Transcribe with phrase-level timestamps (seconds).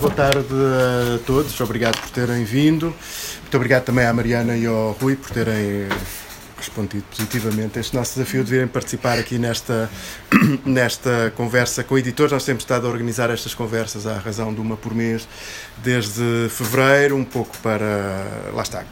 [0.00, 2.94] Boa tarde a todos, obrigado por terem vindo.
[3.40, 5.88] Muito obrigado também à Mariana e ao Rui por terem
[6.56, 9.90] respondido positivamente a este nosso desafio de virem participar aqui nesta,
[10.64, 12.30] nesta conversa com editores.
[12.30, 15.26] Nós temos estado a organizar estas conversas à razão de uma por mês
[15.78, 18.52] desde fevereiro, um pouco para.
[18.54, 18.84] Lá está,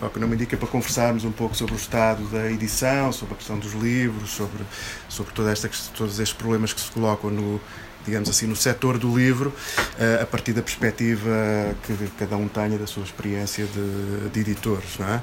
[0.00, 3.34] o que não me indica para conversarmos um pouco sobre o estado da edição, sobre
[3.34, 4.64] a questão dos livros, sobre,
[5.10, 7.60] sobre toda esta, todos estes problemas que se colocam no
[8.04, 9.52] digamos assim, no setor do livro,
[9.98, 14.98] eh, a partir da perspectiva que cada um tenha da sua experiência de, de editores.
[14.98, 15.22] Não é?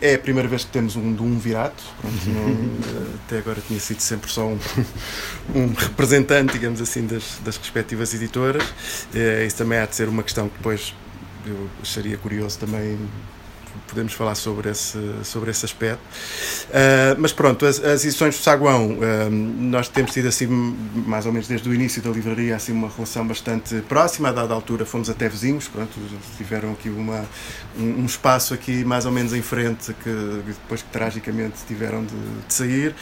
[0.00, 3.80] é a primeira vez que temos um de um virato, Pronto, não, até agora tinha
[3.80, 4.58] sido sempre só um,
[5.54, 8.64] um representante, digamos assim, das, das respectivas editoras.
[9.14, 10.94] Eh, isso também há de ser uma questão que depois
[11.46, 12.98] eu acharia curioso também
[13.88, 16.00] podemos falar sobre esse, sobre esse aspecto.
[16.68, 20.46] Uh, mas pronto, as, as, edições do Saguão, uh, nós temos tido assim,
[21.06, 24.28] mais ou menos desde o início da livraria, assim, uma relação bastante próxima.
[24.28, 25.90] A dada altura fomos até vizinhos, pronto,
[26.36, 27.24] tiveram aqui uma,
[27.78, 32.14] um, um espaço aqui mais ou menos em frente que depois que tragicamente tiveram de,
[32.46, 32.94] de sair.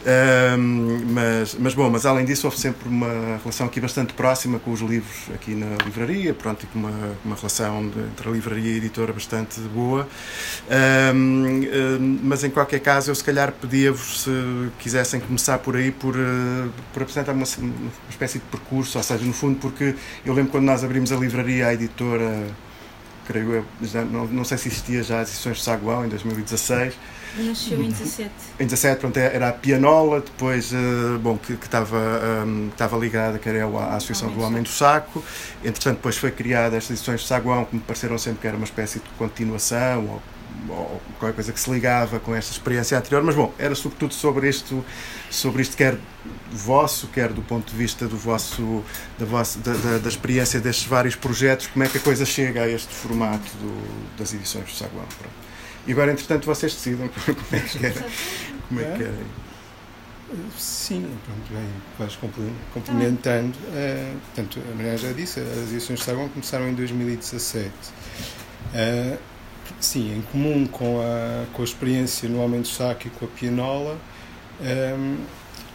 [0.00, 4.72] Uh, mas, mas bom, mas além disso houve sempre uma relação aqui bastante próxima com
[4.72, 8.72] os livros aqui na livraria, pronto, e com uma, uma relação de, entre a livraria
[8.72, 10.08] e a editora bastante boa.
[11.14, 14.30] Um, mas em qualquer caso, eu se calhar pedia-vos, se
[14.78, 19.24] quisessem começar por aí, por, uh, por apresentar uma, uma, espécie de percurso, ou seja,
[19.24, 22.46] no fundo, porque eu lembro quando nós abrimos a livraria, a editora,
[23.26, 26.94] creio eu, já, não, não sei se existia já as edições de Saguão em 2016.
[27.36, 28.30] Nasceu em 17.
[28.60, 31.98] Em 17, pronto, era a Pianola, depois, uh, bom, que, estava,
[32.46, 35.22] um, estava ligada, que era à Associação do Homem do Saco.
[35.64, 38.64] Entretanto, depois foi criada estas edições de Saguão, que me pareceram sempre que era uma
[38.64, 40.22] espécie de continuação,
[40.68, 43.22] ou, ou qualquer coisa que se ligava com esta experiência anterior.
[43.24, 44.84] Mas, bom, era sobretudo sobre isto,
[45.28, 45.98] sobre isto quer
[46.52, 48.84] vosso, quer do ponto de vista do vosso,
[49.18, 52.62] da, vossa, da, da, da experiência destes vários projetos, como é que a coisa chega
[52.62, 55.04] a este formato do, das edições de Saguão.
[55.18, 55.43] Pronto.
[55.86, 58.04] E agora, entretanto, vocês decidem como é que querem.
[58.68, 59.44] Como é que querem.
[60.58, 61.68] Sim, pronto, bem,
[61.98, 62.18] vais
[62.72, 63.56] complementando.
[63.68, 67.70] Uh, portanto, a Maria já disse, as edições de Saguão começaram em 2017.
[67.70, 69.18] Uh,
[69.80, 73.28] sim, em comum com a, com a experiência no Homem do Saco e com a
[73.28, 73.98] pianola,
[74.60, 75.16] um, eh,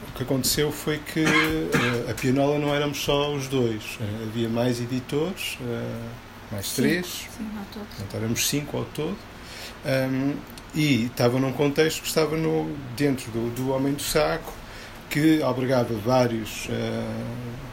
[0.07, 4.49] o que aconteceu foi que uh, a pianola não éramos só os dois, uh, havia
[4.49, 6.09] mais editores, uh,
[6.51, 7.87] mais cinco, três, sim, ao todo.
[7.87, 9.17] Portanto, éramos cinco ao todo.
[9.85, 10.35] Um,
[10.75, 14.53] e estava num contexto que estava no, dentro do, do Homem do Saco,
[15.09, 16.69] que albergava vários, uh,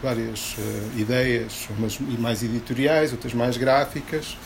[0.02, 4.36] várias uh, ideias, umas mais editoriais, outras mais gráficas.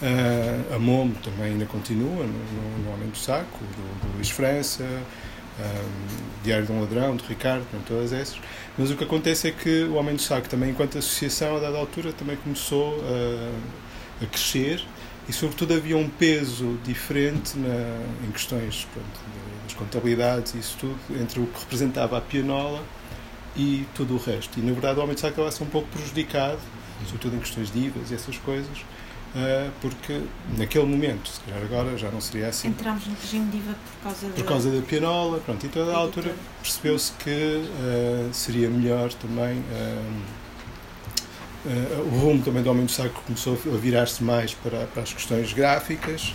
[0.00, 4.30] Uh, a MOM também ainda continua no, no, no Homem do Saco, do, do Luís
[4.30, 8.38] França, um, Diário de um Ladrão, de Ricardo, todas essas.
[8.76, 11.78] Mas o que acontece é que o Homem do Saco, também enquanto associação, a dada
[11.78, 13.02] altura, também começou
[14.20, 14.84] a crescer
[15.28, 19.20] e sobretudo havia um peso diferente na, em questões pronto,
[19.64, 22.82] das contabilidades e isso tudo entre o que representava a pianola
[23.56, 24.58] e tudo o resto.
[24.58, 26.58] E na verdade o Homem de Saco estava a ser um pouco prejudicado,
[27.06, 30.20] sobretudo em questões de IVAs e essas coisas, uh, porque
[30.58, 32.68] naquele momento, se calhar agora já não seria assim.
[32.68, 35.96] Entramos no regime de IVA por causa, por causa da pianola, pronto, e toda a
[35.96, 39.58] altura percebeu-se que uh, seria melhor também.
[39.58, 40.43] Uh,
[41.66, 45.52] o rumo também do Homem do Saco começou a virar-se mais para, para as questões
[45.52, 46.34] gráficas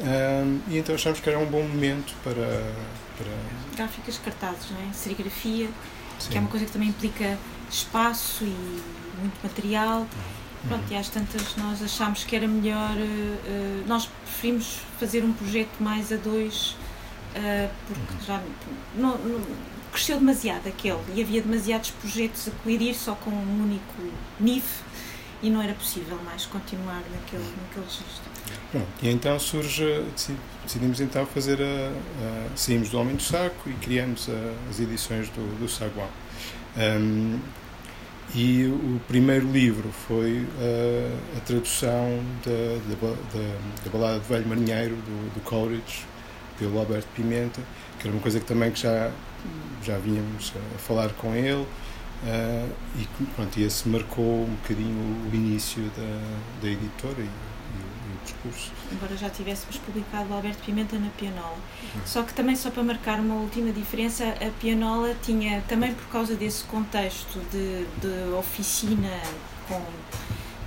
[0.00, 2.34] uh, e então achamos que era um bom momento para.
[3.16, 3.76] para...
[3.76, 4.92] Gráficas, cartazes, não é?
[4.92, 5.68] serigrafia,
[6.18, 6.30] Sim.
[6.30, 7.38] que é uma coisa que também implica
[7.70, 8.82] espaço e
[9.18, 10.00] muito material.
[10.00, 10.68] Uhum.
[10.68, 12.96] Pronto, e às tantas nós achámos que era melhor.
[12.96, 16.76] Uh, nós preferimos fazer um projeto mais a dois,
[17.86, 18.20] porque uhum.
[18.26, 18.42] já.
[18.96, 19.40] Não, não,
[19.96, 23.94] cresceu demasiado aquele e havia demasiados projetos a colidir só com um único
[24.38, 24.82] NIF
[25.42, 28.30] e não era possível mais continuar naquele, naquele registro.
[28.70, 30.04] Pronto, e então surge,
[30.64, 35.30] decidimos então fazer a, a saímos do Homem do Saco e criamos a, as edições
[35.30, 36.08] do, do Saguão.
[36.76, 37.38] Um,
[38.34, 44.94] e o primeiro livro foi a, a tradução da, da, da, balada do Velho Marinheiro,
[44.96, 46.04] do, do Coleridge,
[46.58, 47.62] pelo Alberto Pimenta,
[47.98, 49.10] que era uma coisa que também que já
[49.82, 55.82] já vínhamos a falar com ele uh, e pronto, esse marcou um bocadinho o início
[55.96, 58.72] da, da editora e, o percurso.
[58.92, 61.56] Embora já tivéssemos publicado o Alberto Pimenta na Pianola.
[61.94, 62.00] Uhum.
[62.04, 66.34] Só que também, só para marcar uma última diferença, a Pianola tinha, também por causa
[66.34, 69.20] desse contexto de, de oficina
[69.68, 69.80] com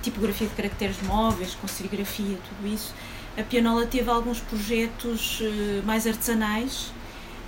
[0.02, 2.94] tipografia de caracteres móveis, com serigrafia, tudo isso,
[3.38, 6.92] a Pianola teve alguns projetos uh, mais artesanais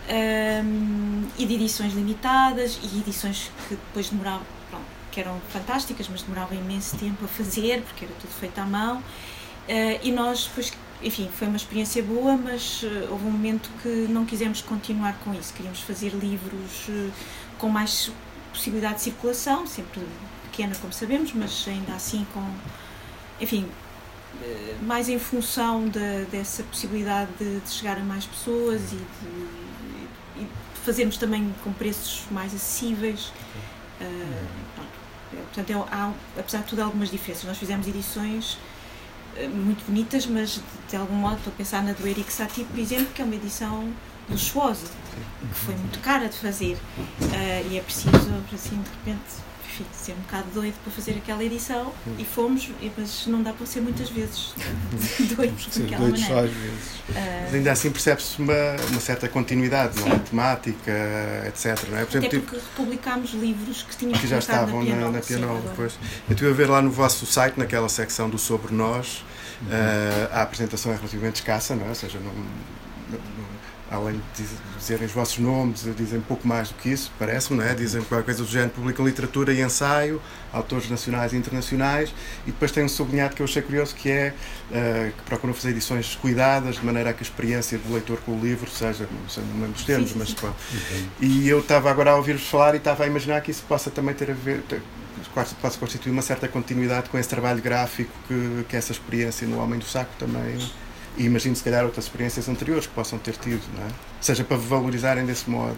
[0.09, 6.23] um, e de edições limitadas e edições que depois demoravam, pronto, que eram fantásticas, mas
[6.23, 8.99] demoravam imenso tempo a fazer, porque era tudo feito à mão.
[8.99, 10.73] Uh, e nós depois
[11.05, 15.35] enfim, foi uma experiência boa, mas uh, houve um momento que não quisemos continuar com
[15.35, 15.53] isso.
[15.53, 17.13] Queríamos fazer livros uh,
[17.59, 18.11] com mais
[18.53, 20.01] possibilidade de circulação, sempre
[20.45, 22.45] pequena, como sabemos, mas ainda assim com,
[23.41, 23.67] enfim,
[24.83, 29.72] mais em função de, dessa possibilidade de, de, chegar a mais pessoas e de,
[30.85, 33.33] fazermos também com preços mais acessíveis.
[35.55, 37.45] portanto, é, há, apesar de tudo, algumas diferenças.
[37.45, 38.59] Nós fizemos edições
[39.37, 42.79] eh, muito bonitas, mas de algum modo estou a pensar na do Eric Satie, por
[42.79, 43.93] exemplo, que é uma edição
[44.29, 44.87] luxuosa,
[45.41, 46.75] que foi muito cara de fazer.
[46.75, 51.43] Uh, e é preciso, assim, de repente, enfim, ser um bocado doido para fazer aquela
[51.43, 54.55] edição e fomos, mas não dá para ser muitas vezes
[55.35, 56.27] doidos daquela doidos maneira.
[56.27, 56.87] Só às vezes.
[57.09, 60.19] Uh, mas ainda assim percebe-se uma, uma certa continuidade, não é?
[60.19, 60.93] temática,
[61.47, 61.89] etc.
[61.89, 62.05] Não é?
[62.05, 65.61] Por exemplo, Até porque republicámos livros que tinham que já estavam na, na pianola.
[65.61, 65.95] Depois.
[66.29, 69.25] Eu estive a ver lá no vosso site, naquela secção do Sobre Nós,
[69.63, 69.69] uhum.
[69.69, 71.89] uh, a apresentação é relativamente escassa, não é?
[71.89, 72.33] ou seja, não
[73.93, 74.45] além de
[74.79, 77.75] dizerem os vossos nomes, dizem pouco mais do que isso, parece-me, não é?
[77.75, 82.13] Dizem qualquer coisa do género, publicam literatura e ensaio, autores nacionais e internacionais,
[82.47, 84.35] e depois tem um sublinhado que eu achei curioso, que é
[84.71, 88.33] uh, que procuram fazer edições cuidadas, de maneira a que a experiência do leitor com
[88.33, 90.19] o livro seja, não sei, não lembro dos termos, sim, sim.
[90.19, 90.57] mas pronto.
[91.21, 94.15] E eu estava agora a ouvir-vos falar e estava a imaginar que isso possa também
[94.15, 94.81] ter a ver, ter,
[95.35, 99.79] possa constituir uma certa continuidade com esse trabalho gráfico que, que essa experiência no Homem
[99.79, 100.59] do Saco também
[101.17, 103.91] e imagino, se calhar, outras experiências anteriores que possam ter tido, não é?
[104.21, 105.77] Seja para valorizarem desse modo.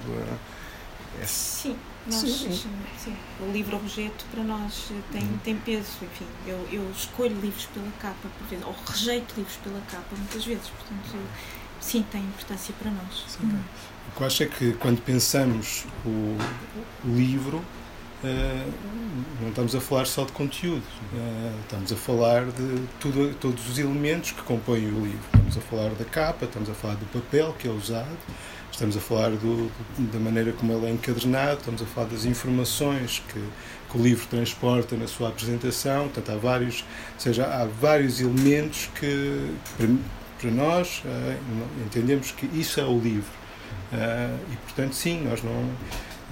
[1.23, 1.33] Esse...
[1.33, 1.77] Sim,
[2.07, 2.69] nós, sim.
[2.99, 3.17] sim.
[3.41, 5.39] O livro-objeto para nós tem, uhum.
[5.39, 5.99] tem peso.
[6.03, 10.45] Enfim, eu, eu escolho livros pela capa, por vezes, ou rejeito livros pela capa, muitas
[10.45, 10.69] vezes.
[10.69, 11.19] Portanto,
[11.81, 13.25] sim, tem importância para nós.
[13.29, 13.47] Sim.
[13.47, 13.61] Uhum.
[14.09, 16.37] O que eu acho é que quando pensamos o,
[17.05, 17.65] o livro,
[19.41, 20.83] não estamos a falar só de conteúdo,
[21.13, 25.21] uh, estamos a falar de tudo, todos os elementos que compõem o livro.
[25.35, 28.17] Estamos a falar da capa, estamos a falar do papel que é usado,
[28.73, 29.71] estamos a falar do,
[30.13, 33.41] da maneira como ele é encadernado, estamos a falar das informações que,
[33.91, 36.05] que o livro transporta na sua apresentação.
[36.09, 36.81] Portanto, há vários,
[37.15, 39.89] ou seja, há vários elementos que, para,
[40.41, 43.45] para nós, uh, entendemos que isso é o livro.
[44.51, 45.71] e, portanto, sim, nós não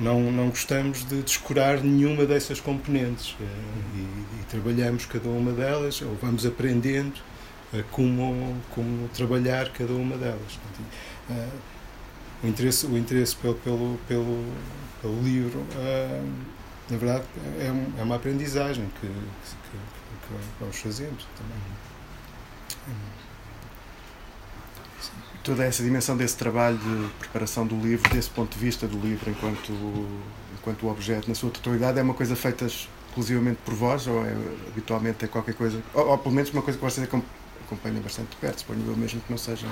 [0.02, 3.44] não, não gostamos de descurar nenhuma dessas componentes eh,
[3.94, 4.00] e,
[4.40, 7.14] e, trabalhamos cada uma delas, ou vamos aprendendo
[7.72, 10.58] eh, como, como trabalhar cada uma delas.
[11.30, 11.48] Eh,
[12.42, 14.44] o interesse, o interesse pelo, pelo, pelo,
[15.00, 15.64] pelo livro,
[16.90, 17.24] na verdade,
[17.60, 19.76] é, é uma aprendizagem que, que,
[20.26, 21.56] que vamos fazendo também
[25.42, 29.30] toda essa dimensão desse trabalho de preparação do livro, desse ponto de vista do livro
[29.30, 29.72] enquanto,
[30.58, 34.32] enquanto objeto na sua totalidade, é uma coisa feita exclusivamente por vós ou é,
[34.68, 37.08] habitualmente é qualquer coisa, ou, ou, pelo menos uma coisa que vocês
[37.66, 39.68] acompanham bastante de perto, suponho eu mesmo que não sejam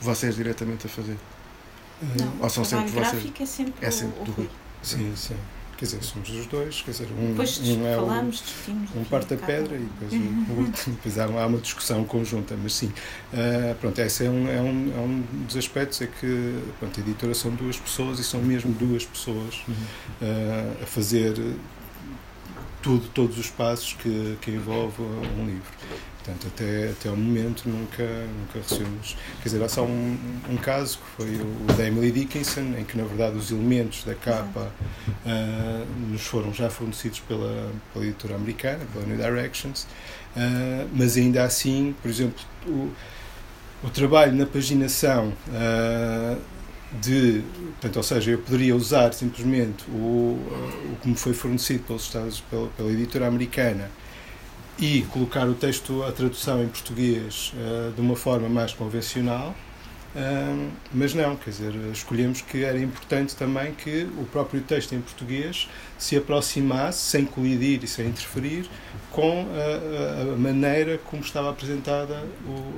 [0.00, 1.16] vocês diretamente a fazer?
[2.18, 3.32] Não, ou são sempre vocês?
[3.40, 4.50] É sempre, é sempre o, o Rui.
[4.82, 5.36] Sim, sim.
[5.82, 8.44] Quer dizer, somos os dois, quer dizer, um, depois um é falamos,
[8.94, 10.12] o, um parte a pedra e depois
[10.56, 14.60] outro, depois há, há, uma discussão conjunta, mas sim, uh, pronto, esse é um, é,
[14.60, 18.40] um, é um dos aspectos, é que pronto, a editora são duas pessoas e são
[18.40, 21.34] mesmo duas pessoas uh, a fazer
[22.80, 25.72] tudo, todos os passos que, que envolve um livro.
[26.24, 29.16] Portanto, até, até o momento nunca, nunca recebemos.
[29.42, 30.16] Quer dizer, há só um,
[30.48, 34.14] um caso que foi o da Emily Dickinson, em que na verdade os elementos da
[34.14, 34.72] capa
[35.26, 39.82] uh, nos foram já fornecidos pela, pela editora americana, pela New Directions,
[40.36, 42.92] uh, mas ainda assim, por exemplo, o,
[43.82, 45.32] o trabalho na paginação.
[45.48, 46.52] Uh,
[47.00, 47.42] de,
[47.80, 50.38] portanto, ou seja, eu poderia usar simplesmente o,
[50.92, 53.90] o que me foi fornecido pelos Estados, pela, pela editora americana
[54.78, 59.54] e colocar o texto, a tradução em português uh, de uma forma mais convencional,
[60.14, 65.00] uh, mas não, quer dizer, escolhemos que era importante também que o próprio texto em
[65.00, 68.68] português se aproximasse, sem colidir e sem interferir,
[69.10, 72.24] com a, a maneira como estava apresentada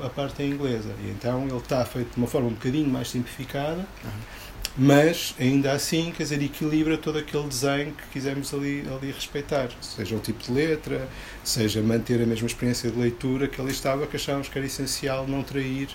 [0.02, 0.90] a parte em inglesa.
[1.04, 3.86] E então ele está feito de uma forma um bocadinho mais simplificada.
[4.04, 4.43] Uhum
[4.76, 10.16] mas ainda assim, quer dizer, equilibra todo aquele desenho que quisemos ali, ali respeitar, seja
[10.16, 11.08] o tipo de letra,
[11.44, 15.28] seja manter a mesma experiência de leitura que ali estava, que achávamos que era essencial
[15.28, 15.88] não trair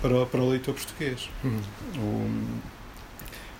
[0.00, 1.28] para o, para o leitor português.
[1.42, 1.60] Uhum.
[1.96, 2.60] O,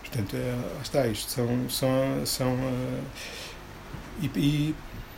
[0.01, 3.05] portanto, é, está isto, são, são, são uh,
[4.23, 4.75] e, e,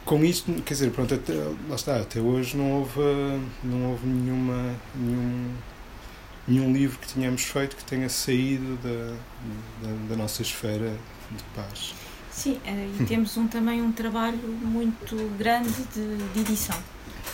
[0.06, 1.35] com isto, quer dizer, pronto, até,
[1.68, 3.00] lá está, até hoje não houve,
[3.62, 5.52] não houve nenhuma, nenhum
[6.47, 9.16] nenhum livro que tínhamos feito que tenha saído da,
[9.82, 10.96] da, da nossa esfera
[11.30, 11.94] de paz.
[12.30, 12.58] Sim,
[13.00, 16.78] e temos um, também um trabalho muito grande de, de edição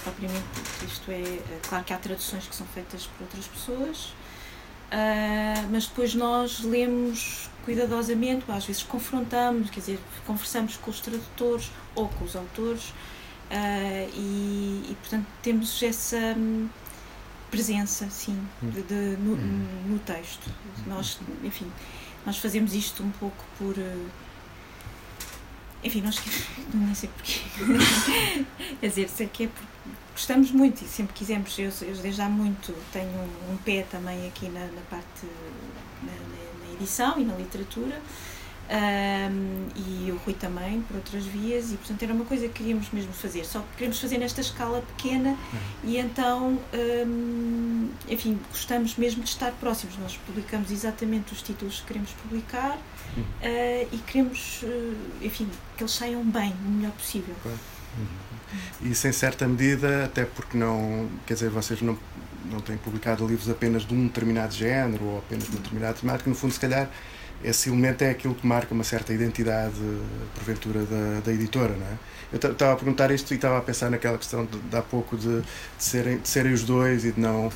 [0.03, 0.45] propriamente
[0.87, 5.87] Isto é, é, claro que há traduções que são feitas por outras pessoas, uh, mas
[5.87, 12.25] depois nós lemos cuidadosamente, às vezes confrontamos, quer dizer, conversamos com os tradutores ou com
[12.25, 16.69] os autores uh, e, e, portanto, temos essa hum,
[17.51, 19.67] presença, sim, de, de, no, hum.
[19.87, 20.51] no, texto.
[20.87, 21.71] Nós, enfim,
[22.27, 23.77] nós fazemos isto um pouco por.
[23.77, 24.09] Uh,
[25.83, 26.21] enfim, nós
[26.75, 27.41] não sei porquê.
[28.81, 29.69] Quer dizer, sei que é porque
[30.13, 31.57] gostamos muito e sempre quisemos.
[31.59, 35.27] Eu, eu desde há muito tenho um, um pé também aqui na, na parte
[36.03, 38.01] na, na, edição e na literatura.
[38.69, 42.91] Um, e o Rui também, por outras vias, e portanto era uma coisa que queríamos
[42.91, 45.59] mesmo fazer, só que queremos fazer nesta escala pequena uhum.
[45.85, 46.61] e então,
[47.07, 49.97] um, enfim, gostamos mesmo de estar próximos.
[49.97, 55.93] Nós publicamos exatamente os títulos que queremos publicar uh, e queremos, uh, enfim, que eles
[55.93, 57.35] saiam bem, o melhor possível.
[57.47, 58.91] Uhum.
[58.91, 61.99] Isso em certa medida, até porque não, quer dizer, vocês não,
[62.51, 66.29] não têm publicado livros apenas de um determinado género ou apenas de um determinado temático,
[66.29, 66.91] no fundo, se calhar,
[67.43, 69.77] esse elemento é aquilo que marca uma certa identidade,
[70.35, 71.99] porventura, da, da editora, não é?
[72.31, 75.17] Eu estava a perguntar isto e estava a pensar naquela questão de, de há pouco
[75.17, 75.45] de, de,
[75.79, 77.51] serem, de serem os dois e de não.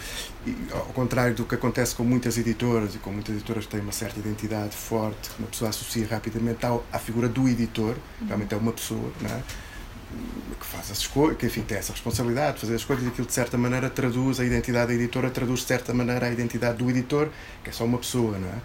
[0.46, 3.80] E, ao contrário do que acontece com muitas editoras, e com muitas editoras que têm
[3.80, 7.96] uma certa identidade forte, que uma pessoa associa rapidamente à, à figura do editor,
[8.26, 9.42] realmente é uma pessoa, não é?
[10.58, 13.32] que faz as escolhas, que enfim tem essa responsabilidade de fazer as escolhas, aquilo de
[13.32, 17.28] certa maneira traduz a identidade da editora, traduz de certa maneira a identidade do editor,
[17.64, 18.60] que é só uma pessoa, não é?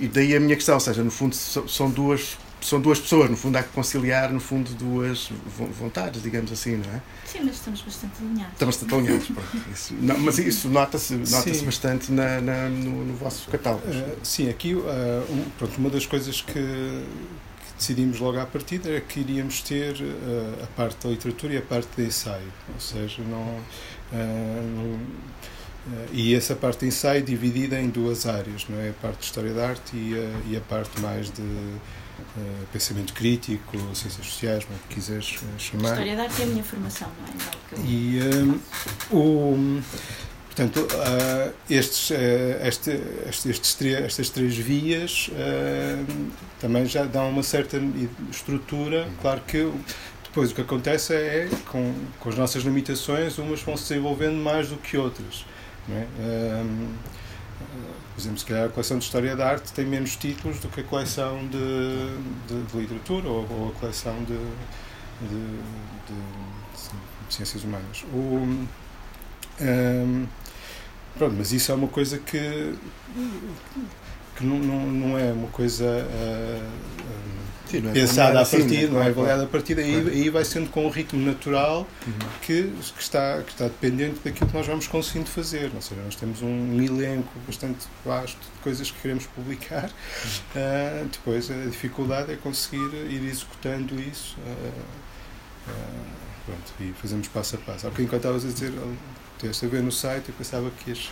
[0.00, 3.36] E daí a minha questão, ou seja, no fundo são duas são duas pessoas, no
[3.36, 5.30] fundo há que conciliar, no fundo, duas
[5.78, 7.02] vontades, digamos assim, não é?
[7.24, 8.52] Sim, mas estamos bastante alinhados.
[8.54, 9.30] Estamos bastante alinhados,
[9.72, 13.86] isso, não, mas isso nota-se nota, -se, bastante na, na no, no, vosso catálogo.
[13.86, 14.82] Uh, sim, aqui uh,
[15.30, 17.04] um, pronto, uma das coisas que,
[17.78, 21.62] decidimos logo à partida era que iríamos ter uh, a parte da literatura e a
[21.62, 23.60] parte de ensaio, ou seja, não,
[24.12, 24.98] não uh,
[26.12, 29.52] e essa parte de ensaio dividida em duas áreas, não é a parte de história
[29.52, 31.42] da arte e a, e a parte mais de
[32.72, 35.90] pensamento crítico, ciências sociais, como é que quiseres chamar.
[35.90, 37.86] História da arte é a minha formação, não é?
[37.86, 38.18] E
[39.10, 39.80] o
[40.56, 42.14] Portanto, uh, estes, uh,
[42.66, 47.78] este, este, estes estas três vias uh, também já dão uma certa
[48.30, 49.06] estrutura.
[49.20, 49.70] Claro que
[50.24, 54.68] depois o que acontece é, com, com as nossas limitações, umas vão se desenvolvendo mais
[54.68, 55.44] do que outras.
[55.88, 56.64] É?
[58.14, 60.80] por exemplo, se calhar a coleção de História da Arte tem menos títulos do que
[60.80, 62.16] a coleção de,
[62.48, 64.38] de, de literatura ou, ou, a coleção de,
[65.28, 65.60] de,
[67.28, 68.04] ciências humanas.
[68.12, 68.66] O,
[69.60, 70.26] um,
[71.16, 72.74] Pronto, mas isso é uma coisa que,
[74.36, 76.70] que não, não, não é uma coisa uh,
[77.66, 80.08] Sim, é pensada a partir, assim, não é avaliada a partir daí, claro.
[80.08, 82.12] aí vai sendo com um ritmo natural uhum.
[82.42, 85.70] que, que, está, que está dependente daquilo que nós vamos conseguindo fazer.
[85.74, 91.02] Ou seja, nós temos um elenco bastante vasto de coisas que queremos publicar, uhum.
[91.02, 94.36] uh, depois a dificuldade é conseguir ir executando isso.
[94.38, 95.06] Uh,
[96.46, 97.86] pronto, e fazemos passo a passo.
[97.86, 98.72] Há bocadinho, enquanto estavas a dizer
[99.36, 101.10] Estiveste a ver no site, eu pensava que ias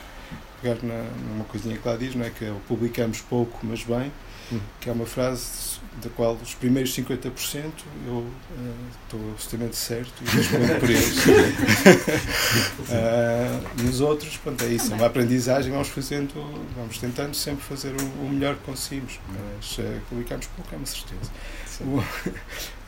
[0.62, 2.30] pegar na, numa coisinha que lá diz, não é?
[2.30, 4.10] que é publicamos pouco, mas bem,
[4.80, 7.30] que é uma frase da qual os primeiros 50%
[8.06, 8.30] eu uh,
[9.04, 11.26] estou absolutamente certo e respondo por eles.
[12.88, 16.32] uh, nos outros, pronto, é isso, é uma aprendizagem, vamos fazendo,
[16.76, 20.86] vamos tentando sempre fazer o, o melhor que conseguimos, mas uh, publicamos pouco, é uma
[20.86, 21.30] certeza.
[21.80, 22.02] O,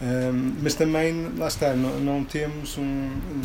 [0.62, 3.42] mas também, lá está, não, não temos um, um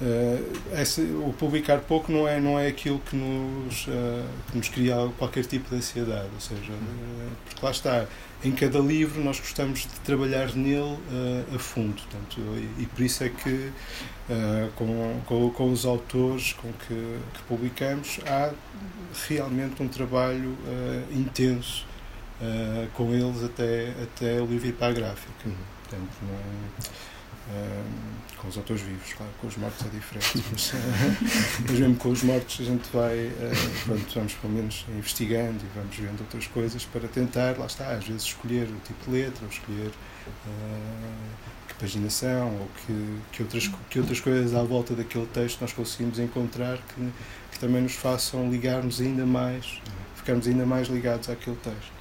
[0.00, 4.70] Uh, esse, o publicar pouco não é não é aquilo que nos uh, que nos
[4.70, 8.06] cria qualquer tipo de ansiedade ou seja uh, porque lá está
[8.42, 10.96] em cada livro nós gostamos de trabalhar nele
[11.54, 13.70] a fundo portanto, e, e, por isso é que
[14.74, 18.54] com, com, com, os autores com que, que, publicamos há
[19.28, 20.56] realmente um trabalho
[21.12, 21.86] intenso
[22.94, 25.54] com eles até até o livro ir para a gráfica uhum.
[25.82, 27.82] portanto não, é,
[28.40, 30.72] com os autores vivos, claro, com os mortos é diferente, mas,
[31.68, 35.78] mas mesmo com os mortos a gente vai, uh, pronto, vamos pelo menos investigando e
[35.78, 39.44] vamos vendo outras coisas para tentar, lá está, às vezes escolher o tipo de letra,
[39.44, 45.26] ou escolher uh, que paginação, ou que, que, outras, que outras coisas à volta daquele
[45.26, 47.12] texto nós conseguimos encontrar que,
[47.52, 49.80] que também nos façam ligar-nos ainda mais,
[50.16, 51.99] ficarmos ainda mais ligados àquele texto.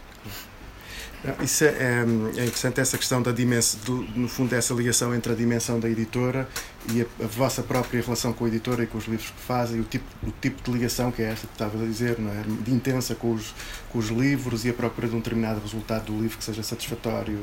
[1.44, 2.06] Isso é, é,
[2.38, 5.90] é, interessante essa questão da dimensão, do, no fundo, essa ligação entre a dimensão da
[5.90, 6.48] editora
[6.94, 9.82] e a, a, vossa própria relação com a editora e com os livros que fazem,
[9.82, 12.42] o tipo, o tipo de ligação que é esta que estava a dizer, não é?
[12.64, 13.54] de intensa com os,
[13.92, 17.40] com os livros e a procura de um determinado resultado do livro que seja satisfatório.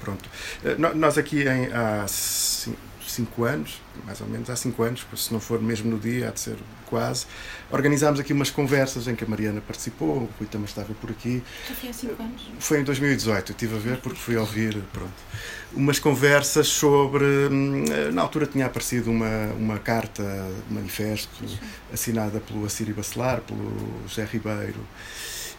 [0.00, 0.28] Pronto.
[0.64, 5.40] Eh, nós aqui em, há cinco anos, mais ou menos há cinco anos, se não
[5.40, 7.26] for mesmo no dia, há de ser quase,
[7.70, 11.42] organizámos aqui umas conversas em que a Mariana participou, o Rui também estava por aqui.
[11.68, 12.42] Já foi há cinco anos?
[12.58, 15.12] Foi em 2018, eu estive a ver porque fui ouvir, pronto.
[15.72, 17.24] Umas conversas sobre.
[17.24, 20.22] Hum, na altura tinha aparecido uma, uma carta,
[20.70, 21.44] manifesto,
[21.92, 24.80] assinada pelo Assírio Bacelar, pelo José Ribeiro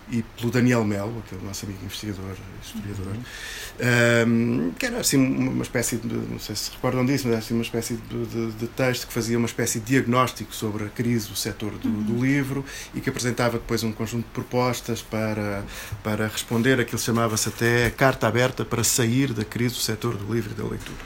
[0.10, 4.68] e pelo Daniel Melo, aquele nosso amigo investigador, historiador, uhum.
[4.68, 7.54] um, que era assim uma espécie de, não sei se recordam disso, mas era assim
[7.54, 11.28] uma espécie de, de, de, texto que fazia uma espécie de diagnóstico sobre a crise
[11.28, 12.04] do setor do, uhum.
[12.04, 15.64] do, livro e que apresentava depois um conjunto de propostas para,
[16.04, 20.52] para responder aquilo chamava-se até carta aberta para sair da crise do setor do livro
[20.52, 20.98] e da leitura.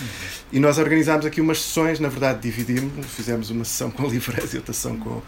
[0.00, 0.06] Uhum.
[0.52, 4.56] E nós organizámos aqui umas sessões, na verdade dividimos, fizemos uma sessão com livreiros e
[4.56, 5.22] outra sessão com,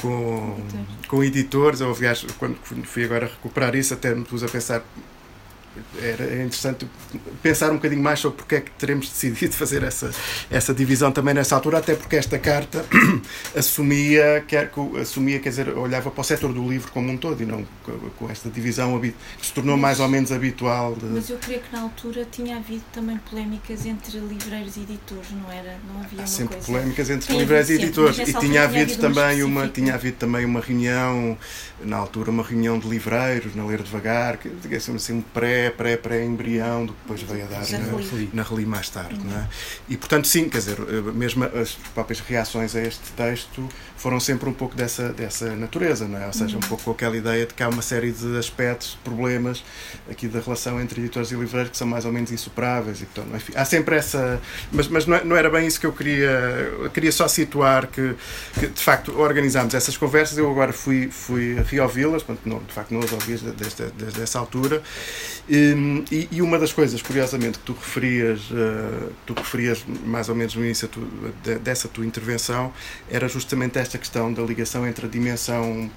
[0.00, 0.60] com,
[1.08, 4.82] com editores, ou aliás, quando fui agora recuperar isso, até me pus a pensar
[6.00, 6.86] era interessante
[7.42, 10.10] pensar um bocadinho mais sobre porque é que teremos decidido fazer essa,
[10.50, 12.84] essa divisão também nessa altura, até porque esta carta
[13.56, 17.46] assumia, quer, assumia, quer dizer, olhava para o setor do livro como um todo e
[17.46, 17.66] não
[18.18, 20.94] com esta divisão que se tornou mais ou menos habitual.
[20.94, 21.06] De...
[21.06, 25.50] Mas eu creio que na altura tinha havido também polémicas entre livreiros e editores, não
[25.50, 25.78] era?
[25.92, 26.66] Não havia Há sempre coisa...
[26.66, 30.44] polémicas entre Tem livreiros e editores e tinha havido, também uma, uma tinha havido também
[30.44, 31.36] uma reunião
[31.84, 35.96] na altura uma reunião de livreiros na Ler Devagar, que digamos assim um pré pré,
[35.96, 39.18] pré, embrião do que depois veio a dar na, na Reli mais tarde.
[39.22, 39.48] Não é?
[39.88, 44.48] E portanto, sim, quer dizer, eh, mesmo as próprias reações a este texto foram sempre
[44.48, 46.26] um pouco dessa, dessa natureza, não é?
[46.26, 49.64] Ou seja, um pouco com aquela ideia de que há uma série de aspectos, problemas
[50.10, 53.00] aqui da relação entre editores e livreiros que são mais ou menos insuperáveis.
[53.00, 54.40] E, portanto, enfim, há sempre essa.
[54.72, 56.30] Mas, mas não, é, não era bem isso que eu queria.
[56.80, 58.14] Eu queria só situar que,
[58.58, 60.36] que, de facto, organizámos essas conversas.
[60.36, 64.82] Eu agora fui, fui reouvi-las, de facto, não as ouvi desde, desde essa altura.
[65.48, 70.56] E, e, uma das coisas, curiosamente, que tu referias, uh, tu referias mais ou menos
[70.56, 71.00] no início tu,
[71.44, 72.72] de, dessa tua intervenção,
[73.08, 75.90] era justamente esta questão da ligação entre a dimensão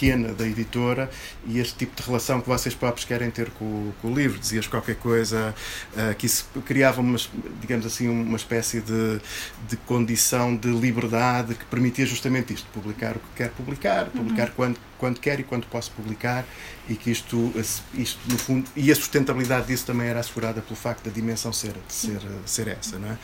[0.00, 1.10] pequena da editora
[1.46, 4.38] e este tipo de relação que vocês próprios querem ter com, com o livro.
[4.38, 5.54] Dizias qualquer coisa
[5.92, 7.18] uh, que isso criava, uma,
[7.60, 9.20] digamos assim, uma espécie de,
[9.68, 14.52] de condição de liberdade que permitia justamente isto: publicar o que quer publicar, publicar uhum.
[14.56, 16.44] quando, quando quer e quando posso publicar,
[16.86, 17.52] e que isto,
[17.94, 21.72] isto, no fundo, e a sustentabilidade disso também era assegurada pelo facto da dimensão ser,
[21.88, 22.98] ser, ser essa.
[22.98, 23.18] Não é?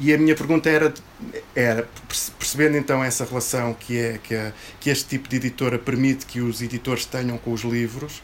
[0.00, 0.92] E a minha pergunta era,
[1.54, 1.88] era,
[2.38, 6.40] percebendo então essa relação que, é, que, é, que este tipo de editora permite que
[6.40, 8.20] os editores tenham com os livros,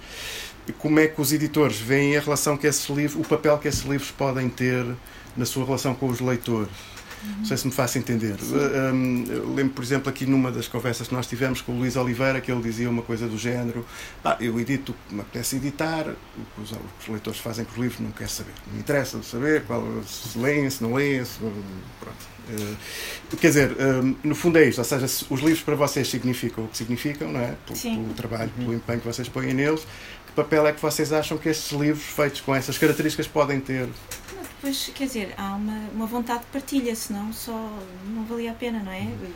[0.78, 3.82] como é que os editores veem a relação que esses livros, o papel que esses
[3.82, 4.84] livros podem ter
[5.36, 6.97] na sua relação com os leitores?
[7.38, 8.36] Não sei se me faço entender.
[8.42, 12.40] Um, lembro, por exemplo, aqui numa das conversas que nós tivemos com o Luís Oliveira,
[12.40, 13.84] que ele dizia uma coisa do género:
[14.24, 17.72] ah, eu edito o que me apetece editar, o que os, os, leitores fazem com
[17.72, 18.52] os livros não quero saber.
[18.66, 22.38] Não me interessa saber qual, se leem, se não leem, se, pronto.
[22.48, 26.64] Uh, quer dizer, um, no fundo é isto, ou seja, os livros para vocês significam
[26.64, 27.54] o que significam, não é?
[27.66, 29.86] Pelo, pelo trabalho, pelo empenho que vocês põem neles.
[30.26, 33.88] Que papel é que vocês acham que estes livros, feitos com essas características, podem ter
[34.60, 37.52] Pois, quer dizer, há uma, uma vontade de partilha, senão só
[38.06, 39.02] não valia a pena, não é?
[39.02, 39.34] E,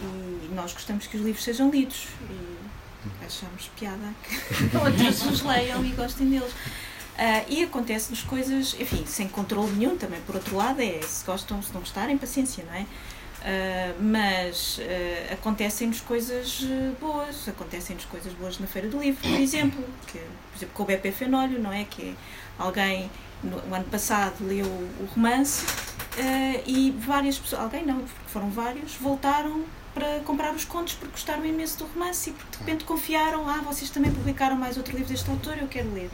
[0.00, 4.34] e nós gostamos que os livros sejam lidos e achamos piada que
[4.76, 6.52] outros os leiam e gostem deles.
[6.52, 11.62] Uh, e acontece-nos coisas, enfim, sem controle nenhum também, por outro lado, é se gostam,
[11.62, 12.80] se não gostarem, paciência, não é?
[12.80, 16.64] Uh, mas uh, acontecem-nos coisas
[17.00, 20.86] boas, acontecem-nos coisas boas na Feira do Livro, por exemplo, que, por exemplo, com o
[20.86, 21.84] BP Fenólio, não é?
[21.84, 22.14] Que é
[22.58, 23.08] alguém
[23.42, 29.64] no ano passado leu o romance uh, e várias pessoas, alguém não, foram vários, voltaram
[29.94, 33.60] para comprar os contos porque gostaram imenso do romance e porque de repente confiaram, ah,
[33.64, 36.10] vocês também publicaram mais outro livro deste autor, eu quero ler.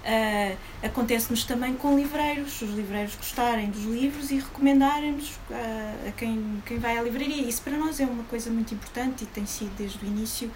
[0.00, 6.62] Uh, Acontece-nos também com livreiros, os livreiros gostarem dos livros e recomendarem-nos uh, a quem,
[6.64, 7.46] quem vai à livraria.
[7.46, 10.50] Isso para nós é uma coisa muito importante e tem sido desde o início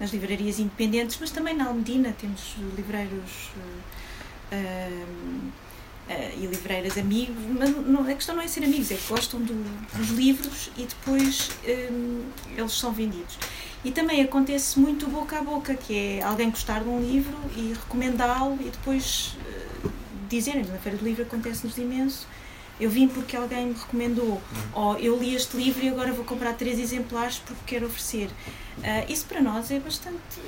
[0.00, 3.97] nas livrarias independentes, mas também na Almedina temos livreiros uh,
[6.36, 9.54] e livreiras amigos, mas não, a questão não é ser amigos, é que gostam do,
[9.96, 11.50] dos livros e depois
[11.90, 12.22] um,
[12.56, 13.38] eles são vendidos.
[13.84, 17.74] E também acontece muito boca a boca, que é alguém gostar de um livro e
[17.74, 19.36] recomendá-lo e depois
[19.84, 19.90] uh,
[20.28, 22.26] dizerem, na Feira do Livro acontece-nos imenso,
[22.80, 24.40] eu vim porque alguém me recomendou,
[24.72, 28.30] ou eu li este livro e agora vou comprar três exemplares porque quero oferecer.
[28.78, 30.40] Uh, isso para nós é bastante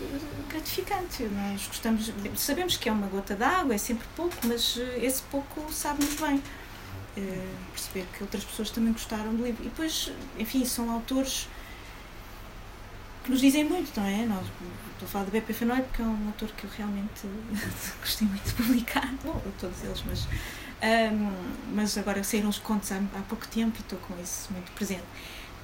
[0.48, 1.24] gratificante.
[1.24, 6.14] Nós gostamos, sabemos que é uma gota d'água, é sempre pouco, mas esse pouco sabe-nos
[6.14, 6.42] bem.
[7.16, 9.64] Uh, perceber que outras pessoas também gostaram do livro.
[9.64, 11.48] E depois, enfim, são autores
[13.24, 14.24] que nos dizem muito, não é?
[14.26, 14.46] Nós,
[14.92, 17.26] estou a falar do BP Fanoy porque é um autor que eu realmente
[18.00, 19.12] gostei muito de publicar.
[19.24, 20.26] Bom, todos eles, mas
[20.82, 24.70] um, mas agora saíram os contos há, há, pouco tempo e estou com isso muito
[24.72, 25.04] presente.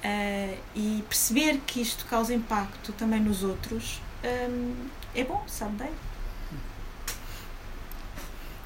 [0.03, 5.91] Uh, e perceber que isto causa impacto também nos outros um, é bom, sabe bem?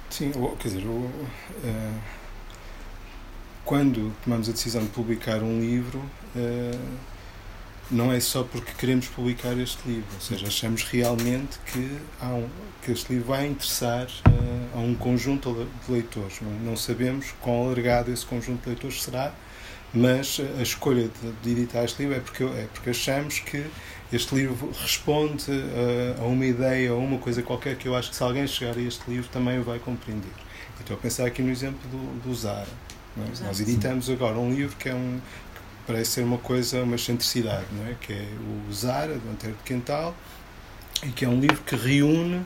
[0.10, 2.02] Sim, quer dizer, uh,
[3.64, 6.00] quando tomamos a decisão de publicar um livro,
[6.36, 6.98] uh,
[7.92, 12.48] não é só porque queremos publicar este livro, ou seja, achamos realmente que, há um,
[12.82, 16.40] que este livro vai interessar uh, a um conjunto de leitores.
[16.64, 19.34] Não, sabemos quão alargado esse conjunto de leitores será,
[19.94, 23.66] mas a escolha de, de editar este livro é porque, é porque achamos que
[24.12, 28.16] este livro responde uh, a uma ideia ou uma coisa qualquer que eu acho que
[28.16, 30.32] se alguém chegar a este livro também o vai compreender.
[30.80, 32.68] Estou a pensar aqui no exemplo do, do Zara.
[33.18, 33.46] É?
[33.46, 35.20] Nós editamos agora um livro que é um,
[35.86, 37.96] parece ser uma coisa, uma excentricidade, não é?
[38.00, 38.28] que é
[38.70, 40.16] o Zara, do Antero de Quental,
[41.04, 42.46] e que é um livro que reúne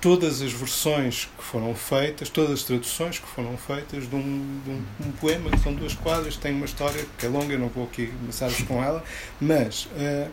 [0.00, 4.70] todas as versões que foram feitas, todas as traduções que foram feitas de um, de
[4.70, 7.68] um, um poema, que são duas quadras, tem uma história que é longa, eu não
[7.68, 9.04] vou aqui começar com ela,
[9.38, 10.30] mas uh,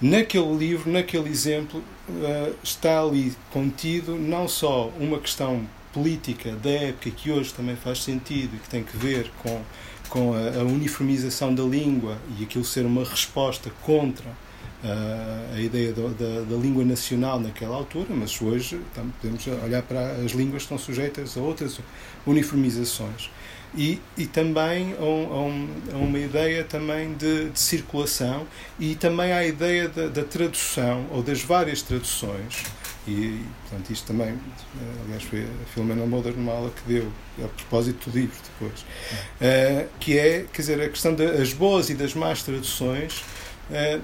[0.00, 7.10] naquele livro, naquele exemplo, uh, está ali contido não só uma questão política da época
[7.12, 9.62] que hoje também faz sentido e que tem que ver com
[10.08, 15.92] com a, a uniformização da língua e aquilo ser uma resposta contra uh, a ideia
[15.92, 20.62] do, da, da, língua nacional naquela altura, mas hoje então, podemos olhar para as línguas
[20.62, 21.80] que estão sujeitas a outras
[22.26, 23.30] uniformizações.
[23.76, 28.46] E, e também a, um, a, uma ideia também de, de, circulação
[28.78, 32.62] e também a ideia da, da tradução ou das várias traduções
[33.06, 37.12] e, portanto, isto também, eh, aliás, foi a Filomena Moder numa aula que deu,
[37.42, 41.94] a propósito do livro depois, uh, que é, quer dizer, a questão das boas e
[41.94, 43.22] das más traduções,
[43.70, 44.00] uh,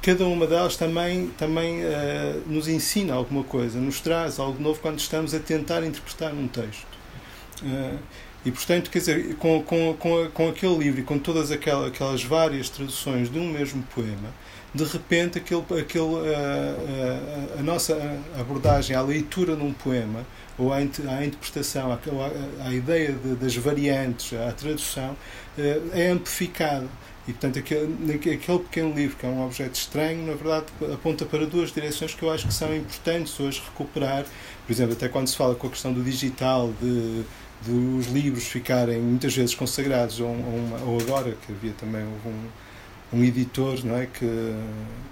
[0.00, 5.00] cada uma delas também, também uh, nos ensina alguma coisa, nos traz algo novo quando
[5.00, 6.86] estamos a tentar interpretar um texto.
[8.44, 12.22] e, portanto, quer dizer, com, com, com, com aquele livro e com todas aquelas, aquelas
[12.22, 14.32] várias traduções de um mesmo poema,
[14.76, 17.96] de repente aquele, aquele, a, a, a, nossa
[18.38, 20.24] abordagem à leitura num poema
[20.58, 21.98] ou à, à interpretação, à,
[22.66, 25.16] à ideia de, das variantes, à tradução,
[25.58, 26.86] eh, é amplificada.
[27.28, 31.44] E, portanto, aquele, aquele pequeno livro, que é um objeto estranho, na verdade, aponta para
[31.44, 34.24] duas direções que eu acho que são importantes hoje recuperar.
[34.64, 37.22] Por exemplo, até quando se fala com a questão do digital, de,
[37.62, 42.65] de os livros ficarem muitas vezes consagrados, ou, ou, ou agora, que havia também um
[43.16, 44.54] um editor não é, que,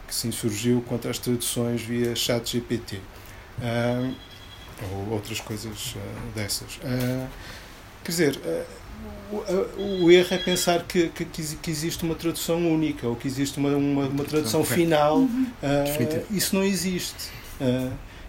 [0.07, 4.15] que se insurgiu contra as traduções via chat GPT uh,
[4.93, 5.99] ou outras coisas uh,
[6.35, 6.77] dessas.
[6.77, 7.27] Uh,
[8.05, 8.41] quer dizer,
[9.33, 13.59] o, o, erro é pensar que, que, que, existe uma tradução única ou que existe
[13.59, 15.19] uma, uma, uma tradução final.
[15.19, 15.47] Uhum.
[16.31, 17.31] isso não existe.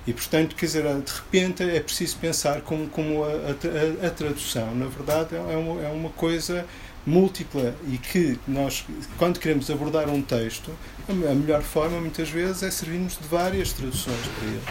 [0.08, 4.74] E, portanto, quer dizer, de repente é preciso pensar como, como a, a, a tradução,
[4.76, 6.66] na verdade, é uma, é uma coisa
[7.06, 8.86] múltipla e que nós,
[9.18, 10.72] quando queremos abordar um texto,
[11.08, 14.62] a melhor forma, muitas vezes, é servirmos de várias traduções para ele.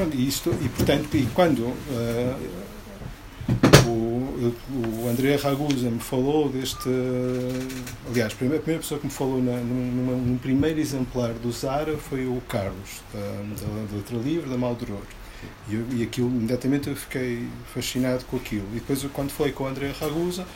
[0.00, 2.64] Hum, e, isto, e, portanto, e quando uh,
[3.86, 4.54] o,
[5.04, 6.88] o André Ragusa me falou deste.
[8.08, 12.26] Aliás, a primeira, pessoa que me falou na, num, num, primeiro exemplar do Zara foi
[12.26, 15.02] o Carlos, da, da Letra Livre, da Maldoror.
[15.68, 18.66] E, e aquilo, imediatamente eu fiquei fascinado com aquilo.
[18.72, 20.46] E depois, quando falei com o André Ragusa,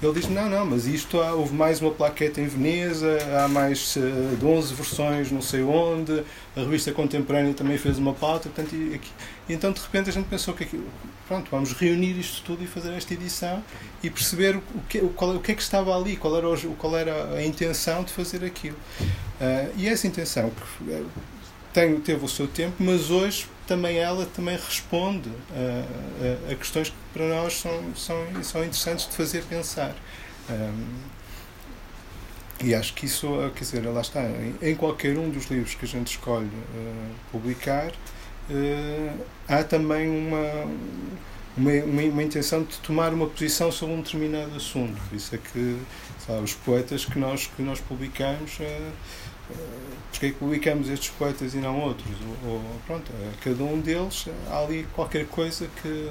[0.00, 3.96] ele disse: Não, não, mas isto há, houve mais uma plaqueta em Veneza, há mais
[3.96, 6.22] uh, de 11 versões, não sei onde,
[6.56, 8.48] a revista contemporânea também fez uma pauta.
[8.48, 9.10] Portanto, e, aqui,
[9.48, 10.86] e então, de repente, a gente pensou que aquilo,
[11.26, 13.62] pronto, vamos reunir isto tudo e fazer esta edição
[14.02, 16.76] e perceber o que, o, qual, o que é que estava ali, qual era, o,
[16.76, 18.76] qual era a intenção de fazer aquilo.
[19.40, 21.02] Uh, e essa intenção, que eh,
[21.72, 26.88] tem, teve o seu tempo, mas hoje também ela também responde a, a, a questões
[26.88, 29.94] que para nós são, são, são interessantes de fazer pensar.
[30.50, 31.18] Um,
[32.64, 34.24] e acho que isso, quer dizer, lá está,
[34.60, 40.64] em, qualquer um dos livros que a gente escolhe uh, publicar, uh, há também uma,
[41.56, 41.72] uma,
[42.10, 45.00] uma, intenção de tomar uma posição sobre um determinado assunto.
[45.08, 45.78] Por isso é que
[46.26, 48.58] sabe, os poetas que nós, que nós publicamos.
[48.58, 48.92] Uh,
[50.10, 52.14] porque é que publicamos estes poetas e não outros?
[52.46, 53.10] Ou, pronto,
[53.42, 56.10] cada um deles há ali qualquer coisa que,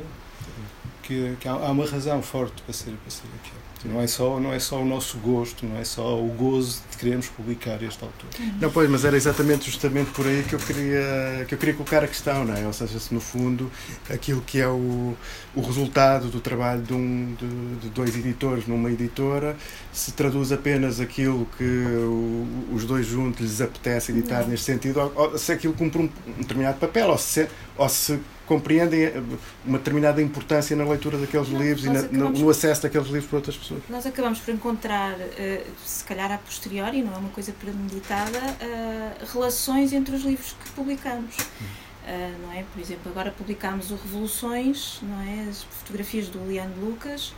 [1.04, 3.67] que, que há, há, uma razão forte para ser, para ser aquilo.
[3.86, 6.98] Não é, só, não é só o nosso gosto, não é só o gozo de
[6.98, 8.30] queremos publicar este autor.
[8.60, 12.04] Não, pois, mas era exatamente justamente por aí que eu queria, que eu queria colocar
[12.04, 12.66] a questão, não é?
[12.66, 13.72] Ou seja, se no fundo
[14.10, 15.16] aquilo que é o,
[15.56, 19.56] o resultado do trabalho de, um, de, de dois editores numa editora
[19.94, 24.50] se traduz apenas aquilo que o, os dois juntos lhes apetece editar não.
[24.50, 28.20] neste sentido, ou, ou, se aquilo cumpre um, um determinado papel, ou se, ou se
[28.48, 29.22] compreendem eh,
[29.66, 33.28] uma determinada importância na leitura daqueles não, livros e na, acabamos, no acesso daqueles livros
[33.28, 33.82] para outras pessoas.
[33.90, 39.34] Nós acabamos por encontrar, uh, se calhar a posteriori, não é uma coisa premeditada, uh,
[39.34, 41.36] relações entre os livros que publicamos.
[41.38, 42.64] Uh, não é?
[42.74, 45.50] Por exemplo, agora publicámos o Revoluções, não é?
[45.50, 47.34] as fotografias do Leandro Lucas,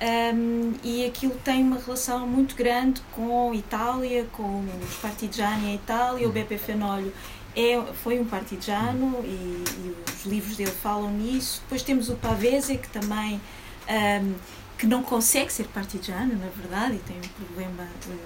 [0.00, 5.74] um, ehm, e aquilo tem uma relação muito grande com Itália, com os partigiani em
[5.74, 6.32] Itália, o uhum.
[6.32, 7.12] Beppe Fenolho
[7.56, 11.60] é, foi um partigiano e, e, os livros dele falam nisso.
[11.62, 13.40] Depois temos o Pavese, que também
[13.88, 14.34] um,
[14.76, 18.18] que não consegue ser partigiano, na verdade, e tem um problema uh,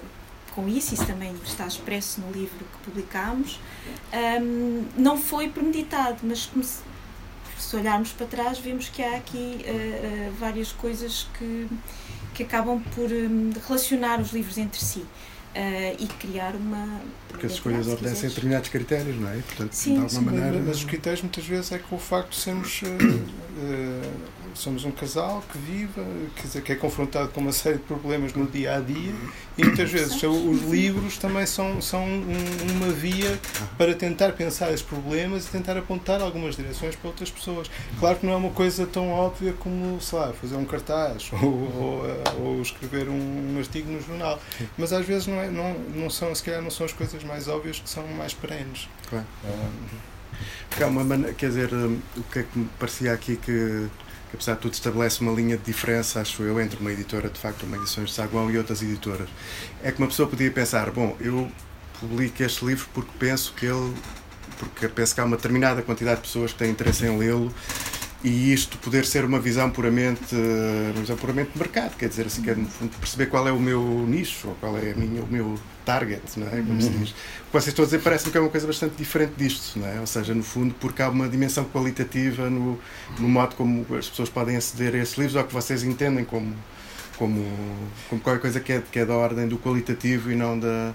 [0.55, 3.59] com isso, isso também está expresso no livro que publicamos.
[4.41, 6.81] Um, não foi premeditado, mas se,
[7.57, 11.67] se, olharmos para trás, vemos que há aqui uh, uh, várias coisas que,
[12.33, 15.05] que acabam por um, relacionar os livros entre si
[15.55, 17.01] uh, e criar uma.
[17.27, 19.37] Porque as escolhas obedecem a determinados critérios, não é?
[19.37, 20.63] Portanto, sim, de alguma sim, maneira.
[20.65, 22.81] Mas os critérios muitas vezes é com o facto de sermos.
[22.81, 26.01] Uh, somos um casal que vive,
[26.35, 29.13] quer dizer, que é confrontado com uma série de problemas no dia a dia
[29.57, 33.39] e muitas vezes os livros também são, são uma via
[33.77, 37.69] para tentar pensar esses problemas e tentar apontar algumas direções para outras pessoas.
[37.99, 41.43] Claro que não é uma coisa tão óbvia como, sei lá, fazer um cartaz ou,
[41.43, 44.39] ou, ou escrever um, um, artigo no jornal,
[44.77, 47.47] mas às vezes não, é, não, não são, se calhar não são as coisas mais
[47.47, 48.87] óbvias que são mais perenes.
[49.09, 49.25] Claro.
[49.45, 50.09] Um,
[50.69, 53.87] porque há uma maneira, quer dizer, o que é que me parecia aqui que
[54.29, 57.39] que apesar de tudo estabelece uma linha de diferença, acho eu, entre uma editora, de
[57.39, 59.27] facto, uma Edições de Saguão e outras editoras.
[59.83, 61.49] É que uma pessoa podia pensar, bom, eu
[61.99, 63.93] publico este livro porque penso que ele,
[64.57, 67.53] porque penso que há uma determinada quantidade de pessoas que têm interesse em lê-lo
[68.21, 72.41] e isto poder ser uma visão puramente, uma visão puramente de mercado, quer dizer assim,
[72.41, 72.57] quer
[72.99, 76.61] perceber qual é o meu nicho, ou qual é minha, o meu target, não é?
[76.61, 77.11] Como se diz.
[77.11, 79.87] O que vocês estão a dizer parece-me que é uma coisa bastante diferente disto, não
[79.87, 80.01] é?
[80.01, 82.77] Ou seja, no fundo, porque há uma dimensão qualitativa no,
[83.17, 86.53] no modo como as pessoas podem aceder a esses livros, ou que vocês entendem como,
[87.17, 87.45] como,
[88.09, 90.93] como qualquer coisa que é, que é da ordem do qualitativo e não da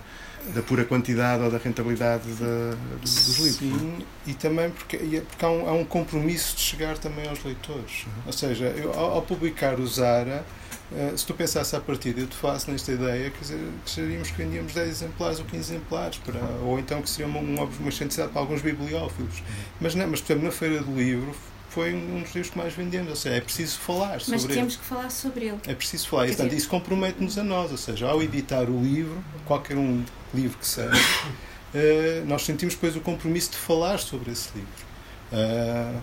[0.52, 3.56] da pura quantidade ou da rentabilidade de, dos livros.
[3.56, 8.04] Sim, e também porque, porque há, um, há um compromisso de chegar também aos leitores.
[8.04, 8.22] Uhum.
[8.26, 10.44] Ou seja, eu, ao, ao, publicar o Zara,
[10.92, 14.36] uh, se tu pensasse à partida, eu te faço nesta ideia que, que seríamos que
[14.36, 18.40] vendíamos 10 exemplares ou 15 exemplares, para, ou então que seria uma, uma, uma para
[18.40, 19.38] alguns bibliófilos.
[19.38, 19.44] Uhum.
[19.80, 21.34] Mas, não, mas, por exemplo, na Feira do Livro
[21.74, 23.10] foi um dos livros que mais vendemos.
[23.10, 24.46] Ou seja, é preciso falar sobre ele.
[24.46, 25.58] Mas temos que falar sobre ele.
[25.66, 26.26] É preciso falar.
[26.26, 27.72] E, portanto, isso compromete-nos a nós.
[27.72, 32.94] Ou seja, ao editar o livro, qualquer um livro que seja, uh, nós sentimos depois
[32.94, 34.84] o compromisso de falar sobre esse livro.
[35.32, 36.00] Uh,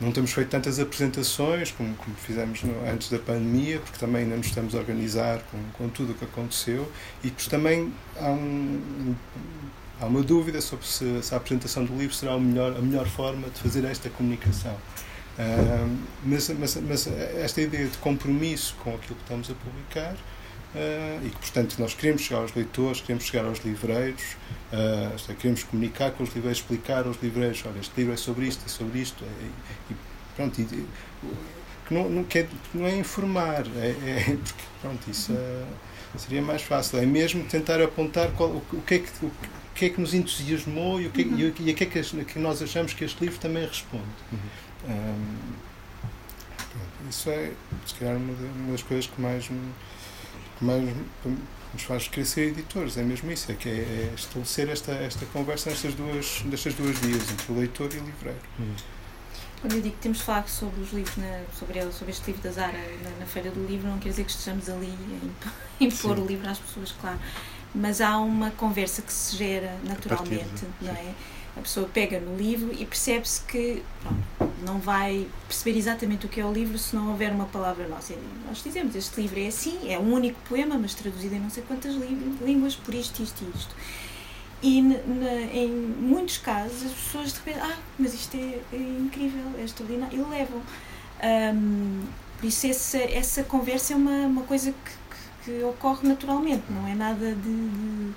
[0.00, 4.36] não temos feito tantas apresentações como, como fizemos no, antes da pandemia, porque também ainda
[4.36, 6.90] nos estamos a organizar com, com tudo o que aconteceu
[7.22, 9.14] e depois também há, um,
[10.00, 13.06] há uma dúvida sobre se, se, a apresentação do livro será a melhor, a melhor
[13.06, 14.76] forma de fazer esta comunicação.
[16.24, 20.14] Mas, mas, mas, esta ideia de compromisso com aquilo que estamos a publicar
[20.74, 24.22] uh, e que, portanto, nós queremos chegar aos leitores, queremos chegar aos livreiros,
[24.72, 28.62] uh, queremos comunicar com os livreiros, explicar aos livreiros: olha, este livro é sobre isto,
[28.64, 29.96] é sobre isto, e, e
[30.36, 30.60] pronto.
[30.60, 30.86] E,
[31.86, 35.32] que não, não, que é, não é informar, é, é porque, pronto, isso
[36.16, 39.30] seria mais fácil, é mesmo tentar apontar qual, o, o, que é que, o,
[39.74, 41.38] que é que nos entusiasmou e o que, uhum.
[41.38, 44.04] e, e a que é que, nós achamos que este livro também responde.
[44.32, 44.38] Uhum.
[44.88, 45.64] Um,
[47.08, 47.52] isso é,
[47.86, 48.34] se calhar, uma,
[48.70, 50.88] das coisas que mais, que mais
[51.72, 55.70] nos faz ser editores, é mesmo isso, é que é, é estabelecer esta, esta conversa
[55.70, 58.38] nestas duas, nestas duas vias, entre o leitor e o livreiro.
[58.58, 58.74] Uhum.
[59.60, 62.26] Quando eu digo que temos de falar sobre os livros, na, sobre, ele, sobre este
[62.26, 65.32] livro da Zara na, na, Feira do Livro, não quer dizer que estejamos ali em,
[65.86, 67.18] em pôr o livro às pessoas, claro.
[67.74, 71.14] Mas há uma conversa que se gera naturalmente, não é?
[71.56, 76.40] a pessoa pega no livro e percebe-se que pronto, não vai perceber exatamente o que
[76.40, 78.14] é o livro se não houver uma palavra nossa.
[78.46, 81.62] Nós dizemos, este livro é assim, é um único poema, mas traduzido em não sei
[81.62, 83.74] quantas línguas, por isto, isto e isto.
[84.62, 85.68] E em
[86.00, 90.30] muitos casos as pessoas de repente, ah, mas isto é, é incrível, é extraordinário, e
[90.30, 90.62] levam.
[91.22, 92.02] Um,
[92.38, 94.90] por isso essa, essa conversa é uma, uma coisa que,
[95.44, 98.12] que, que ocorre naturalmente, não é nada de, de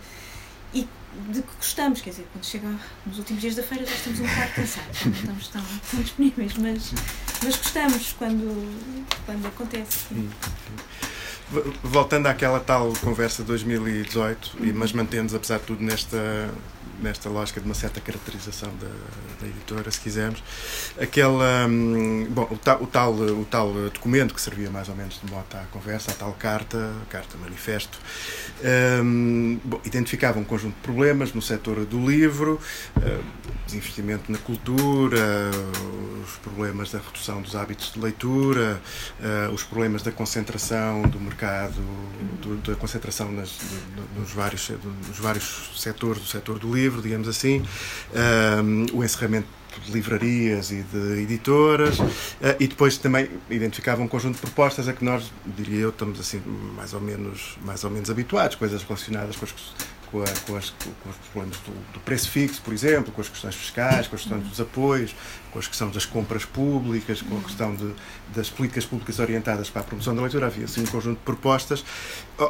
[0.74, 0.88] e
[1.30, 2.67] de que gostamos, quer dizer, quando chega
[3.06, 6.53] nos últimos dias da feira já estamos um bocado cansados, não estamos tão, tão disponíveis,
[6.58, 6.93] mas,
[7.43, 10.08] mas gostamos quando, quando acontece.
[10.10, 10.30] Sim.
[11.82, 14.71] Voltando àquela tal conversa de 2018, uhum.
[14.75, 16.49] mas mantendo-nos, apesar de tudo, nesta,
[17.02, 18.88] nesta lógica de uma certa caracterização da,
[19.42, 20.44] da editora, se quisermos,
[21.00, 25.20] aquela, hum, bom, o tal, o, tal, o tal documento que servia mais ou menos
[25.24, 28.00] de moto à conversa, a tal carta, carta manifesto,
[29.04, 32.60] um, identificava um conjunto de problemas no setor do livro,
[32.98, 33.24] uh,
[33.66, 35.52] desinvestimento na cultura,
[36.24, 38.82] os problemas da redução dos hábitos de leitura,
[39.20, 41.82] uh, os problemas da concentração do mercado,
[42.42, 43.58] do, da concentração nas,
[43.96, 44.70] do, vários,
[45.08, 47.63] nos vários setores do setor do livro, digamos assim,
[48.63, 49.47] um, o encerramento
[49.86, 51.97] de livrarias e de editoras
[52.60, 56.41] e depois também identificava um conjunto de propostas a que nós, diria eu, estamos assim
[56.76, 59.52] mais ou menos, mais ou menos habituados, coisas relacionadas com as
[60.12, 63.30] com, a, com, as, com, os problemas do, do, preço fixo, por exemplo, com as
[63.30, 65.15] questões fiscais, com as questões dos apoios,
[65.52, 67.93] com as questões das compras públicas, com a questão de,
[68.36, 70.48] das políticas públicas orientadas para a promoção da leitura.
[70.48, 71.84] Havia assim um conjunto de propostas.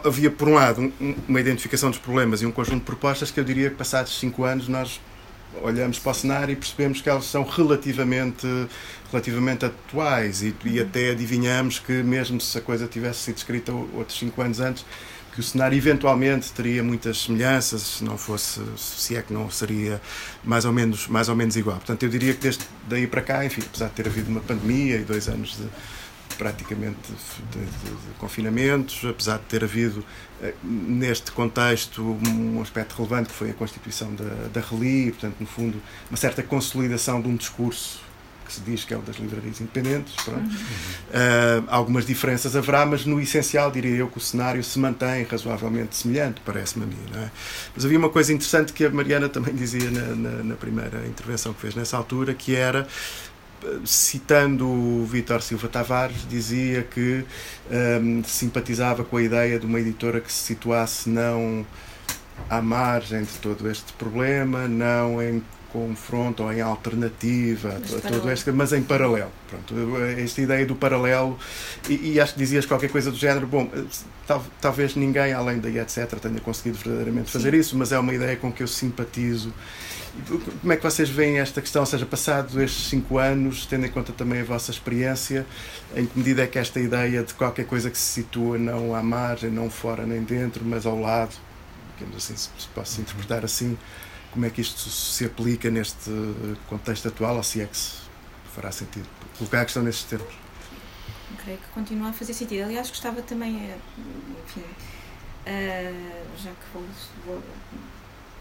[0.06, 3.40] Havia, por um lado, um, uma identificação dos problemas e um conjunto de propostas que
[3.40, 5.00] eu diria que, passados cinco anos, nós
[5.62, 8.46] olhamos para o cenário e percebemos que elas são relativamente,
[9.12, 14.18] relativamente atuais e, e até adivinhamos que, mesmo se a coisa tivesse sido escrita outros
[14.20, 14.86] cinco anos antes,
[15.38, 20.02] que o cenário eventualmente teria muitas semelhanças, se não fosse, se é que não seria
[20.44, 21.78] mais ou menos, mais ou menos igual.
[21.78, 24.96] Portanto, eu diria que desde daí para cá, enfim, apesar de ter havido uma pandemia
[24.96, 25.68] e dois anos de
[26.40, 26.98] praticamente
[27.52, 30.04] de, de, de confinamentos, apesar de ter havido
[30.42, 35.46] eh, neste contexto um aspecto relevante que foi a constituição da, da RELI, portanto, no
[35.46, 38.00] fundo, uma certa consolidação de um discurso
[38.48, 40.16] que se diz que é o das livrarias independentes.
[40.26, 40.36] Uhum.
[40.38, 45.96] Uh, algumas diferenças haverá, mas no essencial diria eu que o cenário se mantém razoavelmente
[45.96, 46.98] semelhante, parece-me a mim.
[47.16, 47.30] É?
[47.76, 51.54] Mas havia uma coisa interessante que a Mariana também dizia na, na, na primeira intervenção
[51.54, 52.88] que fez nessa altura, que era
[53.86, 57.26] citando o Vítor Silva Tavares, dizia que
[58.02, 61.66] um, simpatizava com a ideia de uma editora que se situasse não
[62.50, 68.74] à margem de todo este problema, não em confronto em alternativa a todo este, mas
[68.74, 69.32] em paralelo.
[69.50, 71.38] Pronto, esta ideia do paralelo,
[71.90, 73.70] e, e, acho que dizias qualquer coisa do género, bom,
[74.26, 77.60] tal, talvez ninguém além daí, etc., tenha conseguido verdadeiramente fazer Sim.
[77.60, 79.54] isso, mas é uma ideia com que eu simpatizo.
[80.62, 81.82] Como é que vocês veem esta questão?
[81.82, 85.46] Ou seja, passados estes cinco anos, tendo em conta também a vossa experiência,
[85.96, 89.04] em que medida é que esta ideia de qualquer coisa que se situa não à
[89.04, 91.36] margem, não fora nem dentro, mas ao lado,
[91.98, 93.78] digamos assim, se posso interpretar assim,
[94.38, 96.12] como é que isto se aplica neste
[96.70, 97.94] contexto atual, ou se é que se
[98.54, 100.32] fará sentido colocar a questão nesses termos?
[101.44, 102.66] Creio que continua a fazer sentido.
[102.66, 103.74] Aliás, gostava também,
[104.46, 106.84] enfim, uh, já que vou,
[107.26, 107.44] vou,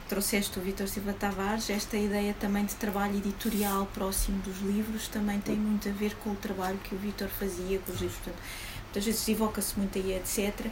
[0.06, 5.40] trouxeste o Vitor Silva Tavares, esta ideia também de trabalho editorial próximo dos livros também
[5.40, 8.18] tem muito a ver com o trabalho que o Vitor fazia com os livros.
[8.18, 8.42] Portanto,
[8.85, 10.66] muitas vezes evoca-se muito aí, etc.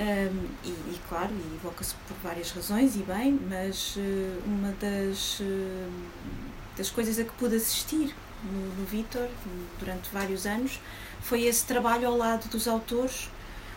[0.00, 5.90] Um, e, e, claro, evoca-se por várias razões e bem, mas uh, uma das, uh,
[6.74, 9.28] das coisas a que pude assistir no, no Vítor
[9.78, 10.80] durante vários anos
[11.20, 13.28] foi esse trabalho ao lado dos autores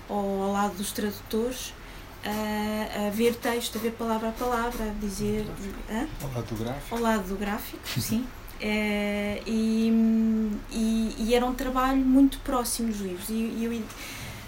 [0.08, 1.74] ou ao lado dos tradutores
[2.24, 5.46] a, a ver texto, a ver palavra a palavra, a dizer.
[6.22, 6.96] Ao lado do gráfico?
[6.96, 8.26] Ao lado do gráfico, sim.
[8.62, 9.92] É, e,
[10.72, 13.30] e, e, era um trabalho muito próximo dos livros.
[13.30, 13.84] E, e eu,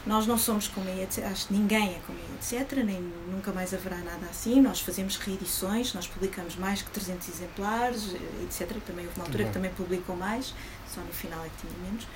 [0.05, 3.73] nós não somos como a acho que ninguém é como a etc., nem nunca mais
[3.73, 4.61] haverá nada assim.
[4.61, 8.77] Nós fazemos reedições, nós publicamos mais que 300 exemplares, etc.
[8.85, 10.53] Também houve uma altura que também publicou mais,
[10.93, 12.07] só no final é que tinha menos.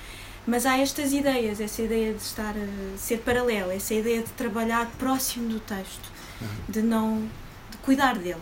[0.45, 4.89] Mas há estas ideias, essa ideia de estar a ser paralelo, essa ideia de trabalhar
[4.97, 6.47] próximo do texto, uhum.
[6.67, 7.30] de não
[7.71, 8.41] de cuidar dele.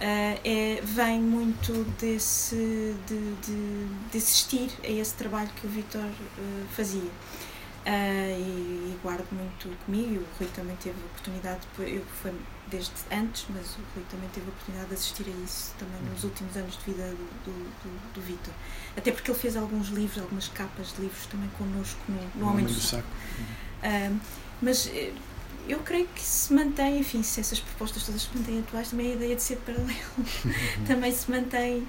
[0.00, 2.56] Uh, é, vem muito desse
[3.06, 7.10] de, de, de, assistir a esse trabalho que o Vitor uh, fazia.
[7.80, 10.14] Uh, e, e, guardo muito comigo.
[10.14, 12.34] E o Rui também teve a oportunidade, eu foi
[12.70, 16.22] desde antes, mas o Rui também teve a oportunidade de assistir a isso também nos
[16.22, 16.28] uhum.
[16.28, 18.52] últimos anos de vida do, do, do, do Vitor.
[18.96, 22.66] Até porque ele fez alguns livros, algumas capas de livros também connosco no, no Homem,
[22.66, 23.08] do, Saco.
[23.38, 24.16] Uhum.
[24.16, 24.20] Uh,
[24.60, 25.12] mas eh,
[25.66, 29.14] eu creio que se mantém, enfim, se essas propostas todas se mantêm atuais, também a
[29.14, 29.90] ideia de ser paralelo
[30.86, 31.86] também se mantém.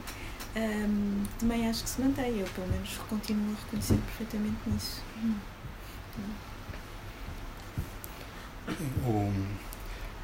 [0.54, 2.39] Um, também acho que se mantém.
[2.39, 5.01] Eu, pelo menos, continuo a reconhecer perfeitamente nisso.
[5.23, 5.36] Hum.
[9.06, 9.34] O,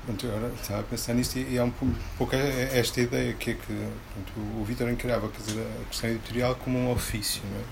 [0.06, 1.74] pronto, agora estava a pensar nisto e, e há um
[2.18, 6.56] pouco esta ideia que é que pronto, o Vitor encarava quer dizer, a questão editorial
[6.56, 7.64] como um ofício, não é?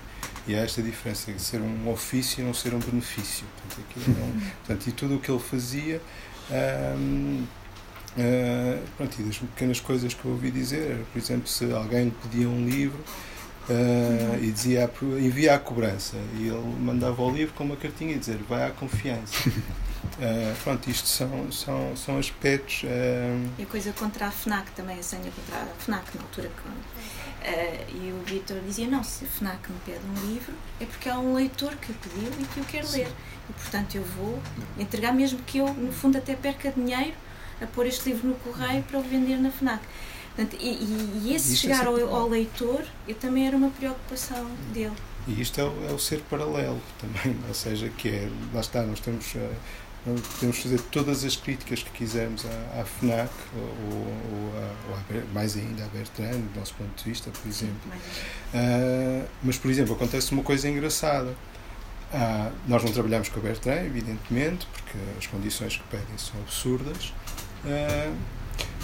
[0.48, 3.44] E há esta diferença de ser um ofício e não ser um benefício.
[3.56, 6.00] Portanto, é portanto, e tudo o que ele fazia.
[6.50, 7.44] Hum,
[8.16, 12.14] uh, pronto, e das pequenas coisas que eu ouvi dizer, por exemplo, se alguém lhe
[12.22, 13.02] pedia um livro,
[13.68, 16.16] Uh, e dizia envia a cobrança.
[16.34, 19.48] E ele mandava o livro com uma cartinha e dizer vai à confiança.
[19.48, 23.50] Uh, pronto, isto são, são, são aspectos uh...
[23.58, 26.50] e a coisa contra a FNAC também a senha contra a FNAC na altura
[27.88, 31.18] e o Vitor dizia não, se a FNAC me pede um livro é porque há
[31.18, 32.98] um leitor que pediu e que eu quero Sim.
[32.98, 33.08] ler.
[33.48, 34.40] E portanto eu vou
[34.78, 37.14] entregar mesmo que eu no fundo até perca dinheiro
[37.60, 39.80] a pôr este livro no correio para o vender na FNAC
[40.36, 43.70] Portanto, e, e, e, esse Isto chegar é ao, ao, leitor eu também era uma
[43.70, 44.92] preocupação dele.
[45.26, 48.82] E isto é o, é o ser paralelo também, ou seja, que é, lá está,
[48.82, 54.52] nós temos, uh, podemos fazer todas as críticas que quisermos à, à FNAC, ou, ou,
[54.58, 57.90] a, ou a, mais ainda à Bertrand, do nosso ponto de vista, por exemplo.
[58.52, 61.34] Uh, mas, por exemplo, acontece uma coisa engraçada.
[62.12, 67.14] Uh, nós não trabalhamos com a Bertrand, evidentemente, porque as condições que pedem são absurdas.
[67.64, 68.35] Uh,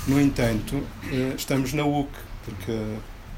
[0.07, 0.83] no entanto,
[1.13, 2.11] eh, estamos na UC,
[2.45, 2.73] porque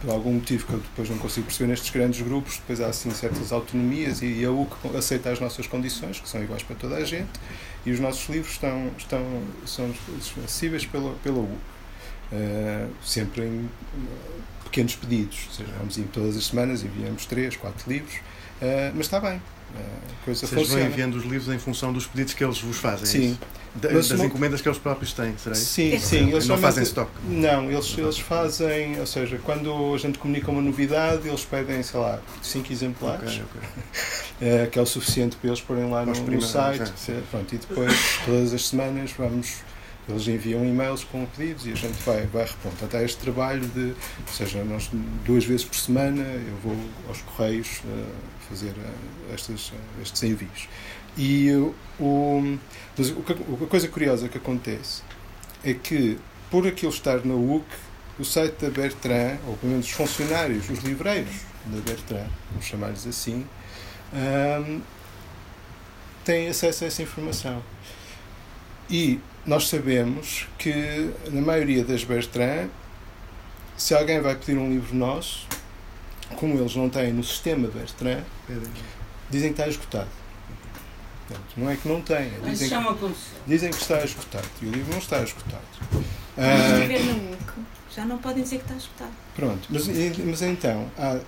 [0.01, 3.11] por algum motivo que eu depois não consigo perceber nestes grandes grupos, depois há assim
[3.11, 7.05] certas autonomias e a UC aceita as nossas condições, que são iguais para toda a
[7.05, 7.31] gente,
[7.85, 9.23] e os nossos livros estão, estão,
[9.67, 9.91] são
[10.45, 11.53] acessíveis pela, pela UC.
[11.53, 13.69] Uh, eh, sempre em
[14.65, 19.07] pequenos pedidos, ou seja, vamos em todas as semanas, enviamos três, quatro livros, uh, mas
[19.07, 19.41] está bem.
[20.25, 20.83] Coisa Vocês funciona.
[20.83, 23.03] vão enviando os livros em função dos pedidos que eles vos fazem?
[23.03, 23.39] É sim.
[23.43, 25.65] É das encomendas que eles próprios têm, será isso?
[25.65, 26.31] Sim, sim.
[26.31, 27.11] Eles não fazem stock?
[27.27, 31.99] Não, eles, eles fazem, ou seja, quando a gente comunica uma novidade, eles pedem, sei
[31.99, 34.59] lá, 5 exemplares, okay, okay.
[34.63, 36.93] É, que é o suficiente para eles porem lá no, no, site.
[37.09, 39.65] É, pronto, e depois, todas as semanas, vamos
[40.09, 42.85] eles enviam e-mails com pedidos e a gente vai, vai responder.
[42.85, 43.95] Até este trabalho de,
[44.27, 44.91] ou seja, nós
[45.25, 46.77] duas vezes por semana eu vou
[47.09, 48.07] aos Correios uh,
[48.49, 50.69] fazer uh, estes, uh, estes envios.
[51.17, 51.51] E
[52.01, 52.59] o,
[52.97, 55.03] mas a coisa curiosa que acontece
[55.65, 56.19] é que,
[56.51, 57.65] por aquilo estar na UC,
[58.19, 61.35] o site da Bertrand, ou pelo menos os funcionários, os livreiros
[61.67, 63.47] da Bertrand, vamos chamar-lhes assim,
[64.13, 64.81] um,
[66.25, 67.63] têm acesso a essa informação.
[68.89, 72.69] E nós sabemos que, na maioria das Bertrand,
[73.77, 75.47] se alguém vai pedir um livro nosso,
[76.37, 78.23] como eles não têm no sistema Bertrand,
[79.31, 80.24] dizem que está esgotado.
[81.57, 82.31] Não é que não tem.
[82.45, 83.15] Dizem que,
[83.47, 84.47] dizem que está esgotado.
[84.61, 85.63] E o livro não está esgotado.
[86.37, 87.65] Ah,
[87.95, 89.13] já não podem dizer que está esgotado.
[89.35, 91.21] Pronto, mas, mas então, há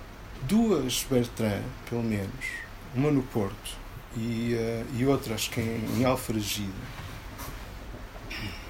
[0.43, 2.45] duas Bertrand, pelo menos,
[2.93, 3.77] uma no Porto
[4.15, 6.71] e, uh, e outra, acho que em, em Alfragida,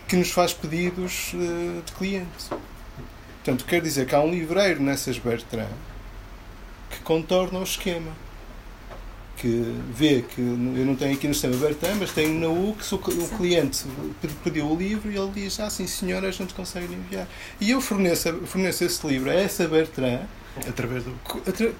[0.08, 2.50] que nos faz pedidos uh, de cliente.
[3.44, 5.68] Portanto, quer dizer que há um livreiro nessas Bertrand
[6.90, 8.12] que contorna o esquema.
[9.38, 12.96] Que vê que eu não tenho aqui no sistema Bertrand, mas tenho na U que
[12.96, 13.86] o cliente
[14.44, 17.28] pediu o livro e ele diz: Ah, sim, senhor, a gente consegue enviar.
[17.62, 20.26] E eu forneço, forneço esse livro a essa Bertrand
[20.68, 21.12] Através do.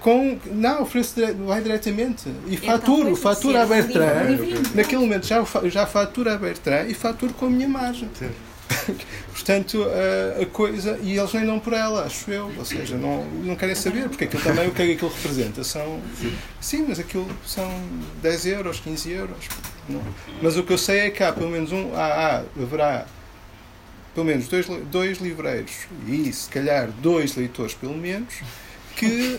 [0.00, 1.14] Com, não, ofereço
[1.46, 2.28] vai diretamente.
[2.46, 4.38] E então, faturo, fatura a Bertrand.
[4.74, 8.08] Naquele momento já, já fatura a Bertrand e faturo com a minha margem.
[9.32, 9.86] Portanto,
[10.40, 10.98] a, coisa.
[11.02, 12.52] E eles nem dão por ela, acho eu.
[12.56, 15.64] Ou seja, não, não querem saber, porque aquilo também o que é que aquilo representa?
[15.64, 16.00] São.
[16.60, 17.70] Sim, mas aquilo são
[18.22, 19.48] 10 euros, 15 euros.
[19.88, 20.02] Não.
[20.42, 21.94] Mas o que eu sei é que há pelo menos um.
[21.94, 23.06] Há, há, haverá
[24.14, 28.34] pelo menos dois, dois livreiros e se calhar dois leitores, pelo menos
[28.96, 29.38] que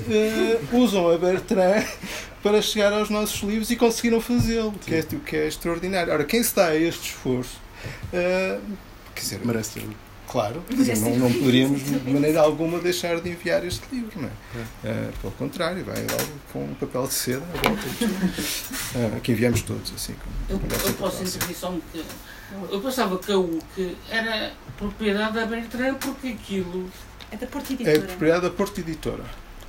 [0.72, 1.84] uh, usam a Bertrand
[2.42, 6.14] para chegar aos nossos livros e conseguiram fazê-lo, que é, que é extraordinário.
[6.14, 7.60] Ora, quem se dá a este esforço,
[8.14, 8.62] uh,
[9.20, 9.82] quer dizer, merece
[10.32, 14.62] Claro, não, não poderíamos de maneira alguma deixar de enviar este livro, não é?
[15.10, 17.84] Uh, pelo contrário, vai logo com um papel de seda à volta.
[19.18, 20.16] Uh, que enviamos todos, assim.
[20.48, 22.06] Eu, eu posso intervir só um bocadinho.
[22.72, 26.92] Eu pensava que a UC era propriedade da Bertrand porque aquilo.
[27.32, 27.98] É da Porta Editora.
[27.98, 29.24] É propriedade da Porta Editora.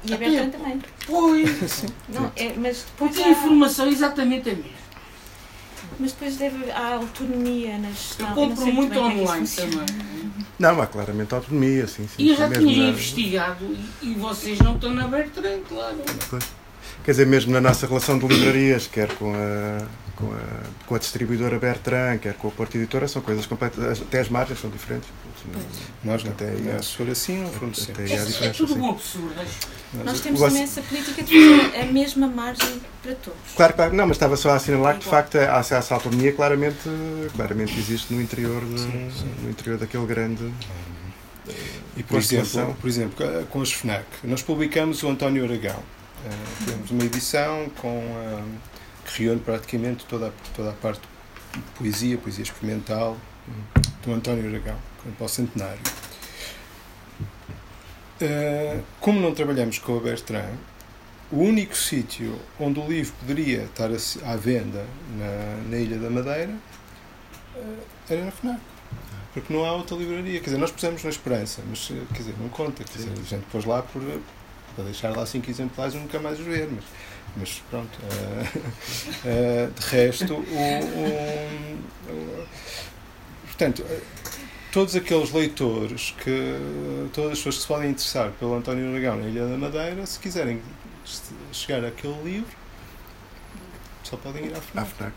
[0.05, 0.79] E a Bertrand também.
[1.07, 1.85] Pois!
[2.09, 4.80] Não, é, mas porque a informação é exatamente a mesma.
[5.99, 8.29] Mas depois deve, há autonomia na gestão.
[8.29, 9.87] Eu compro muito é online também.
[10.59, 12.07] Não, há claramente autonomia, sim.
[12.07, 12.91] sim e eu já tinha na...
[12.91, 13.65] investigado
[14.03, 15.97] e, e, vocês não estão na Bertrand, claro.
[16.29, 16.45] Pois.
[17.03, 19.87] Quer dizer, mesmo na nossa relação de livrarias, quer com a,
[20.17, 24.21] com a, com a distribuidora Bertrand, quer com a Porta Editora, são coisas completas, até
[24.21, 25.09] as margens são diferentes.
[26.03, 27.93] Nós é, se for assim, não for assim.
[27.99, 29.35] É, é tudo um absurdo.
[30.05, 33.39] Nós temos também essa política de fazer a mesma margem para todos.
[33.55, 36.89] Claro, claro, não, mas estava só a assinalar que de facto essa, essa autonomia claramente,
[37.35, 39.35] claramente existe no interior, de, sim, sim.
[39.43, 40.53] no interior daquele grande.
[41.97, 45.77] E por exemplo, por exemplo, com os FNAC, nós publicamos o António Aragão.
[45.77, 48.45] Uh, temos uma edição com uh,
[49.05, 51.01] que reúne praticamente toda a, toda a parte
[51.53, 53.17] de poesia, poesia experimental,
[54.05, 54.79] do António Aragão,
[55.17, 55.81] para o centenário.
[58.21, 60.57] Uh, como não trabalhamos com a Bertrand,
[61.33, 63.89] o único sítio onde o livro poderia estar
[64.27, 64.85] à venda
[65.17, 66.53] na, na Ilha da Madeira
[67.55, 67.79] uh,
[68.09, 68.61] era na FNAC.
[69.33, 70.41] Porque não há outra livraria.
[70.41, 72.83] Quer dizer, nós pusemos na Esperança, mas quer dizer, não conta.
[72.83, 74.03] Quer dizer, a gente pôs lá por,
[74.75, 76.69] para deixar lá cinco exemplares e nunca mais os ver.
[76.69, 76.85] Mas,
[77.37, 77.97] mas pronto.
[78.03, 80.41] Uh, uh, de resto, o,
[82.11, 82.47] o,
[83.61, 83.85] portanto,
[84.73, 86.57] todos aqueles leitores que
[87.13, 90.19] todas as pessoas que se podem interessar pelo António Aragão na Ilha da Madeira, se
[90.19, 90.63] quiserem
[91.53, 92.57] chegar àquele livro,
[94.03, 94.87] só podem ir à FNAC.
[94.87, 95.13] À FNAC.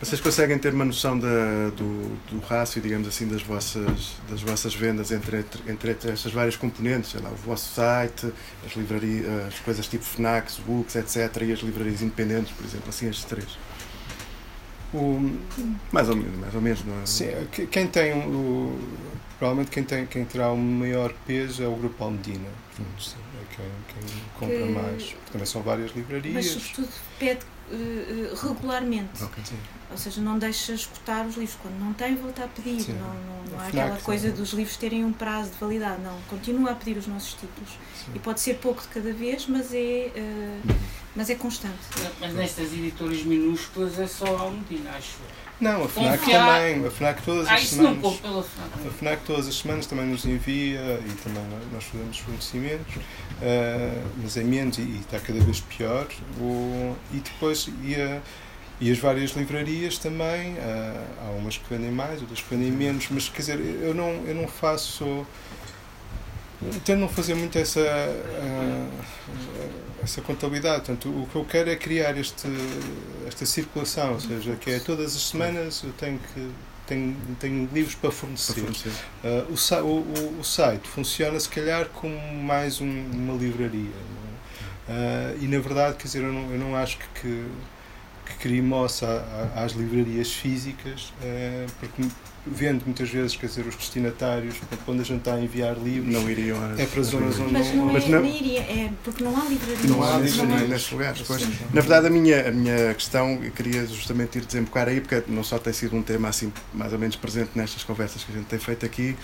[0.00, 4.74] Vocês conseguem ter uma noção da, do, do rácio, digamos assim, das vossas, das vossas
[4.74, 7.12] vendas entre, entre, entre estas várias componentes?
[7.12, 8.32] Sei lá, o vosso site,
[8.66, 11.42] as livrarias, as coisas tipo FNAC, books, etc.
[11.42, 13.56] e as livrarias independentes, por exemplo, assim estes três?
[14.94, 15.38] O,
[15.90, 17.06] mais, ou menos, mais ou menos, não é?
[17.06, 17.26] Sim,
[17.68, 18.78] quem tem o,
[19.40, 22.48] provavelmente quem, tem, quem terá o maior peso é o Grupo Almedina.
[22.98, 25.16] Sim, é quem, quem compra que, mais.
[25.32, 26.34] Também são várias livrarias.
[26.34, 26.88] Mas, sobretudo,
[27.18, 27.40] pede
[27.70, 29.22] uh, regularmente.
[29.22, 29.42] Okay.
[29.90, 31.56] Ou seja, não deixa escutar os livros.
[31.60, 32.80] Quando não tem, volta a pedir.
[32.80, 32.94] Sim.
[32.94, 36.02] Não, não, não há aquela coisa dos livros terem um prazo de validade.
[36.02, 37.70] Não, continua a pedir os nossos títulos.
[37.70, 38.12] Sim.
[38.14, 40.74] E pode ser pouco de cada vez, mas é, uh,
[41.14, 41.78] mas é constante.
[42.20, 45.18] Mas nestas editoras minúsculas é só a Almedina, acho
[45.64, 46.46] não, a FNAC Confiar...
[46.46, 46.86] também.
[46.86, 48.20] A FNAC todas ah, as semanas.
[48.86, 51.42] A FNAC todas as semanas também nos envia e também
[51.72, 56.06] nós fazemos fornecimentos, uh, mas é menos e, e, está cada vez pior.
[56.38, 58.20] O, e depois e, a,
[58.78, 63.06] e as várias livrarias também, uh, há umas que vendem mais, outras que vendem menos,
[63.10, 65.26] mas quer dizer, eu não, eu não faço
[66.84, 68.90] tento não fazer muito essa, uh,
[70.02, 70.86] essa contabilidade.
[70.86, 72.48] Portanto, o que eu quero é criar este,
[73.26, 76.50] esta circulação, ou seja, que é todas as semanas eu tenho que
[76.86, 78.54] tenho, tenho livros para fornecer.
[78.54, 79.82] Para fornecer.
[79.82, 83.90] Uh, o, o, o, site funciona se calhar como mais um, uma livraria.
[84.86, 87.46] Uh, e na verdade, quer dizer, eu não, eu não acho que, que,
[88.26, 89.24] que crie moça
[89.56, 91.12] às livrarias físicas,
[91.80, 92.02] porque
[92.46, 96.28] vendo muitas vezes, quer dizer, os destinatários, quando a gente está a enviar livros, não
[96.28, 99.36] iriam às, é para zonas onde mas não, mas é, não, iria, é porque não
[99.36, 99.88] há livraria.
[99.88, 101.22] Não há livraria nestes lugares.
[101.26, 101.42] Pois.
[101.72, 105.42] Na verdade, a minha, a minha questão, eu queria justamente ir desembocar aí, porque não
[105.42, 108.46] só tem sido um tema assim mais ou menos presente nestas conversas que a gente
[108.46, 109.16] tem feito aqui,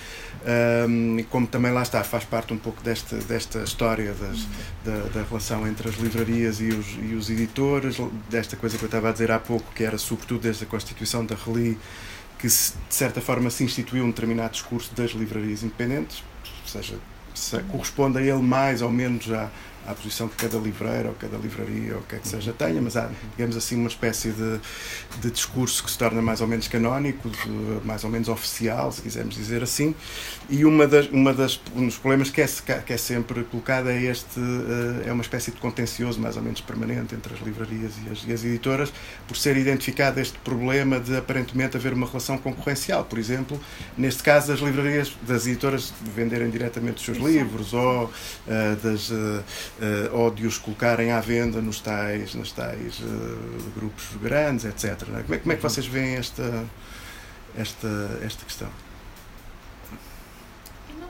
[0.88, 4.46] um, como também lá está, faz parte um pouco desta, desta história das,
[4.84, 7.96] da, da relação entre as livrarias e os, e os editores,
[8.30, 11.24] desta coisa que eu estava a dizer há pouco, que era sobretudo desde a constituição
[11.24, 11.78] da RELI,
[12.41, 16.22] que de certa forma se instituiu um determinado discurso das livrarias independentes,
[16.62, 16.99] ou seja,
[17.34, 19.51] se corresponde a ele mais ou menos à,
[19.87, 22.81] à posição que cada livreira ou cada livraria ou o que é que seja tenha,
[22.81, 24.61] mas há, digamos assim, uma espécie de,
[25.20, 29.03] de discurso que se torna mais ou menos canónico, de, mais ou menos oficial, se
[29.03, 29.95] quisermos dizer assim,
[30.49, 32.47] e uma das, uma das, um dos problemas que é,
[32.87, 36.61] que é sempre colocado é este, uh, é uma espécie de contencioso mais ou menos
[36.61, 38.93] permanente entre as livrarias e as, e as editoras,
[39.26, 43.61] por ser identificado este problema de aparentemente haver uma relação concorrencial, por exemplo,
[43.97, 48.11] neste caso das livrarias, das editoras venderem diretamente os seus livros ou uh,
[48.83, 49.43] das uh,
[49.81, 55.03] uh, ou de os colocarem à venda nos tais, nos tais uh, grupos grandes, etc.
[55.03, 55.22] É?
[55.22, 56.64] Como, é, como é que vocês veem esta,
[57.57, 58.68] esta, esta questão?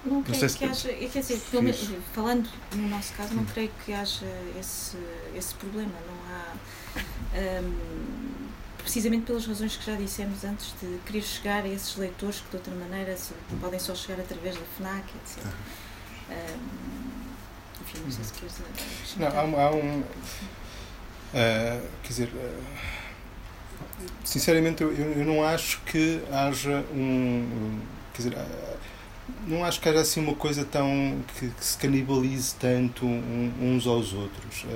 [0.06, 3.42] Não, não, creio que haja, é, quer dizer, pelo menos, falando no nosso caso, não
[3.42, 3.46] hum.
[3.52, 4.26] creio que haja
[4.58, 4.96] esse,
[5.34, 5.92] esse problema.
[6.06, 7.60] Não há.
[7.62, 12.48] Um, precisamente pelas razões que já dissemos antes de querer chegar a esses leitores que
[12.50, 13.14] de outra maneira
[13.60, 15.44] podem só chegar através da FNAC, etc.
[16.30, 17.09] Um,
[17.90, 20.00] enfim, não sei se queres Não, há, há um.
[20.00, 22.28] Uh, quer dizer.
[22.28, 22.62] Uh,
[24.24, 27.80] sinceramente, eu, eu não acho que haja um.
[28.14, 28.36] Quer dizer.
[28.36, 28.70] Uh,
[29.46, 34.12] não acho que haja assim uma coisa tão que, que se canibalize tanto uns aos
[34.12, 34.66] outros,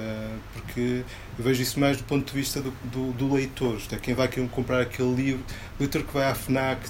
[0.52, 1.04] porque
[1.36, 4.28] eu vejo isso mais do ponto de vista do, do, do leitor, é quem vai
[4.28, 5.44] querer comprar aquele livro,
[5.78, 6.80] leitor que vai à FNAC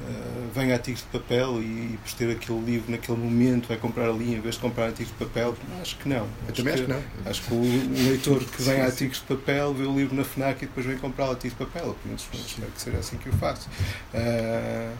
[0.00, 4.08] Uh, vem artigos de papel e, e por ter aquele livro naquele momento vai comprar
[4.08, 5.54] ali em vez de comprar artigos de papel?
[5.80, 6.26] Acho que não.
[6.48, 7.02] Eu também acho que não.
[7.26, 10.24] Acho que o, o leitor que vem a artigos de papel vê o livro na
[10.24, 11.94] FNAC e depois vem comprar artigos de papel.
[11.94, 13.68] Pelo menos espero que seja assim que eu faço.
[14.14, 14.96] Uh,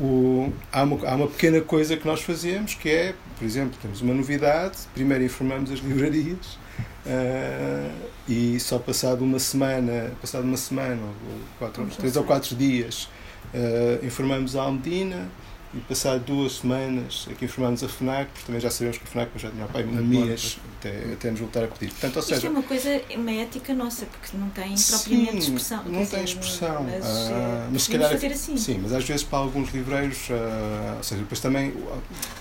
[0.00, 4.00] o, há, uma, há uma pequena coisa que nós fazemos que é, por exemplo, temos
[4.00, 6.58] uma novidade, primeiro informamos as livrarias
[7.06, 7.92] uh,
[8.28, 13.08] e só passado uma semana, passado uma semana, ou quatro, três ou quatro dias,
[13.54, 15.28] Uh, informamos a Almedina
[15.74, 19.30] e passado duas semanas aqui informámos a FNAC, porque também já sabemos que a FNAC
[19.36, 21.90] já tinha pai um mês até, até nos voltar a pedir.
[21.92, 25.38] Portanto, ou seja, Isto é uma coisa, uma ética nossa, porque não tem propriamente sim,
[25.38, 25.84] expressão.
[25.84, 26.82] Não tem expressão.
[26.84, 28.56] Mas, ah, mas se calhar, fazer assim.
[28.58, 31.72] Sim, mas às vezes para alguns livreiros, ah, ou seja, depois também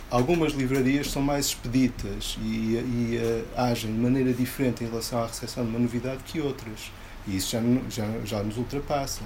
[0.10, 5.28] algumas livrarias são mais expeditas e, e uh, agem de maneira diferente em relação à
[5.28, 6.92] recepção de uma novidade que outras.
[7.26, 9.22] E isso já, já, já nos ultrapassa.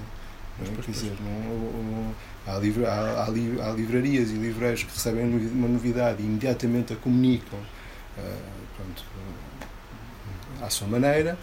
[0.58, 0.82] Não é?
[0.82, 2.14] Quer dizer, não,
[2.46, 6.96] há, livra, há, há, há, livrarias e livreiros que recebem uma novidade e imediatamente a
[6.96, 8.22] comunicam uh,
[8.76, 9.04] pronto,
[10.60, 11.38] uh, à sua maneira,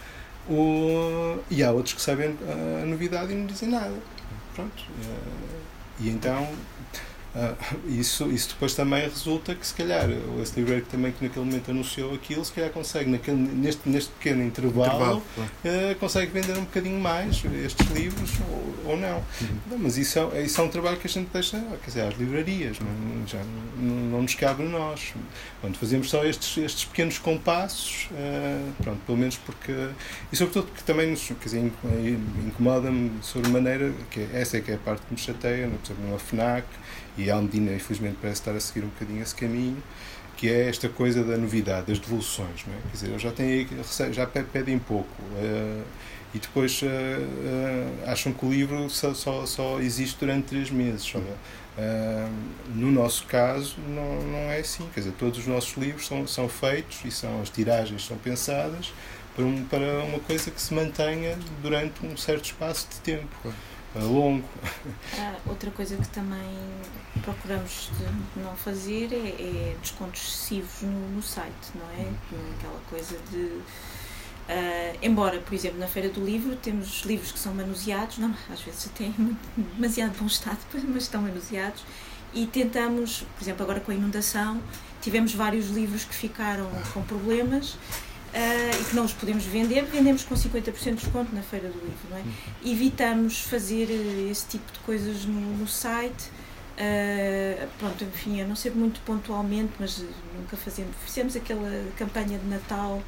[0.48, 2.36] o, e há outros que sabem
[2.82, 3.94] a novidade e não dizem nada.
[4.54, 5.60] Pronto, uh,
[6.00, 6.48] e então
[7.34, 7.56] Uh,
[7.88, 10.08] isso, isso depois também resulta que, se calhar,
[10.40, 14.10] esse livreiro que também que naquele momento anunciou aquilo, se calhar consegue, naquele, neste, neste
[14.12, 15.22] pequeno intervalo, intervalo
[15.64, 19.16] uh, consegue vender um bocadinho mais estes livros ou, ou não.
[19.16, 19.78] Uhum.
[19.78, 22.78] Mas isso é, isso é um trabalho que a gente deixa, quer dizer, às livrarias,
[22.78, 23.40] não, já
[23.78, 25.12] não, não nos cabe a nós.
[25.60, 29.72] Quando fazemos só estes, estes pequenos compassos, uh, pronto, pelo menos porque.
[30.32, 31.72] E sobretudo porque também nos quer dizer,
[32.46, 36.18] incomoda-me sobremaneira, que essa é que é a parte que me chateia, por exemplo, numa
[36.20, 36.64] FNAC
[37.16, 39.82] e a Almedina, infelizmente, parece estar a seguir um bocadinho esse caminho,
[40.36, 42.64] que é esta coisa da novidade, das devoluções.
[42.66, 42.78] Não é?
[42.82, 45.22] Quer dizer, eles já, já pedem pouco.
[45.22, 45.84] Uh,
[46.34, 51.14] e depois uh, uh, acham que o livro só, só, só existe durante três meses.
[51.14, 51.22] Uh,
[52.74, 54.88] no nosso caso, não, não é assim.
[54.92, 58.92] Quer dizer, todos os nossos livros são, são feitos e são, as tiragens são pensadas
[59.36, 63.54] para, um, para uma coisa que se mantenha durante um certo espaço de tempo
[64.02, 64.44] longo.
[65.18, 66.58] Ah, outra coisa que também
[67.22, 67.90] procuramos
[68.36, 72.06] não fazer é, é descontos excessivos no, no, site, não é?
[72.32, 72.52] Uhum.
[72.58, 73.60] Aquela coisa de.
[74.46, 78.60] Uh, embora, por exemplo, na Feira do Livro temos livros que são manuseados, não, às
[78.60, 79.38] vezes até em
[79.74, 81.82] demasiado bom estado, mas estão manuseados,
[82.34, 84.60] e tentamos, por exemplo, agora com a inundação,
[85.00, 87.78] tivemos vários livros que ficaram com problemas
[88.34, 91.78] uh, e que não os podemos vender, vendemos com 50% de desconto na Feira do
[91.78, 92.08] Livro.
[92.10, 92.22] Não é?
[92.64, 96.30] Evitamos fazer eh, esse tipo de coisas no, no site.
[96.74, 100.04] Uh, pronto, enfim, a não ser muito pontualmente, mas
[100.36, 100.94] nunca fazemos.
[101.04, 103.00] Fizemos aquela campanha de Natal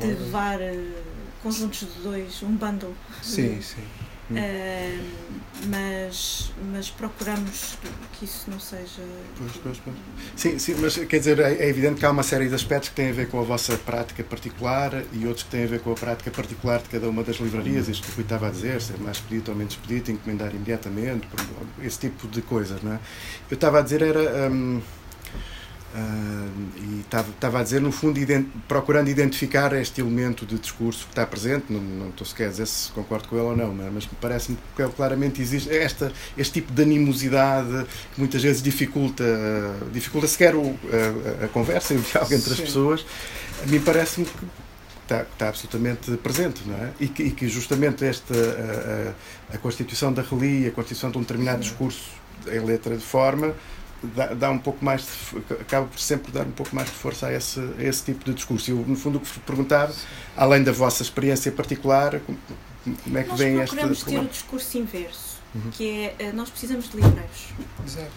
[0.00, 0.94] de levar uh,
[1.42, 2.94] conjuntos de dois, um bundle.
[3.22, 3.84] Sim, sim.
[4.30, 5.18] Uh,
[5.66, 7.76] mas, mas procuramos
[8.12, 9.02] que isso não seja.
[9.36, 9.96] Pois, pois, pois.
[10.36, 12.94] Sim, sim, mas quer dizer, é, é evidente que há uma série de aspectos que
[12.94, 15.92] têm a ver com a vossa prática particular e outros que têm a ver com
[15.92, 18.80] a prática particular de cada uma das livrarias, isto que o Rui estava a dizer,
[18.80, 21.26] ser mais pedido ou menos pedido, encomendar imediatamente,
[21.82, 23.00] esse tipo de coisas, não é?
[23.50, 24.48] Eu estava a dizer, era.
[24.50, 24.80] Um,
[25.98, 31.12] Uh, e estava a dizer, no fundo, ident procurando identificar este elemento de discurso que
[31.12, 34.06] está presente, não, não estou sequer a dizer se concordo com ele ou não, mas
[34.20, 39.24] parece-me que claramente existe esta, este tipo de animosidade que muitas vezes dificulta,
[39.92, 40.78] dificulta sequer o,
[41.40, 43.06] a, a, conversa e o diálogo entre as pessoas.
[43.62, 44.44] A mim parece-me que
[45.02, 46.92] está, está, absolutamente presente, não é?
[47.00, 51.18] E que, e que justamente esta, a, a, a, constituição da relia, a constituição de
[51.18, 52.10] um determinado discurso
[52.46, 53.54] em letra de forma,
[54.02, 57.26] dá, dá, um pouco mais de, acaba por sempre dar um pouco mais de força
[57.26, 58.70] a esse, a esse tipo de discurso.
[58.70, 59.90] Eu, no fundo, o que vos perguntar,
[60.36, 62.38] além da vossa experiência particular, como,
[63.02, 63.76] como é que nós vem esta.
[63.76, 65.70] Nós procuramos ter o discurso inverso, uhum.
[65.70, 67.48] que é eh, nós precisamos de livreiros.
[67.84, 68.10] Exato.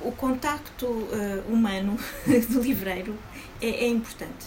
[0.00, 1.98] O contacto uh, humano
[2.50, 3.16] do livreiro
[3.60, 4.46] é, é importante.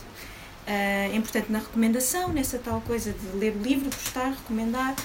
[0.65, 4.95] Uh, é importante na recomendação, nessa tal coisa de ler o livro, gostar, recomendar.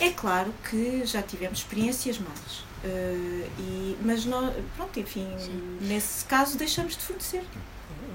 [0.00, 2.63] É claro que já tivemos experiências más.
[2.84, 5.78] Uh, e, mas nós, pronto, enfim, Sim.
[5.80, 7.42] nesse caso deixamos de fornecer.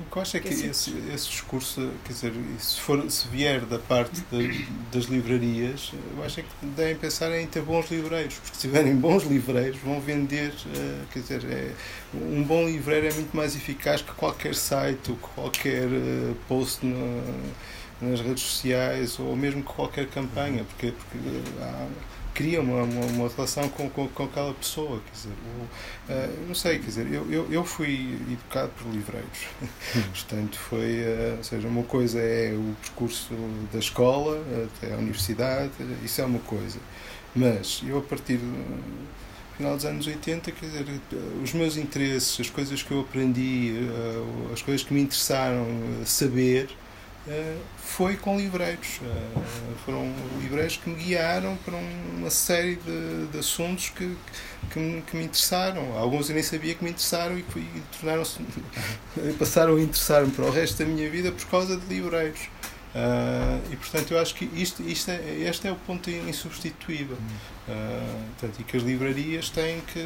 [0.07, 3.61] O que eu acho é que esse, esse, discurso, quer dizer, se, for, se vier
[3.61, 8.35] da parte de, das livrarias, eu acho é que devem pensar em ter bons livreiros,
[8.35, 11.73] porque se tiverem bons livreiros vão vender, uh, quer dizer, é,
[12.13, 17.23] um bom livreiro é muito mais eficaz que qualquer site ou qualquer uh, post no,
[18.01, 21.17] nas redes sociais ou mesmo que qualquer campanha, porque, porque
[21.61, 21.87] há,
[22.39, 25.01] cria uma, uma, uma relação com, com, com, aquela pessoa.
[25.05, 25.33] Quer dizer,
[26.09, 29.47] uh, não sei, quer dizer, eu, eu, eu fui educado por livreiros.
[30.13, 33.33] Portanto, foi, uh, ou seja, uma coisa é o percurso
[33.73, 34.41] da escola
[34.77, 36.79] até a universidade, isso é uma coisa.
[37.35, 38.83] Mas eu, a partir do
[39.57, 40.85] final dos anos 80, quer dizer,
[41.43, 45.67] os meus interesses, as coisas que eu aprendi, uh, as coisas que me interessaram
[46.05, 46.69] saber,
[47.77, 48.99] foi com livreiros.
[49.03, 49.41] Eh,
[49.85, 54.15] foram livreiros que me guiaram para uma série de, de assuntos que,
[54.71, 55.97] que me, que, me, interessaram.
[55.97, 58.39] Alguns eu nem sabia que me interessaram e, e tornaram-se,
[59.37, 62.41] passaram a interessar-me para o resto da minha vida por causa de livreiros.
[62.89, 67.17] Uh, e portanto eu acho que isto, isto é, este é o ponto insubstituível.
[67.67, 69.99] Uh, portanto, e que as livrarias têm que.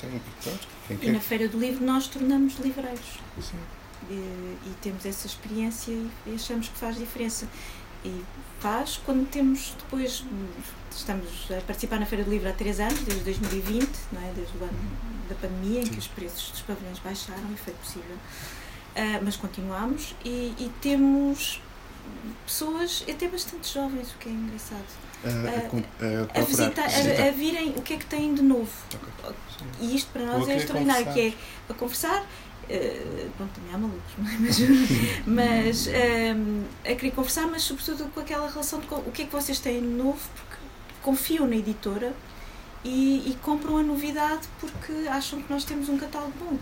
[0.00, 0.68] Têm que pronto,
[1.02, 3.18] e na Feira do Livro nós tornamos livreiros.
[3.36, 3.77] E,
[4.10, 7.46] e, temos essa experiência e achamos que faz diferença.
[8.04, 8.24] E
[8.60, 10.24] faz quando temos depois.
[10.90, 14.32] Estamos a participar na Feira do Livro há três anos, desde 2020, não é?
[14.34, 14.78] desde o ano
[15.28, 18.16] da pandemia, em que os preços dos pavilhões baixaram e foi possível.
[18.96, 21.60] Uh, mas continuamos e, e temos
[22.46, 24.84] pessoas até bastante jovens, o que é engraçado.
[25.24, 28.70] A, a, a, visitar, a, virem o que é que têm de novo.
[28.94, 29.66] Okay.
[29.80, 31.32] E isto para nós é extraordinário, que é
[31.68, 32.24] a conversar.
[32.70, 35.26] Uh, bom, também há malucos, é?
[35.26, 39.24] mas, mas um, a querer conversar, mas sobretudo com aquela relação de o que é
[39.24, 40.56] que vocês têm de novo, porque
[41.02, 42.14] confiam na editora
[42.84, 46.58] e, e compram a novidade porque acham que nós temos um catálogo bom.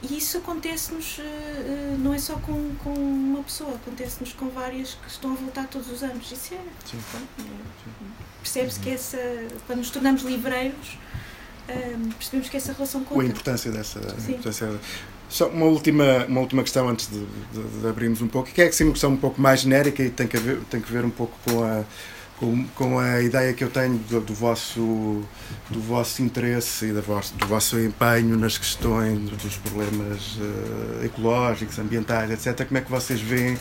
[0.00, 5.08] E isso acontece-nos, uh, não é só com, com uma pessoa, acontece-nos com várias que
[5.08, 6.30] estão a voltar todos os anos.
[6.30, 6.56] Isso é.
[6.56, 6.98] É
[8.40, 9.18] Percebe-se que essa.
[9.66, 10.96] Quando nos tornamos livreiros,
[11.68, 13.22] uh, percebemos que essa relação conta.
[13.22, 13.98] A importância dessa.
[14.28, 14.78] Importância,
[15.28, 18.72] só uma última, uma última questão antes de, de, de abrirmos um pouco, que é
[18.72, 21.10] sim, uma questão um pouco mais genérica e tem que ver, tem que ver um
[21.10, 21.84] pouco com a
[22.38, 25.22] com, com a ideia que eu tenho do, do, vosso,
[25.68, 31.78] do vosso interesse e do vosso, do vosso empenho nas questões dos problemas uh, ecológicos,
[31.78, 32.66] ambientais, etc.
[32.66, 33.58] Como é que vocês veem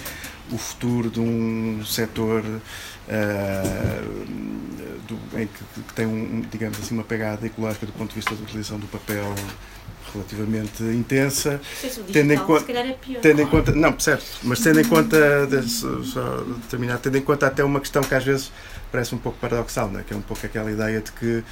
[0.52, 2.62] o futuro de um setor uh,
[5.08, 8.36] do, em que, que, tem, um, digamos assim, uma pegada ecológica do ponto de vista
[8.36, 9.34] da utilização do papel
[10.14, 11.60] relativamente intensa.
[12.12, 15.18] tendo em conta, é tendo em conta, não, certo, mas tendo em conta,
[15.68, 18.52] só, só terminar, tendo em conta até uma questão que às vezes
[18.92, 20.04] parece um pouco paradoxal, não é?
[20.04, 21.44] que é um pouco aquela ideia de que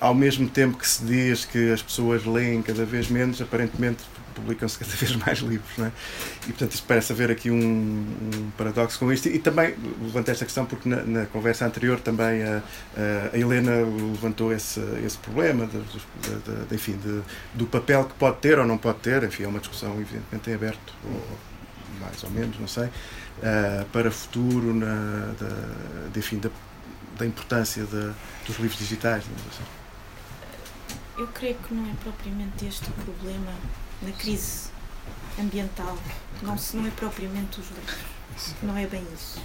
[0.00, 4.78] ao mesmo tempo que se diz que as pessoas leem cada vez menos, aparentemente publicam-se
[4.78, 5.70] cada vez mais livros.
[5.76, 5.92] Não é?
[6.42, 9.28] E, portanto, isto parece haver aqui um, um paradoxo com isto.
[9.28, 12.62] E, também levantei esta questão porque na, na conversa anterior também a,
[13.32, 13.72] a, Helena
[14.12, 16.98] levantou esse, esse problema de, de, de, enfim,
[17.54, 19.22] do papel que pode ter ou não pode ter.
[19.24, 21.38] Enfim, é uma discussão, evidentemente, em aberto, ou
[22.00, 26.48] mais ou menos, não sei, uh, para futuro, na, da, enfim, da,
[27.18, 29.24] da importância dos livros digitais.
[29.24, 29.64] Assim.
[31.18, 33.52] Eu creio que não é propriamente este o problema
[34.02, 34.70] na crise
[35.38, 35.96] ambiental.
[36.42, 37.98] Não, se, não é propriamente os livros.
[38.62, 39.40] Não é bem isso.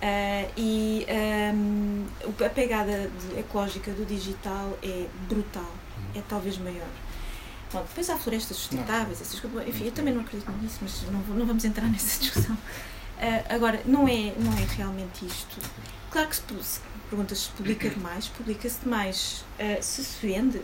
[0.00, 1.06] Uh, e
[1.54, 2.06] um,
[2.44, 5.72] a pegada ecológica do digital é brutal,
[6.14, 6.86] é talvez maior.
[7.72, 9.68] Bom, depois há florestas sustentáveis, essas coisas.
[9.68, 12.54] Enfim, eu também não acredito nisso, mas não, não vamos entrar nessa discussão.
[12.54, 15.60] Uh, agora, não é, não é realmente isto.
[16.10, 16.80] Claro que se, se
[17.36, 19.44] se publica demais, publica-se demais.
[19.58, 20.62] Uh, se se vende,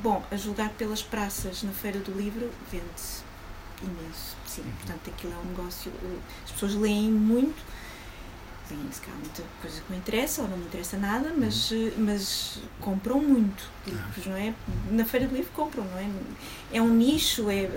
[0.00, 3.22] Bom, a julgar pelas praças na Feira do Livro, vende-se
[3.82, 4.36] imenso.
[4.46, 4.72] Sim, uhum.
[4.78, 5.92] portanto, aquilo é um negócio.
[6.44, 7.62] As pessoas leem muito,
[8.70, 11.88] leem se calhar muita coisa que me interessa ou não me interessa nada, mas, uhum.
[11.88, 14.54] Eh, mas compram muito livros, não é?
[14.90, 16.08] Na Feira do Livro compram, não é?
[16.72, 17.68] É um nicho, é.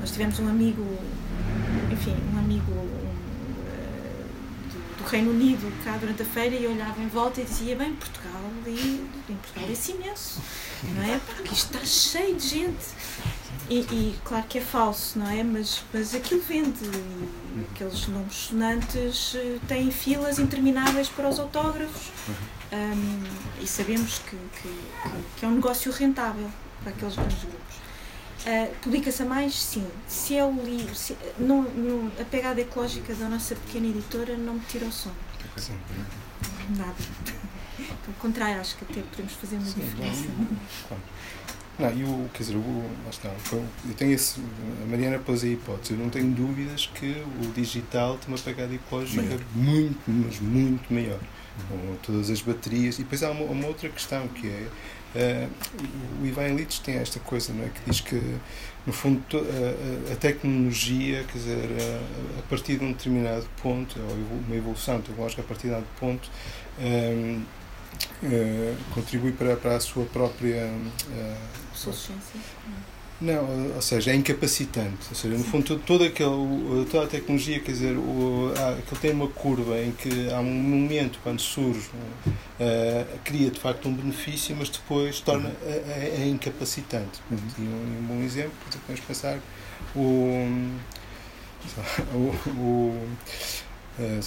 [0.00, 0.82] Nós tivemos um amigo,
[1.92, 2.72] enfim, um amigo
[5.00, 8.42] do Reino Unido cá durante a feira e olhava em volta e dizia, bem, Portugal
[8.62, 10.42] ali, em Portugal é imenso,
[10.94, 11.18] não é?
[11.18, 12.86] Porque isto está cheio de gente.
[13.68, 15.42] E, e, claro que é falso, não é?
[15.42, 16.84] Mas, mas aquilo vende.
[16.84, 22.10] E aqueles nomes sonantes eh, têm filas intermináveis para os autógrafos.
[22.72, 23.22] Um,
[23.60, 24.68] e sabemos que, que,
[25.36, 26.50] que, é um negócio rentável
[26.82, 27.76] para aqueles grandes grupos.
[28.46, 29.54] Uh, Publica-se a mais?
[29.54, 29.86] Sim.
[30.08, 34.54] Se é o livro, se, não, não, a pegada ecológica da nossa pequena editora não
[34.54, 35.14] me tira o sono.
[35.56, 35.78] Sim.
[36.76, 36.94] Nada.
[37.76, 40.24] Pelo contrário, acho que até podemos fazer uma Sim, diferença.
[40.88, 41.02] Claro.
[41.78, 42.90] Não, eu, quer dizer, eu,
[43.88, 44.38] eu tenho esse,
[44.82, 48.74] a Mariana pôs a hipótese, eu não tenho dúvidas que o digital tem uma pegada
[48.74, 49.40] ecológica maior.
[49.54, 51.18] muito, mas muito maior.
[51.68, 52.98] Com todas as baterias.
[52.98, 54.68] E depois há uma, uma outra questão que é
[55.14, 55.50] Uh,
[56.22, 58.20] o Ivan Illich tem esta coisa não é, que diz que,
[58.86, 64.14] no fundo, a, a tecnologia, quer dizer, a, a, partir de um determinado ponto, ou
[64.46, 66.30] uma evolução tecnológica a partir de um ponto,
[66.78, 67.42] uh,
[68.94, 70.66] contribui para, para a sua própria.
[71.08, 71.36] Uh,
[73.20, 75.08] não, ou seja, é incapacitante.
[75.10, 79.12] Ou seja, no fundo, toda, aquele, toda a tecnologia, quer dizer, o, há, aquilo tem
[79.12, 81.90] uma curva em que há um momento, quando surge,
[82.26, 87.20] uh, cria de facto um benefício, mas depois torna é, é incapacitante.
[87.30, 87.38] Uhum.
[87.58, 89.38] E um, um, bom exemplo, podemos pensar
[89.94, 90.70] o,
[92.14, 93.08] o, o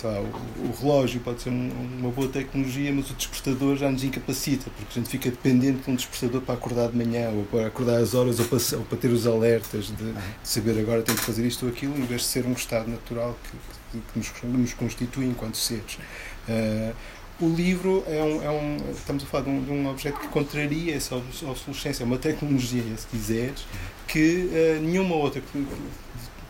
[0.04, 4.04] lá, o, o, relógio pode ser um, uma boa tecnologia, mas o despertador já nos
[4.04, 7.68] incapacita, porque a gente fica dependente de um despertador para acordar de manhã, ou para
[7.68, 10.14] acordar às horas, ou para, ou para ter os alertas de, de,
[10.44, 13.38] saber agora tenho que fazer isto ou aquilo, em vez de ser um estado natural
[13.44, 15.98] que, que, nos, nos, constitui enquanto seres.
[16.48, 16.94] Uh,
[17.42, 20.28] o livro é um, é um, estamos a falar de um, de um objeto que
[20.28, 23.66] contraria essa obsolescência, é uma tecnologia, se quiseres,
[24.08, 25.66] que uh, nenhuma outra que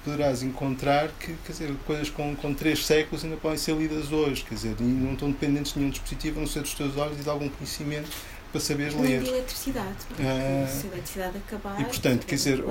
[0.03, 4.43] poderás encontrar que, quer dizer, coisas com, com três séculos ainda podem ser lidas hoje,
[4.43, 7.19] quer dizer, e não estão dependentes de nenhum dispositivo, a não ser dos teus olhos
[7.19, 8.09] e de algum conhecimento
[8.51, 9.21] para saberes ler.
[9.21, 11.81] de eletricidade, porque uh, se a eletricidade acabar...
[11.81, 12.63] E, portanto, quer dizer,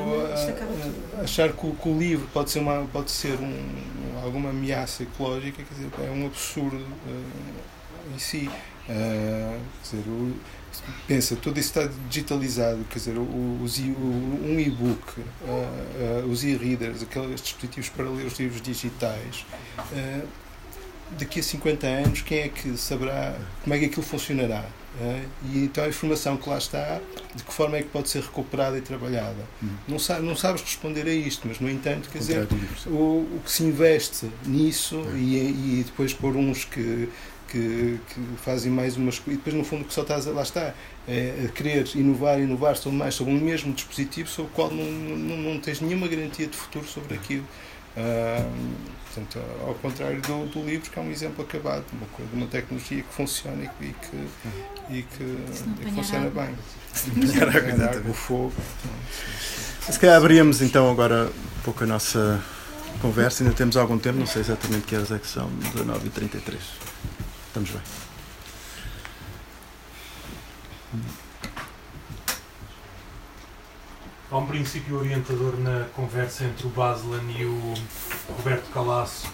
[1.20, 5.62] achar que o, que o, livro pode ser, uma, pode ser um, alguma ameaça ecológica,
[5.62, 8.48] quer dizer, é um absurdo uh, em si.
[8.88, 9.58] Uh,
[9.90, 10.36] quer dizer, o,
[11.06, 17.40] pensa, tudo isso está digitalizado, quer dizer, os, um e-book, uh, uh, os e-readers, aqueles
[17.40, 19.44] dispositivos para ler os livros digitais,
[19.78, 20.26] uh,
[21.18, 24.64] daqui a 50 anos, quem é que saberá como é que aquilo funcionará?
[25.50, 27.00] e então a informação que lá está,
[27.34, 29.42] de que forma é que pode ser recuperada e trabalhada?
[29.62, 29.70] Hum.
[29.88, 32.48] Não, sabe, não sabes responder a isto, mas no entanto, quer dizer,
[32.86, 32.90] o,
[33.36, 35.16] o que se investe nisso é.
[35.16, 37.08] e, e depois por uns que
[37.52, 40.72] que, que fazem mais umas e depois no fundo que só estás lá está
[41.06, 44.84] é, a querer inovar inovar sobre mais sobre um mesmo dispositivo sobre o qual não,
[44.84, 47.44] não, não tens nenhuma garantia de futuro sobre aquilo.
[47.94, 48.50] Uh,
[49.04, 52.46] portanto ao contrário do, do, livro que é um exemplo acabado de uma, coisa, uma
[52.46, 54.16] tecnologia que funciona e, e que,
[54.88, 55.22] e que,
[55.82, 56.46] e que funciona água.
[56.46, 56.54] bem.
[57.84, 58.54] Água, o fogo.
[59.90, 62.42] Se calhar abríamos então agora um pouco a nossa
[63.02, 63.44] conversa.
[63.44, 66.91] Ainda temos algum tempo não sei exatamente que horas é que são 19h33
[67.52, 67.82] Estamos bem.
[74.30, 77.74] Há um princípio orientador na conversa entre o Baslan e o
[78.38, 79.30] Roberto Calasso,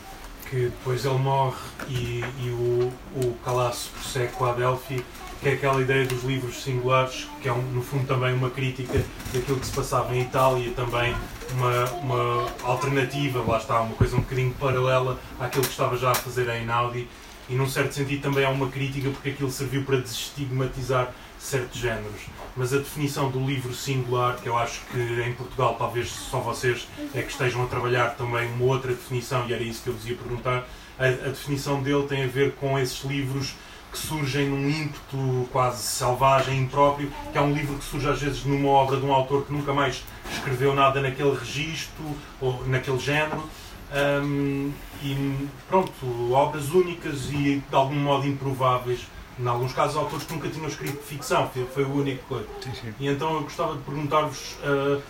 [0.50, 2.92] que depois ele morre e, e o,
[3.24, 5.04] o Calasso prossegue com a Adelphi,
[5.40, 9.00] que é aquela ideia dos livros singulares, que é um, no fundo também uma crítica
[9.32, 11.14] daquilo que se passava em Itália também
[11.52, 16.14] uma, uma alternativa, lá está, uma coisa um bocadinho paralela àquilo que estava já a
[16.16, 17.08] fazer em Einaudi
[17.49, 22.22] e num certo sentido também há uma crítica porque aquilo serviu para desestigmatizar certos géneros.
[22.57, 26.88] Mas a definição do livro singular, que eu acho que em Portugal talvez só vocês
[27.14, 30.07] é que estejam a trabalhar também uma outra definição, e era isso que eu vos
[30.07, 30.68] ia perguntar,
[30.99, 33.55] a, a definição dele tem a ver com esses livros
[33.90, 38.44] que surgem num ímpeto quase selvagem, impróprio, que é um livro que surge às vezes
[38.44, 42.05] numa obra de um autor que nunca mais escreveu nada naquele registro
[42.40, 43.49] ou naquele género
[43.93, 44.72] um,
[45.03, 45.93] e pronto,
[46.32, 49.07] obras únicas e de algum modo improváveis.
[49.39, 52.49] Em alguns casos, autores que nunca tinham escrito ficção, foi o único coisa.
[52.61, 52.95] Sim, sim.
[52.99, 55.01] E então eu gostava de perguntar-vos, uh,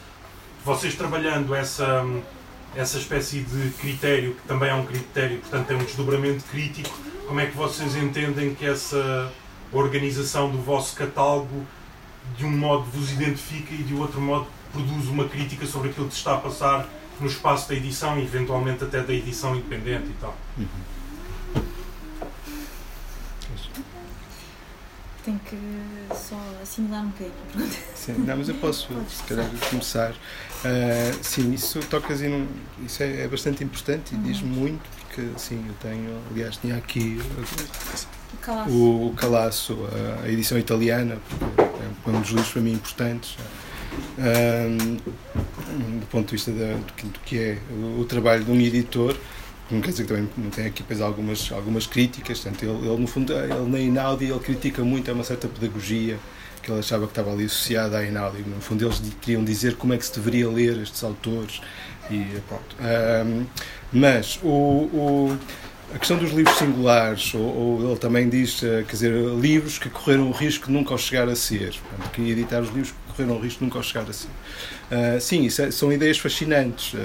[0.64, 2.04] vocês trabalhando essa,
[2.76, 6.94] essa espécie de critério, que também é um critério, portanto tem um desdobramento crítico,
[7.26, 9.32] como é que vocês entendem que essa
[9.72, 11.66] organização do vosso catálogo
[12.36, 16.12] de um modo vos identifica e de outro modo produz uma crítica sobre aquilo que
[16.12, 16.86] se está a passar
[17.20, 20.36] no espaço da edição e eventualmente até da edição independente e tal.
[20.56, 20.66] Uhum.
[25.24, 25.58] Tenho que
[26.14, 30.12] só assimilar um bocadinho Sim, não, mas eu posso, se calhar, começar.
[30.12, 32.46] Uh, sim, isso tocas e não,
[32.84, 34.22] isso é, é, bastante importante e uhum.
[34.22, 37.20] diz muito, porque sim, eu tenho, aliás, tinha aqui
[38.32, 39.78] o Calaço, o, o Calaço
[40.20, 43.36] a, a edição italiana, porque é um dos livros para mim importantes
[46.00, 49.16] do ponto de vista da, do, que é o, o, trabalho de um editor.
[49.68, 52.40] Quer dizer que também tem aqui depois algumas, algumas críticas.
[52.40, 56.18] Portanto, ele, ele, no fundo, ele na Inaudi ele critica muito a uma certa pedagogia
[56.62, 58.42] que ele achava que estava ali associada à Inaudi.
[58.42, 61.60] No fundo, eles queriam dizer como é que se deveria ler estes autores.
[62.10, 62.76] E, pronto.
[62.80, 63.46] Um,
[63.92, 65.38] mas o, o
[65.94, 69.88] a questão dos livros singulares, ou, ou, ele também diz, eh, quer dizer, livros que
[69.88, 71.72] correram o risco de nunca os chegar a ser.
[71.72, 74.28] Portanto, que editar os livros correram o risco de nunca chegar a ser.
[74.28, 76.98] Uh, sim, é, são ideias fascinantes uh,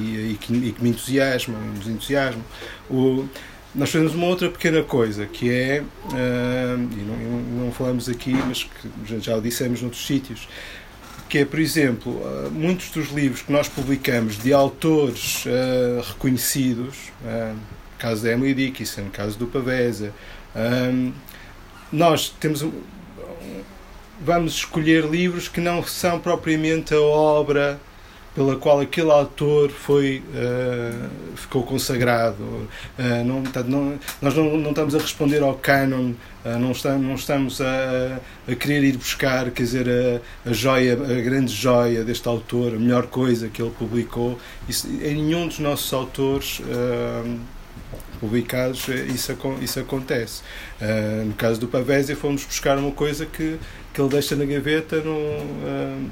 [0.00, 2.44] e, e, que, e, que, me entusiasmam, nos entusiasmam.
[2.90, 3.28] O,
[3.74, 8.64] nós fazemos uma outra pequena coisa, que é, uh, e não, não, falamos aqui, mas
[8.64, 10.48] que já o dissemos noutros sítios,
[11.28, 15.44] que é, por exemplo, muitos dos livros que nós publicamos de autores
[16.02, 16.96] reconhecidos,
[17.98, 20.14] caso da Emily Dickinson, caso do Pavesa.
[20.56, 21.12] Um,
[21.92, 22.62] nós temos
[24.20, 27.80] vamos escolher livros que não são propriamente a obra
[28.38, 32.68] pela qual aquele autor foi uh, ficou consagrado uh,
[33.24, 36.12] não, não, nós não, não, estamos a responder ao canon
[36.44, 40.92] uh, não estamos, não estamos a, a, querer ir buscar quer dizer a, a, joia
[40.92, 44.38] a grande joia deste autor a melhor coisa que ele publicou
[44.68, 46.62] Isso, em nenhum dos nossos autores
[48.20, 50.42] publicados, isso, isso acontece.
[51.24, 53.58] No caso do Pavésia, fomos buscar uma coisa que,
[53.98, 56.10] que ele deixa na gaveta no, uh,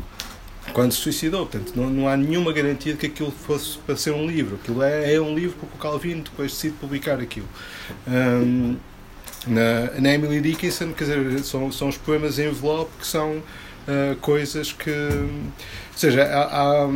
[0.73, 1.47] quando se suicidou.
[1.47, 4.57] Portanto, não, não há nenhuma garantia de que aquilo fosse para ser um livro.
[4.57, 7.49] Aquilo é, é um livro porque o Calvino depois decide publicar aquilo.
[8.09, 8.77] Um,
[9.47, 14.17] na, na Emily Dickinson, quer dizer, são, são os poemas em envelope que são uh,
[14.21, 14.91] coisas que.
[14.91, 16.89] Ou seja, há, há,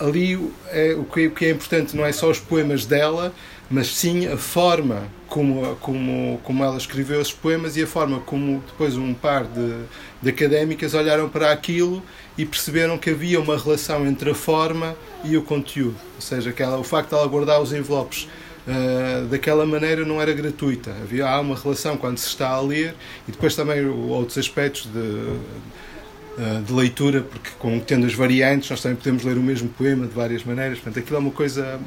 [0.00, 3.34] ali é, o, que, o que é importante não é só os poemas dela,
[3.70, 8.62] mas sim a forma como, como, como ela escreveu esses poemas e a forma como
[8.66, 9.84] depois um par de,
[10.22, 12.02] de académicas olharam para aquilo
[12.38, 14.94] e perceberam que havia uma relação entre a forma
[15.24, 15.96] e o conteúdo.
[16.14, 18.28] Ou seja, o facto de ela guardar os envelopes
[18.66, 20.90] uh, daquela maneira não era gratuita.
[21.02, 22.94] Havia, há uma relação quando se está a ler
[23.28, 28.80] e depois também outros aspectos de, uh, de leitura, porque com, tendo as variantes nós
[28.80, 30.78] também podemos ler o mesmo poema de várias maneiras.
[30.78, 31.80] Portanto, aquilo é uma coisa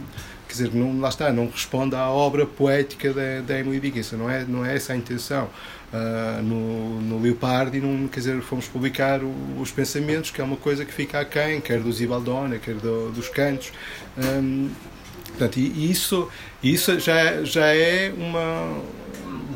[0.57, 4.45] dizer, não, lá está, não responde à obra poética da, da Emily Dickinson, não é,
[4.45, 5.49] não é essa a intenção
[5.93, 10.57] uh, no, no Leopardi, não, quer dizer, fomos publicar o, os pensamentos, que é uma
[10.57, 13.71] coisa que fica aquém, quer do Zibaldone, quer do, dos cantos.
[14.17, 14.69] Um,
[15.29, 16.29] portanto, e isso,
[16.63, 18.81] isso já, já é uma.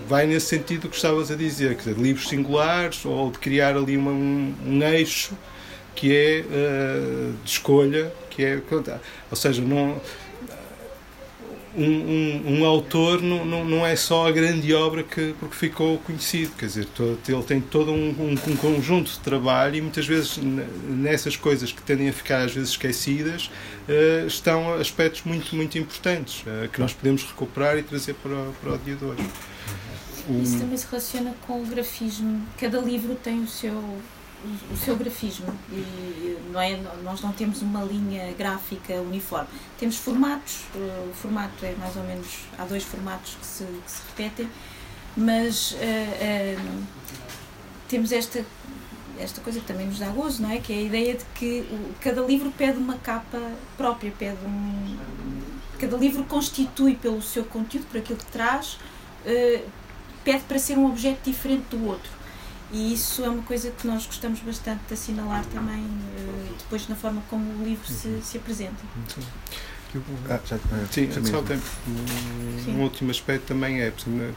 [0.07, 3.97] vai nesse sentido que estavas a dizer, quer dizer, livros singulares ou de criar ali
[3.97, 5.33] uma, um, um eixo
[5.95, 8.61] que é uh, de escolha, que é.
[9.29, 9.99] Ou seja, não
[11.75, 15.97] um, um, um, autor não, não, não, é só a grande obra que porque ficou
[15.99, 20.37] conhecido, quer dizer, todo, ele tem todo um, um, conjunto de trabalho e muitas vezes
[20.37, 23.51] nessas coisas que tendem a ficar às vezes esquecidas
[23.87, 28.73] uh, estão aspectos muito, muito importantes uh, que nós podemos recuperar e trazer para, para
[28.73, 29.29] o dia de hoje.
[30.43, 32.45] Isso também se relaciona com o grafismo.
[32.59, 33.73] Cada livro tem o seu
[34.71, 39.47] o seu grafismo e não é, nós não temos uma linha gráfica uniforme.
[39.77, 42.27] Temos formatos, o formato é mais ou menos,
[42.57, 44.49] há dois formatos que se, que se repetem,
[45.17, 46.83] mas uh, uh,
[47.89, 48.45] temos esta,
[49.19, 50.59] esta coisa que também nos dá gozo, não é?
[50.59, 51.65] Que é a ideia de que
[51.99, 53.39] cada livro pede uma capa
[53.75, 54.97] própria, pede um.
[55.77, 58.73] Cada livro constitui pelo seu conteúdo, por aquilo que traz,
[59.25, 59.69] uh,
[60.23, 62.18] pede para ser um objeto diferente do outro
[62.71, 66.95] e isso é uma coisa que nós gostamos bastante de assinalar também uh, depois na
[66.95, 68.21] forma como o livro se, uhum.
[68.21, 68.83] se apresenta.
[69.07, 69.21] Sim.
[70.29, 70.59] Ah, já,
[70.91, 71.57] sim, já só tem
[71.87, 73.91] um, um, último aspecto também é,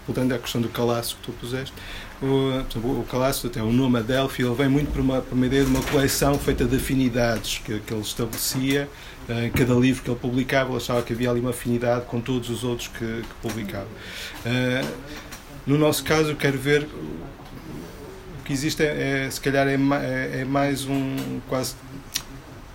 [0.06, 1.74] voltando à questão do calaço que tu puseste,
[2.22, 5.62] o, o calaço, até o nome Adelphi, ele vem muito por uma, por uma ideia
[5.62, 8.88] de uma coleção feita de afinidades que, que ele estabelecia
[9.28, 12.18] em uh, cada livro que ele publicava, ele achava que havia ali uma afinidade com
[12.18, 13.88] todos os outros que, que publicava.
[14.46, 15.22] Uh,
[15.66, 16.88] no nosso caso, eu quero ver
[18.44, 21.74] que existe é, é se calhar é, é, é, mais um quase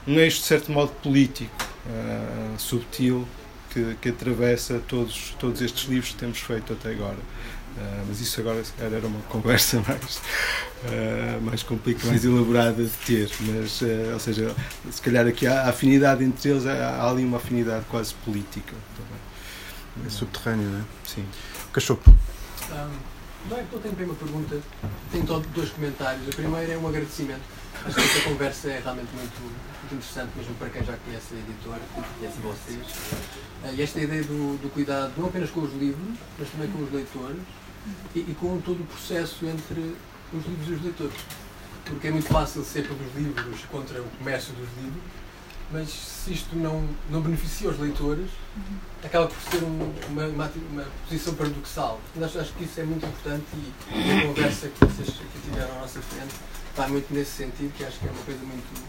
[0.07, 1.51] um eixo de certo modo político
[1.85, 3.27] uh, subtil
[3.71, 7.17] que, que, atravessa todos todos estes livros que temos feito até agora.
[7.77, 12.83] Uh, mas isso agora se calhar era uma conversa mais uh, mais complicada mais elaborada
[12.83, 13.81] de ter mas
[14.13, 14.55] ou seja
[14.89, 20.07] se calhar aqui há afinidade entre eles há, há ali uma afinidade quase política também.
[20.07, 20.83] É subterrâneo não é?
[21.05, 21.25] sim.
[21.71, 22.09] Cachopo
[22.71, 23.16] um
[23.49, 24.59] Bem, estou a bem uma pergunta.
[25.09, 26.27] Tenho dois comentários.
[26.27, 27.39] O primeiro é um agradecimento.
[27.85, 31.37] Acho que esta conversa é realmente muito, muito interessante, mesmo para quem já conhece a
[31.37, 31.79] editora,
[32.19, 32.85] conhece vocês.
[33.63, 36.83] Eh, e esta ideia do, do, cuidado, não apenas com os livros, mas também com
[36.83, 37.39] os leitores
[38.13, 39.95] e, e com todo o processo entre
[40.33, 41.15] os livros e os leitores.
[41.85, 45.01] Porque é muito fácil ser pelos livros contra o comércio dos livros,
[45.71, 48.77] mas se isto não, não beneficia os leitores, uhum.
[49.03, 51.99] acaba por ser um, uma, uma, uma, posição paradoxal.
[52.21, 55.81] Acho, acho que isso é muito importante e a conversa que vocês aqui tiveram à
[55.81, 56.33] nossa frente
[56.75, 58.83] vai muito nesse sentido, que acho que é uma coisa muito,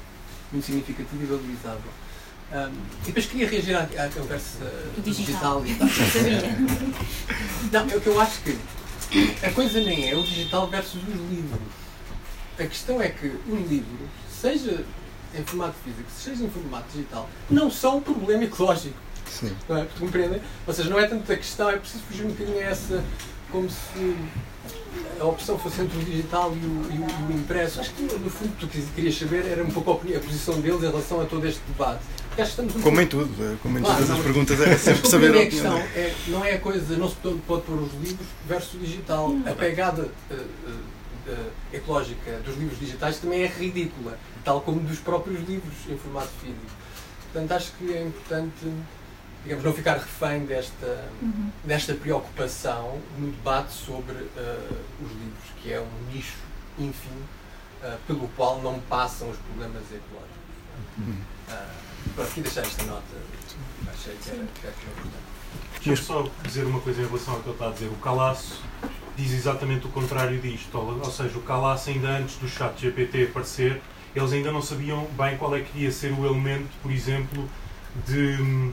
[0.52, 1.90] muito significativa e valorizável.
[2.50, 2.72] Um,
[3.02, 4.72] e depois queria reagir à, à conversa
[5.04, 5.62] digital.
[5.62, 5.76] digital e
[7.72, 8.58] Não, é o que eu acho que
[9.42, 11.60] a coisa nem é o digital versus os livros.
[12.58, 14.84] A questão é que os livros, seja
[15.34, 18.96] em formato físico, seja em formato digital, não são um problema ecológico.
[19.30, 19.54] Sim.
[19.68, 19.86] Não é?
[19.98, 20.40] Compreendem?
[20.66, 23.04] Ou seja, não é tanto a questão, é preciso fugir um bocadinho a essa,
[23.50, 24.16] como se
[25.20, 27.80] a opção fosse entre o digital e o, e o, e o impresso.
[27.80, 30.86] Acho que, no fundo, tu querias saber era um pouco a, a posição deles em
[30.86, 32.02] relação a todo este debate.
[32.38, 35.36] Um como em tudo, eh, como em claro, todas não, as perguntas, é sempre saber
[35.36, 35.76] a questão.
[35.76, 39.34] É, não é a coisa, não se pode, pôr os livros versus o digital.
[39.44, 40.97] A pegada uh, uh,
[41.28, 46.30] uh, ecológica dos livros digitais também é ridícula tal como dos próprios livros em formato
[46.40, 46.72] físico.
[47.30, 48.72] Portanto, acho que é importante,
[49.42, 51.50] digamos, não ficar refém desta, uhum.
[51.64, 56.38] desta preocupação no debate sobre uh, os livros, que é um nicho,
[56.78, 57.22] enfim,
[57.82, 60.38] uh, pelo qual não passam os problemas ecológicos.
[61.50, 61.70] Ah,
[62.14, 63.02] pronto, aqui deixar esta nota.
[63.92, 65.28] Achei que era, que era importante.
[65.84, 67.86] Deixa-me só dizer uma coisa em relação ao que ele está a dizer.
[67.86, 68.62] O Calaço
[69.18, 70.78] diz exatamente o contrário disto.
[70.78, 73.80] Ou, ou seja, o Calaço, ainda antes do chat GPT aparecer,
[74.14, 77.48] eles ainda não sabiam bem qual é que ia ser o elemento, por exemplo,
[78.06, 78.72] de hum,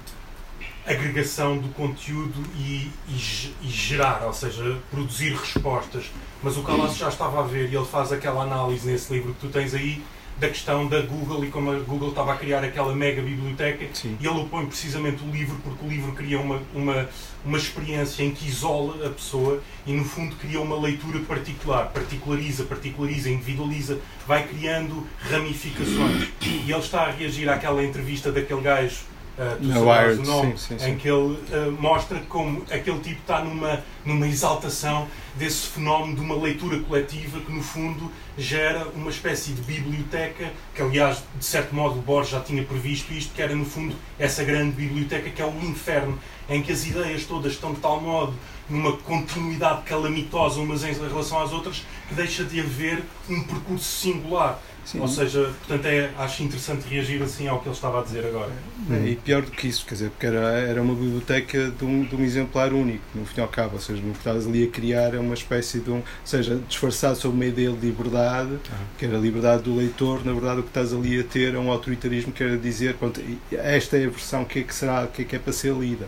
[0.86, 6.12] agregação do conteúdo e, e e gerar, ou seja, produzir respostas.
[6.44, 9.40] Mas o Calaço já estava a ver e ele faz aquela análise nesse livro que
[9.42, 10.04] tu tens aí
[10.38, 14.18] da questão da Google e como a Google estava a criar aquela mega biblioteca Sim.
[14.20, 17.08] e ele opõe precisamente o livro porque o livro cria uma, uma,
[17.46, 22.66] uma experiência em que isola a pessoa e no fundo cria uma leitura particular, particulariza,
[22.66, 26.28] particulariza, individualiza, vai criando ramificações.
[26.42, 30.58] E ele está a reagir àquela entrevista daquele gajo, Na saberás Wired, o nome, sim,
[30.58, 30.92] sim, sim.
[30.92, 36.22] em que ele ah, mostra como aquele tipo está numa, numa exaltação desse fenómeno de
[36.22, 41.76] uma leitura coletiva que no fundo gera uma espécie de biblioteca, que aliás, de certo
[41.76, 45.42] modo, o Borges já tinha previsto isto, que era no fundo essa grande biblioteca que
[45.42, 46.18] é o inferno,
[46.50, 48.34] em que as ideias todas estão de tal modo
[48.70, 54.60] numa continuidade calamitosa umas em relação às outras, que deixa de haver um percurso singular.
[54.86, 55.00] Sim.
[55.00, 58.52] Ou seja, portanto, é, acho interessante reagir assim ao que ele estava a dizer agora.
[58.88, 62.06] É, E pior do que isso, quer dizer, porque era, era uma biblioteca de um,
[62.06, 64.64] de um exemplar único, no fim e ao cabo, ou seja, no que estás ali
[64.64, 68.60] a criar é uma espécie de um, ou seja, disfarçado sob uma ideia de liberdade,
[68.98, 71.60] que era a liberdade do leitor, na verdade o que estás ali a ter é
[71.60, 73.20] um autoritarismo que era dizer, pronto,
[73.52, 76.08] esta é a versão que é que será, que é que é para ser lida.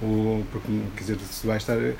[0.00, 1.94] Ou, porque, quer dizer, se vai estar, eh,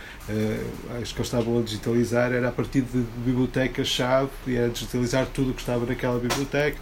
[1.02, 5.50] acho que eles estavam a digitalizar, era a partir de bibliotecas-chave, e era digitalizar tudo
[5.50, 6.78] o que estava naquela biblioteca.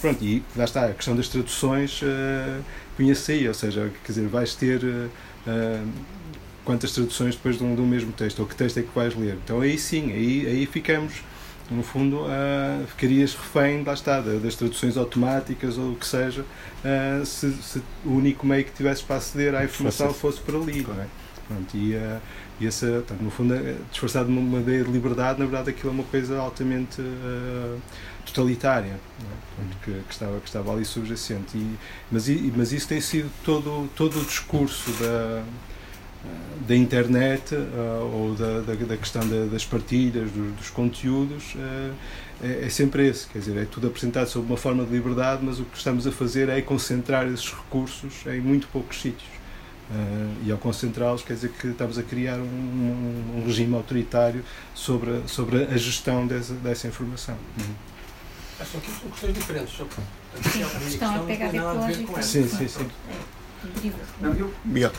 [0.00, 2.60] Pronto, e lá está, a questão das traduções eh,
[2.96, 5.08] punha-se aí, ou seja, quer dizer, vais ter eh,
[5.46, 5.82] eh,
[6.64, 9.14] quantas traduções depois de um, de um mesmo texto, ou que texto é que vais
[9.16, 9.38] ler.
[9.42, 11.14] Então aí sim, aí, aí ficamos,
[11.70, 16.44] no fundo, ah, ficarias refém, lá está, da- das traduções automáticas ou o que seja,
[16.84, 20.80] ah, se, se o único meio que tivesses para aceder à informação fosse por ali,
[20.80, 21.06] é?
[21.48, 22.20] Pronto, e, ah,
[22.60, 25.88] e essa, portanto, no fundo, é disfarçado de uma ideia de liberdade, na verdade aquilo
[25.90, 27.76] é uma coisa altamente ah,
[28.26, 28.98] totalitária, é?
[29.56, 31.56] Portanto, que, que estava, que estava ali subjacente.
[31.56, 31.76] E,
[32.10, 35.42] mas, mas isso tem sido todo, todo o discurso da,
[36.68, 41.90] da internet ah, ou da, da, da questão da- das partilhas, dos, dos conteúdos, ah,
[42.42, 43.26] é, é sempre esse.
[43.26, 46.12] Quer dizer, é tudo apresentado sob uma forma de liberdade, mas o que estamos a
[46.12, 49.28] fazer é concentrar esses recursos em muito poucos sítios.
[49.92, 54.44] Ah, e ao concentrá-los, quer dizer que estamos a criar um, um- um regime autoritário
[54.74, 57.36] sobre, a- sobre a gestão dessa, dessa informação.
[58.60, 59.80] Acho que aqui são questões diferentes.
[59.80, 62.28] Há uma questão é questão que não tem nada a ver com essa.
[62.28, 62.86] Sim, sim, sim.
[64.20, 64.52] Não, eu,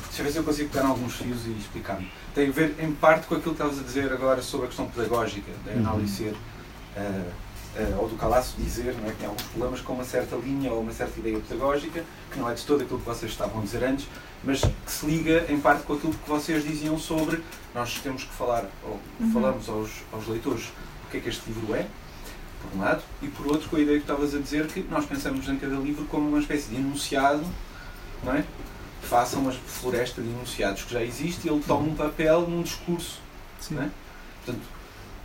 [0.06, 2.12] deixa eu ver se eu consigo pegar alguns fios e explicar-me.
[2.36, 4.88] Tem a ver, em parte, com aquilo que estavas a dizer agora sobre a questão
[4.88, 5.80] pedagógica, da Uhum.
[5.80, 6.36] análise ser,
[6.96, 7.24] ah,
[7.78, 10.72] ah, ou do Calaço dizer não é, que tem alguns problemas com uma certa linha
[10.72, 13.64] ou uma certa ideia pedagógica, que não é de todo aquilo que vocês estavam a
[13.64, 14.08] dizer antes,
[14.44, 17.42] mas que se liga, em parte, com aquilo que vocês diziam sobre
[17.74, 19.32] nós temos que falar, ou Uhum.
[19.32, 20.66] falamos aos, aos leitores
[21.08, 21.86] o que é que este livro é,
[22.62, 25.06] por um lado, e por outro com a ideia que estavas a dizer que nós
[25.06, 27.44] pensamos em cada livro como uma espécie de enunciado,
[28.24, 28.44] não é?
[29.02, 33.20] Faça uma floresta de enunciados que já existe e ele toma um papel num discurso.
[33.60, 33.76] Sim.
[33.76, 33.90] Não é?
[34.46, 34.66] Portanto,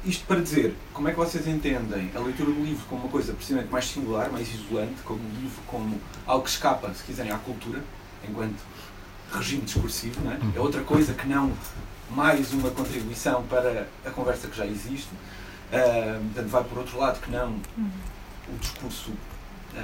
[0.05, 3.33] isto para dizer, como é que vocês entendem a leitura do livro como uma coisa
[3.33, 7.39] precisamente mais singular, mais isolante, como um livro como algo que escapa, se quiserem, à
[7.39, 7.83] cultura,
[8.29, 8.57] enquanto
[9.33, 10.39] regime discursivo, não é?
[10.55, 11.53] é outra coisa que não
[12.11, 15.09] mais uma contribuição para a conversa que já existe.
[15.73, 17.91] Ah, portanto, vai por outro lado que não Uhum.
[18.55, 19.11] o discurso
[19.77, 19.81] ah,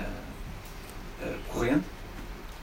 [1.22, 1.84] ah, corrente,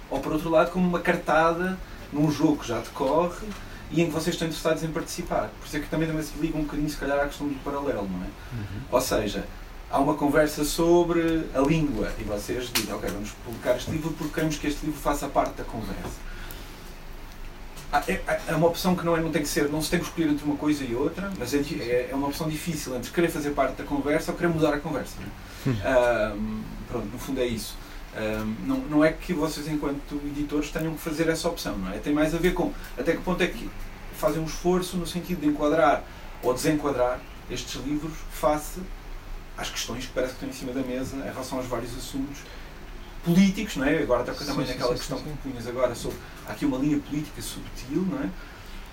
[0.10, 1.78] ou por outro lado como uma cartada
[2.12, 3.48] num jogo que já decorre
[3.92, 5.50] e em que vocês estão interessados em participar.
[5.60, 7.56] Por isso é que também, também se liga um bocadinho, se calhar, à questão do
[7.64, 8.28] paralelo, não é?
[8.92, 9.46] Ou seja,
[9.90, 14.34] há uma conversa sobre a língua e vocês dizem, ok, vamos publicar este livro porque
[14.34, 16.30] queremos que este livro faça parte da conversa.
[18.08, 20.06] É, é uma opção que não, é, não tem que ser, não se tem que
[20.06, 23.30] escolher entre uma coisa e outra, mas é, é, é uma opção difícil entre querer
[23.30, 25.16] fazer parte da conversa ou querer mudar a conversa.
[25.66, 25.88] não é?
[25.88, 27.76] Ahm, pronto, no fundo é isso.
[28.20, 32.00] Ahm, não, não é que vocês, enquanto editores, tenham que fazer essa opção, não é?
[32.00, 33.70] Tem mais a ver com até que ponto é que
[34.18, 36.04] fazem um esforço no sentido de enquadrar
[36.44, 38.82] ou desenquadrar estes livros face
[39.58, 42.40] às questões que parece que estão em cima da mesa em relação aos vários assuntos
[43.24, 44.02] políticos, não é?
[44.04, 46.78] Agora toca também Sim, naquela sim, questão sim, que punhas agora sobre há aqui uma
[46.78, 48.30] linha política subtil, não é?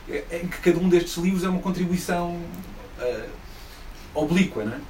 [0.09, 2.41] É- Em que cada um destes livros é uma contribuição
[3.01, 3.27] ah,
[4.14, 4.81] oblíqua, não é?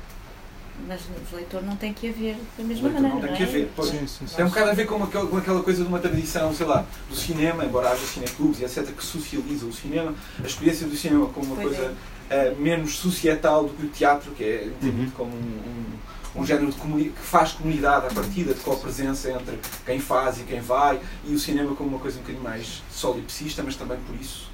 [0.89, 1.01] Mas
[1.33, 3.09] o leitor não tem que haver da mesma maneira.
[3.15, 3.47] não tem não que é?
[3.47, 3.71] haver.
[3.75, 4.37] Pois, Sim, sim, sim.
[4.37, 6.85] tem um bocado a ver com aquela, com aquela coisa de uma tradição, sei lá,
[7.09, 11.27] do cinema, embora haja cineclubes e etc., que socializa o cinema, a experiência do cinema
[11.29, 11.95] como uma Pois coisa
[12.31, 15.11] eh, menos societal do que o teatro, que é entendido Uhum.
[15.11, 20.39] como um, um- um género que faz comunidade à partida, de copresença entre quem faz
[20.39, 23.97] e quem vai, e o cinema como uma coisa um bocadinho mais solipsista, mas também
[24.07, 24.51] por isso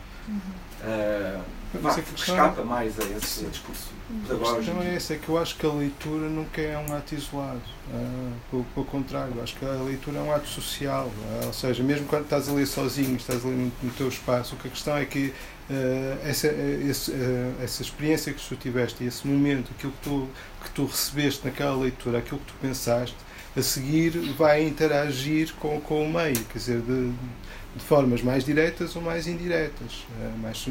[0.85, 4.57] eh, Mas é que a questão- escapa mais a esse discurso A pedagógico.
[4.59, 7.61] questão é essa, é que eu acho que a leitura nunca é um ato isolado.
[7.93, 11.11] Ah, pelo, pelo contrário, eu acho que a leitura é um ato social.
[11.43, 14.09] Ah, ou seja, mesmo quando estás a ler sozinho, estás a ler no, no teu
[14.09, 15.33] espaço, o que a questão é que
[15.71, 17.13] ah, essa, esse,
[17.63, 20.29] essa experiência que tu tiveste, esse momento, aquilo que tu,
[20.65, 23.17] que tu recebeste naquela leitura, aquilo que tu pensaste,
[23.57, 27.13] a seguir vai interagir com, com o meio, quer dizer, de,
[27.75, 30.07] de formas mais diretas ou mais indiretas.
[30.21, 30.67] Ah, mais,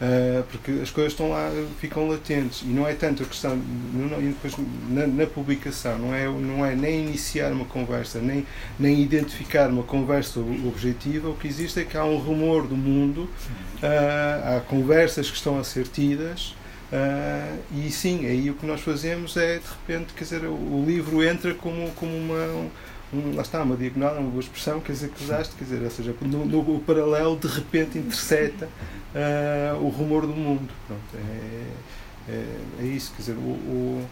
[0.00, 1.50] ah, porque as coisas estão lá,
[1.80, 2.62] ficam latentes.
[2.62, 4.54] E não é tanto a questão, não, depois
[4.88, 8.46] na, na publicação, não é, não é nem iniciar uma conversa, nem,
[8.78, 11.28] nem identificar uma conversa ob- objetiva.
[11.30, 13.28] O que existe é que há um rumor do mundo,
[13.82, 16.54] ah, há conversas que estão a ser tidas.
[16.92, 21.22] ah, e sim, aí o que nós fazemos é de repente, quer dizer, o, livro
[21.24, 22.70] entra como, como uma, um,
[23.34, 26.14] lá está, uma diagonal, uma boa expressão, quer dizer, que usaste, quer dizer, ou seja,
[26.22, 28.68] no, no o paralelo de repente intercepta
[29.14, 30.72] ah, o rumor do mundo.
[30.86, 33.50] Pronto, é, é, é isso, quer dizer, o.
[33.50, 34.08] o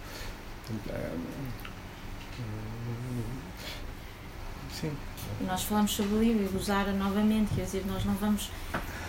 [0.90, 1.16] ah,
[4.72, 4.92] sim,
[5.46, 8.50] nós falamos sobre o livro e usar novamente, quer dizer, nós não vamos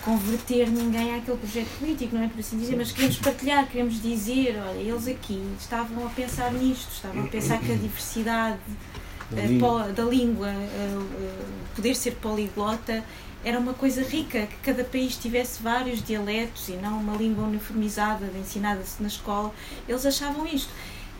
[0.03, 4.57] converter ninguém àquele projeto político, não é por assim dizer, mas queremos partilhar, queremos dizer,
[4.57, 9.00] olha, eles aqui estavam a pensar nisto, estavam a pensar que a diversidade da
[9.35, 9.83] língua.
[9.85, 11.45] po- da língua, eh, eh,
[11.75, 13.03] poder ser poliglota,
[13.43, 18.25] era uma coisa rica, que cada país tivesse vários dialetos e não uma língua uniformizada,
[18.37, 19.51] ensinada-se na escola.
[19.87, 20.69] Eles achavam isto.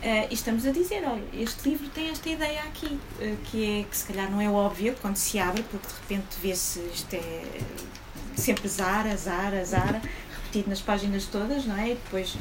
[0.04, 3.84] Eh, e estamos a dizer, olha, este livro tem esta ideia aqui, eh, que é
[3.84, 7.42] que se calhar não é óbvia quando se abre, porque de repente vê-se isto é
[8.36, 10.02] sempre Zara, Zara, Zara,
[10.36, 11.90] repetido nas páginas todas, não é?
[11.90, 12.34] E depois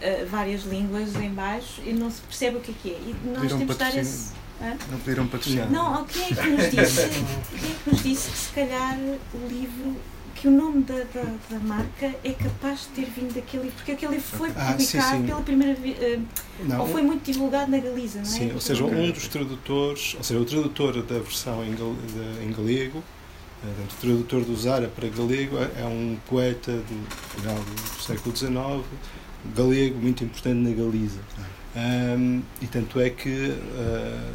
[0.00, 2.98] eh, várias línguas em baixo e não se percebe o que é que é.
[2.98, 4.32] E nós Pediram temos de dar esse.
[4.60, 4.76] Hã?
[4.90, 5.70] Não pediram patrocínio.
[5.70, 9.48] Não, quem é que nos disse, quem é que, nos disse que se calhar o
[9.48, 9.96] livro,
[10.34, 13.92] que o nome da, da, da marca é capaz de ter vindo daquele livro, porque
[13.92, 15.26] aquele livro foi Ah, sim, publicado sim.
[15.26, 16.20] pela primeira vez,
[16.64, 18.30] Não, ou foi muito divulgado na Galiza, não é?
[18.30, 22.44] Sim, ou seja, um dos tradutores, ou seja, o tradutor da versão em, gal- de-
[22.44, 23.02] em galego,
[23.64, 28.36] eh, o tradutor do Zara para galego é é um poeta do final do século
[28.36, 28.84] XIX,
[29.56, 31.20] galego, muito importante na Galiza.
[31.80, 34.32] Ahm, e tanto é que ah,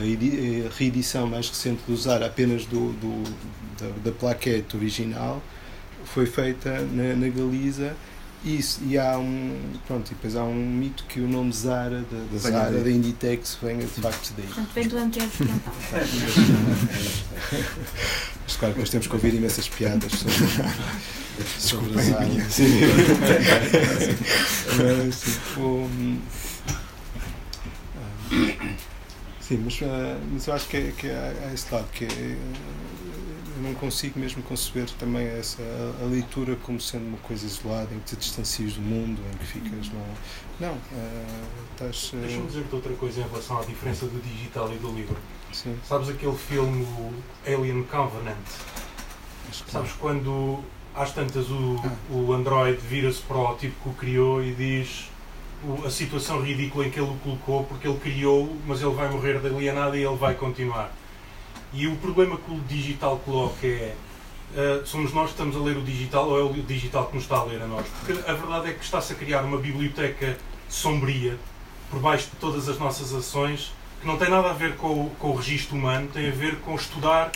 [0.00, 3.22] a, edi- a reedição mais recente do Zara, apenas do, do-
[3.78, 5.40] da, da plaquete original,
[6.06, 7.94] foi feita na, na Galiza.
[8.42, 9.54] E, isso- e há um
[9.86, 13.58] pronto e depois há um mito que o nome Zara da, da Zara da Inditex
[13.62, 14.46] venha de facto daí.
[14.46, 15.28] Portanto, vem do Oriental.
[18.44, 20.34] mas claro que nós temos que ouvir imensas piadas sobre,
[21.58, 22.50] sobre a Desculpem, Zara minha.
[22.50, 22.80] sim.
[24.76, 25.88] Mas, sim, o-
[27.96, 28.74] ah,
[29.40, 31.10] sim, mas, ah, mas eu acho que é, que é,
[31.48, 32.36] é esse lado que é,
[33.56, 37.88] eu não consigo mesmo conceber também essa a, a leitura como sendo uma coisa isolada
[37.94, 40.06] em que te distancias do mundo em que ficas não
[40.68, 44.78] não ah, estás ah, Deixa-me dizer-te outra coisa em relação à diferença do digital e
[44.78, 45.16] do livro.
[45.52, 46.86] sim, Sabes aquele filme
[47.46, 48.36] Alien Covenant?
[49.68, 50.62] Sabes quando
[51.00, 51.76] às tantas o,
[52.10, 55.08] o Android vira-se para o tipo que o criou e diz
[55.64, 59.08] o- a situação ridícula em que ele o colocou porque ele criou, mas ele vai
[59.10, 60.90] morrer de alienado e ele vai continuar.
[61.72, 63.94] E o problema que o digital coloca é
[64.56, 67.22] ah, somos nós que estamos a ler o digital ou é o digital que nos
[67.24, 67.86] está a ler a nós?
[68.04, 70.36] Porque a verdade é que está-se a criar uma biblioteca
[70.68, 71.38] sombria
[71.90, 75.10] por baixo de todas as nossas ações que não tem nada a ver com o,
[75.18, 77.30] com o registro humano, tem a ver com estudar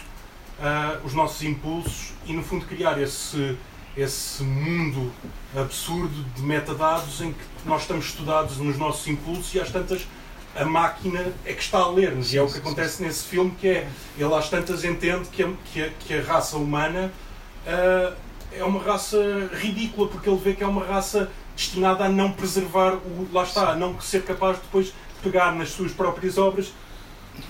[0.60, 3.56] ah, os nossos impulsos e, no fundo, criar esse,
[3.96, 5.12] esse mundo
[5.56, 10.06] absurdo de metadados em que nós estamos estudados nos nossos impulsos e às tantas
[10.56, 12.32] a máquina é que está a ler-nos.
[12.32, 15.50] E é o que acontece nesse filme que é ele às tantas entende que a,
[15.72, 17.12] que a, que a raça humana
[17.66, 18.12] ah,
[18.52, 19.18] é uma raça
[19.52, 23.70] ridícula porque ele vê que é uma raça destinada a não preservar o lá está,
[23.70, 24.92] a não ser capaz depois de
[25.22, 26.72] pegar nas suas próprias obras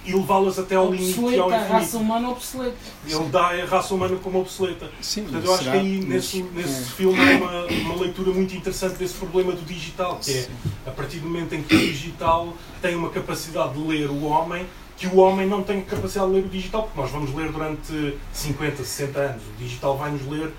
[0.04, 1.96] e levá-las até ao limite e ao Obsoleta, a raça infinito.
[1.98, 2.76] humana obsoleta.
[3.06, 4.90] Ele dá a raça humana como obsoleta.
[5.00, 6.84] sim Portanto, eu acho que aí nesse, nesse é.
[6.84, 10.48] filme há uma, uma leitura muito interessante desse problema do digital, que é
[10.86, 14.66] a partir do momento em que o digital tem uma capacidade de ler o homem,
[14.96, 18.18] que o homem não tem capacidade de ler o digital, porque nós vamos ler durante
[18.32, 19.42] 50, 60 anos.
[19.42, 20.52] O digital vai nos ler,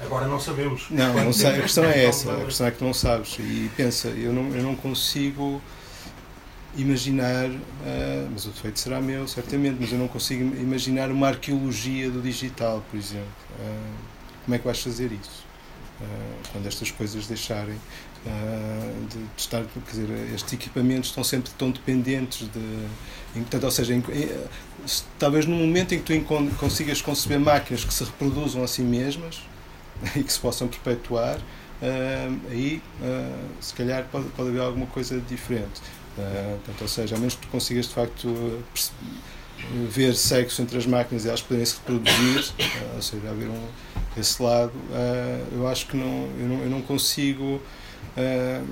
[0.00, 0.86] agora não sabemos.
[0.90, 3.36] Não, não sei, a questão é essa, a questão é que tu não sabes.
[3.38, 5.60] E pensa, eu não, eu não consigo
[6.76, 7.50] imaginar,
[7.84, 12.20] ah, mas o defeito será meu, certamente, mas eu não consigo imaginar uma arqueologia do
[12.20, 13.26] digital, por exemplo.
[13.60, 13.92] Ah,
[14.44, 15.44] como é que vais fazer isso?
[16.00, 16.04] Ah,
[16.52, 17.76] quando estas coisas deixarem.
[18.26, 22.86] Uh, de, de, estar, quer dizer, estes equipamentos estão sempre tão dependentes de,
[23.36, 24.28] em, portanto, ou seja, em, em,
[25.16, 29.42] talvez no momento em que tu consigas conceber máquinas que se reproduzam a si mesmas
[30.16, 35.20] e que se possam perpetuar, uh, aí uh, se calhar pode, pode haver alguma coisa
[35.20, 35.80] diferente.
[36.16, 38.62] Portanto, ou seja, a menos que tu consigas de facto
[39.90, 42.52] ver sexo entre as máquinas e elas poderem se reproduzir,
[42.94, 43.66] ou seja, haver um,
[44.16, 44.72] esse lado,
[45.52, 47.60] eu acho que não, eu não, eu não consigo
[48.16, 48.66] Uh,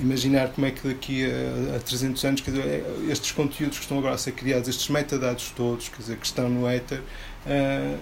[0.00, 4.14] imaginar como é que daqui a, a 300 anos dizer, estes conteúdos que estão agora
[4.14, 7.98] a ser criados, estes metadados todos que, dizer, que estão no Ether, uh,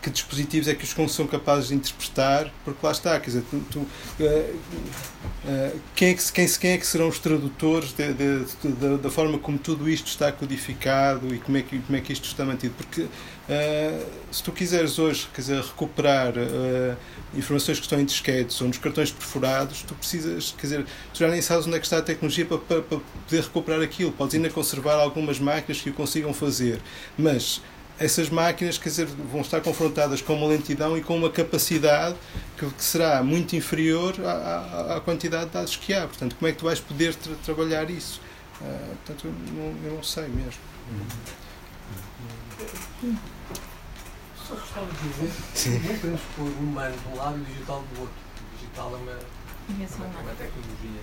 [0.00, 3.60] que dispositivos é que os são capazes de interpretar, porque lá está, quer dizer, tu,
[3.70, 3.86] tu, uh,
[4.24, 9.10] uh, quem, é que, quem, quem é que serão os tradutores de, de, de, da
[9.10, 12.44] forma como tudo isto está codificado e como é que, como é que isto está
[12.44, 12.74] mantido?
[12.76, 13.08] Porque uh,
[14.32, 16.32] se tu quiseres hoje quer dizer, recuperar
[17.34, 21.28] informações que estão em disquetes ou nos cartões perfurados, tu precisas, quer dizer, tu já
[21.28, 24.12] nem sabes onde é que está a tecnologia para, para, para poder recuperar aquilo.
[24.12, 26.80] Podes ainda conservar algumas máquinas que o consigam fazer,
[27.18, 27.60] mas
[28.00, 32.16] essas máquinas quer dizer, vão estar confrontadas com uma lentidão e com uma capacidade
[32.56, 36.06] que, que será muito inferior à, à, à, quantidade de dados que há.
[36.06, 38.22] Portanto, como é que tu vais poder tra trabalhar isso?
[38.58, 40.60] Uh, portanto, eu não, eu não, sei mesmo.
[44.48, 45.78] Só gostava de dizer Sim.
[45.80, 48.16] não podemos pôr o humano de um lado e o digital do outro.
[48.40, 49.18] O digital é uma,
[49.68, 51.00] uma, uma tecnologia.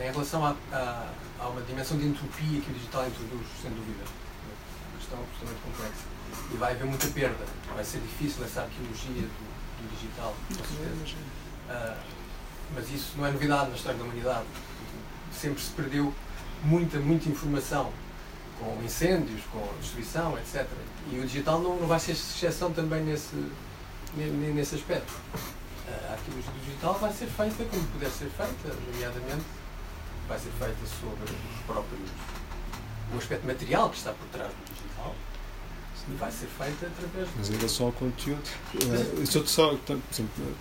[0.00, 1.10] Em relação a, a,
[1.40, 4.04] a uma dimensão de entropia que o digital introduz, sem dúvida.
[4.88, 6.17] Uma questão absolutamente complexa
[6.52, 7.44] e vai haver muita perda.
[7.74, 11.16] Vai ser difícil essa arqueologia do, do digital, com certeza.
[11.68, 12.18] Uh,
[12.74, 14.46] mas isso não é novidade na história da humanidade.
[15.32, 16.12] Sempre se perdeu
[16.64, 17.92] muita, muita informação
[18.58, 20.66] com incêndios, com destruição, etc.
[21.12, 23.36] E o digital não, não vai ser exceção também nesse,
[24.16, 25.12] nesse aspecto.
[26.08, 29.44] A arqueologia do digital vai ser feita como puder ser feita, nomeadamente
[30.26, 32.10] vai ser feita sobre os próprios
[33.14, 34.67] o aspecto material que está por trás do
[36.16, 38.42] vai ser feita através Mas em relação ao conteúdo,
[38.74, 40.00] uh, só, só então,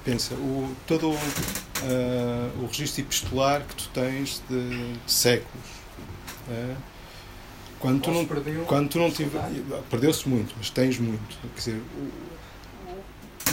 [0.03, 5.65] pensa, o, todo o, uh, o registro epistolar que tu tens de, de séculos.
[6.47, 6.75] Uh,
[7.79, 8.25] quando tu, não,
[8.65, 9.39] quando tu não tiver,
[9.89, 11.37] perdeu-se muito, mas tens muito.
[11.53, 11.83] Quer dizer,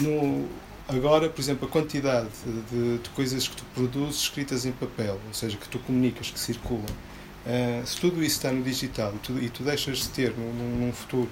[0.01, 0.49] no,
[0.89, 2.29] agora, por exemplo, a quantidade
[2.71, 6.41] de, de, coisas que tu produzes escritas em papel, ou seja, que tu comunicas, que
[6.41, 10.35] circulam, uh, se tudo isso está no digital e tu, e tu deixas de ter
[10.37, 11.29] num, num futuro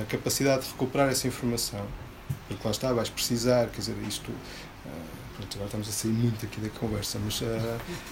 [0.00, 1.84] a capacidade de recuperar essa informação,
[2.48, 4.30] porque lá está, vais precisar, quer dizer, isto.
[4.30, 7.44] Uh, pronto, agora estamos a sair muito aqui da conversa, mas uh,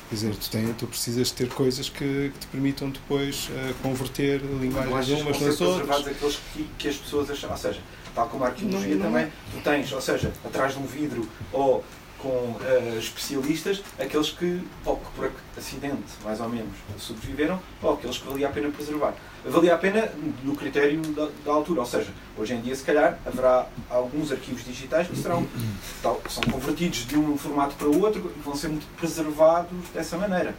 [0.09, 4.41] quer dizer, tu, tem, tu precisas ter coisas que, que te permitam depois uh, converter
[4.41, 6.07] linguagens umas nas outras.
[6.07, 7.81] aqueles que, que as pessoas acham, ou seja,
[8.15, 9.13] tal como a arqueologia não, não.
[9.13, 11.85] também, tu tens, ou seja, atrás de um vidro ou
[12.23, 18.19] com uh, especialistas, aqueles que, ou que por acidente, mais ou menos, sobreviveram, ou aqueles
[18.19, 19.15] que valia a pena preservar
[19.45, 20.11] valia a pena
[20.43, 21.81] no critério da, da, altura.
[21.81, 26.43] Ou seja, hoje em dia, se calhar, haverá alguns arquivos digitais que, serão, que são
[26.45, 30.55] convertidos de um formato para o outro e vão ser muito preservados dessa maneira.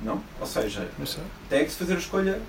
[0.00, 0.22] Não?
[0.40, 0.88] Ou seja,
[1.48, 2.40] tem que se fazer a escolha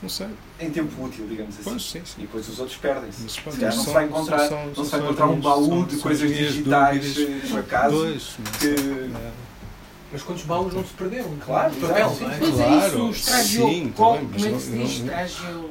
[0.00, 0.28] não sei.
[0.60, 1.64] Em tempo útil, digamos assim.
[1.64, 2.14] Pois, sim, sim.
[2.18, 3.28] E depois os outros perdem-se.
[3.28, 6.28] Se calhar não se vai encontrar, são, não se vai encontrar um baú de coisas
[6.28, 7.16] digitais
[7.50, 7.96] por acaso.
[7.96, 9.30] Dois, que, é.
[10.12, 11.36] Mas quantos baús não se perderam?
[11.44, 12.38] Claro, papel, não é?
[12.38, 13.68] Mas claro, é isso, estragiou.
[13.68, 14.90] Sim, como, como é que se diz?
[15.00, 15.70] Estragiou.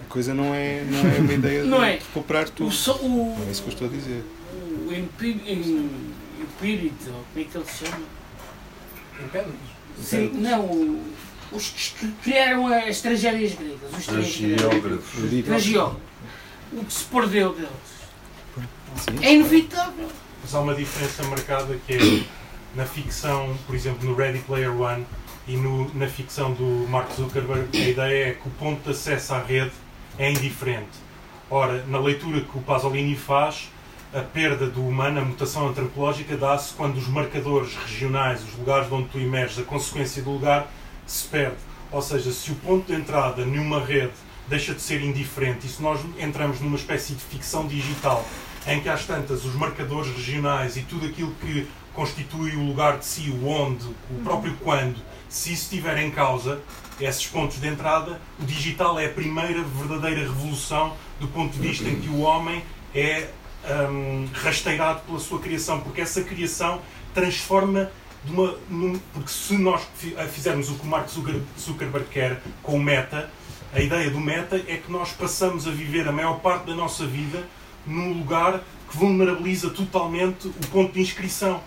[0.00, 1.92] A coisa não é, não é uma ideia não de é.
[1.92, 2.68] recuperar tudo.
[2.68, 4.24] O, so, o, é isso que eu estou a dizer.
[4.86, 5.94] O empírito,
[7.04, 8.02] como é que ele se chama?
[9.24, 9.72] Empédocles?
[10.02, 11.00] Sim, não,
[11.52, 13.98] os que criaram as tragédias gregas.
[13.98, 15.44] Os tragiógrafos.
[15.44, 16.02] Tragiógrafos.
[16.72, 19.22] O que se perdeu deles.
[19.22, 20.08] É inevitável.
[20.42, 22.24] Mas há uma diferença marcada que é
[22.74, 25.06] na ficção, por exemplo, no Ready Player One
[25.46, 29.34] e no, na ficção do Mark Zuckerberg, a ideia é que o ponto de acesso
[29.34, 29.72] à rede
[30.18, 31.02] é indiferente.
[31.50, 33.68] Ora, na leitura que o Pasolini faz,
[34.14, 39.08] a perda do humano, a mutação antropológica, dá-se quando os marcadores regionais, os lugares onde
[39.08, 40.70] tu emerges, a consequência do lugar,
[41.12, 41.56] se perde.
[41.90, 44.12] Ou seja, se o ponto de entrada numa rede
[44.48, 48.26] deixa de ser indiferente e se nós entramos numa espécie de ficção digital
[48.66, 53.04] em que às tantas os marcadores regionais e tudo aquilo que constitui o lugar de
[53.04, 54.96] si, o onde, o próprio quando,
[55.28, 56.60] se isso estiver em causa,
[57.00, 61.88] esses pontos de entrada, o digital é a primeira verdadeira revolução do ponto de vista
[61.88, 62.62] em que o homem
[62.94, 63.28] é
[63.90, 66.80] um, rasteirado pela sua criação, porque essa criação
[67.14, 67.90] transforma
[68.30, 68.54] uma.
[68.70, 69.82] Num, porque se nós
[70.30, 71.08] fizermos o que o Mark
[71.58, 73.30] Zuckerberg quer com o meta,
[73.72, 77.06] a ideia do meta é que nós passamos a viver a maior parte da nossa
[77.06, 77.42] vida
[77.86, 81.60] num lugar que vulnerabiliza totalmente o ponto de inscrição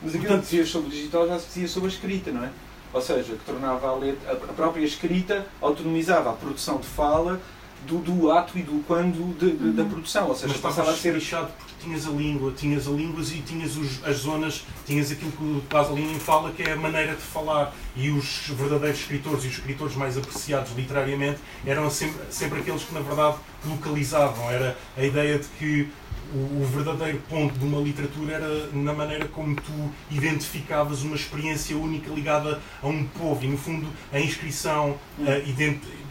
[0.00, 2.44] Mas aquilo Portanto- que dizias sobre o digital já se dizia sobre a escrita, não
[2.44, 2.50] é?
[2.92, 7.40] Ou seja, que tornava a, letra, a própria escrita autonomizava a produção de fala
[7.86, 10.28] do, do ato e do quando de- de- da produção.
[10.28, 11.14] Ou seja, Mas passava a ser.
[11.14, 15.30] lixado porque tinhas a língua, tinhas a línguas e tinhas os- as zonas, tinhas aquilo
[15.32, 17.74] que o Pasolini fala que é a maneira de falar.
[17.96, 22.94] E os verdadeiros escritores e os escritores mais apreciados literariamente eram sempre, sempre aqueles que
[22.94, 24.50] na verdade localizavam.
[24.50, 25.88] Era a ideia de que
[26.34, 29.72] o, verdadeiro ponto de uma literatura era na maneira como tu
[30.10, 35.42] identificavas uma experiência única ligada a um povo e no fundo a inscrição eh,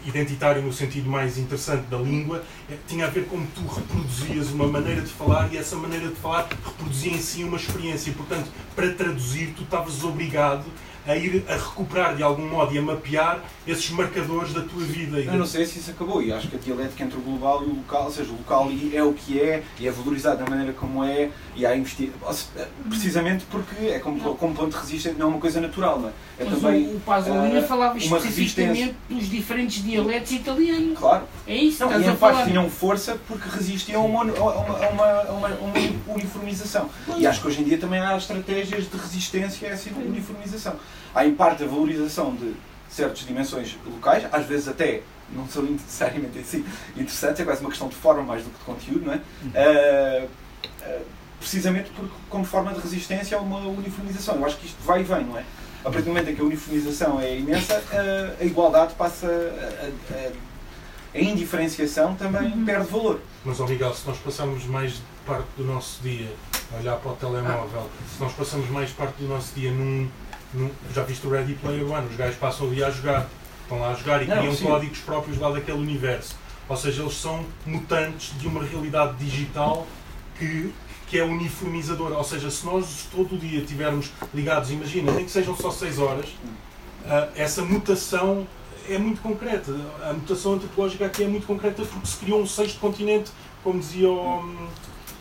[0.08, 4.50] ident- identitária no sentido mais interessante da língua eh, tinha a ver como tu reproduzias
[4.52, 8.10] uma maneira de falar e essa maneira de falar reproduzia em si uma experiência.
[8.10, 10.66] E portanto para traduzir tu estavas obrigado
[11.08, 15.20] a ir a recuperar de algum modo e a mapear esses marcadores da tua vida
[15.20, 17.68] Eu não sei se isso acabou e acho que a dialética entre o global e
[17.68, 20.74] o local, ou seja, o local é o que é e é valorizado da maneira
[20.74, 22.48] como é e há investi- ou se-
[22.90, 26.12] precisamente porque é como, como ponto de resistência, não é uma coisa natural, não é?
[26.40, 31.00] É Mas também, o, o Pasolini ah, falava especificamente dos diferentes dialetos italianos.
[31.00, 32.46] claro, É isso que Não, estás e a falar.
[32.46, 36.90] tinham força porque resistiam a uma, a uma, a uma, a uma, a uma uniformização.
[37.18, 40.76] E acho que hoje em dia também há estratégias de resistência a essa uniformização.
[41.18, 42.54] Há em parte a valorização de
[42.90, 45.02] certas dimensões locais, às vezes até
[45.34, 46.64] não são necessariamente assim
[46.96, 49.22] interessantes, é quase uma questão de forma mais do que de conteúdo, não é?
[49.56, 50.28] Ah,
[50.84, 51.00] ah,
[51.40, 54.36] precisamente porque, como forma de resistência a uma uniformização.
[54.36, 55.44] Eu acho que isto vai e vem, não é?
[55.82, 59.30] A partir do momento em que a uniformização é imensa, ah, a igualdade passa a,
[59.32, 60.32] a- a-
[61.16, 63.20] a indiferenciação também perde valor.
[63.44, 66.32] Mas, ó Miguel, se nós passamos mais parte do nosso dia
[66.74, 70.08] a olhar para o telemóvel, se nós passamos mais parte do nosso dia num.
[70.94, 72.08] Já viste o Ready Player One?
[72.08, 73.28] Os gajos passam o dia a jogar.
[73.64, 74.66] Estão lá a jogar e Não, criam sim.
[74.66, 76.36] códigos próprios lá daquele universo.
[76.70, 79.86] Ou seja, eles são mutantes de uma realidade digital
[80.38, 80.74] que,
[81.08, 82.16] que é uniformizadora.
[82.16, 86.00] Ou seja, se nós todo o dia estivermos ligados, imagina, nem que sejam só 6
[86.00, 86.30] horas,
[87.06, 88.48] ah, essa mutação
[88.90, 89.74] é muito concreta.
[90.02, 93.32] A mutação antropológica aqui é muito concreta porque se criou um sexto continente,
[93.64, 94.40] como dizia o,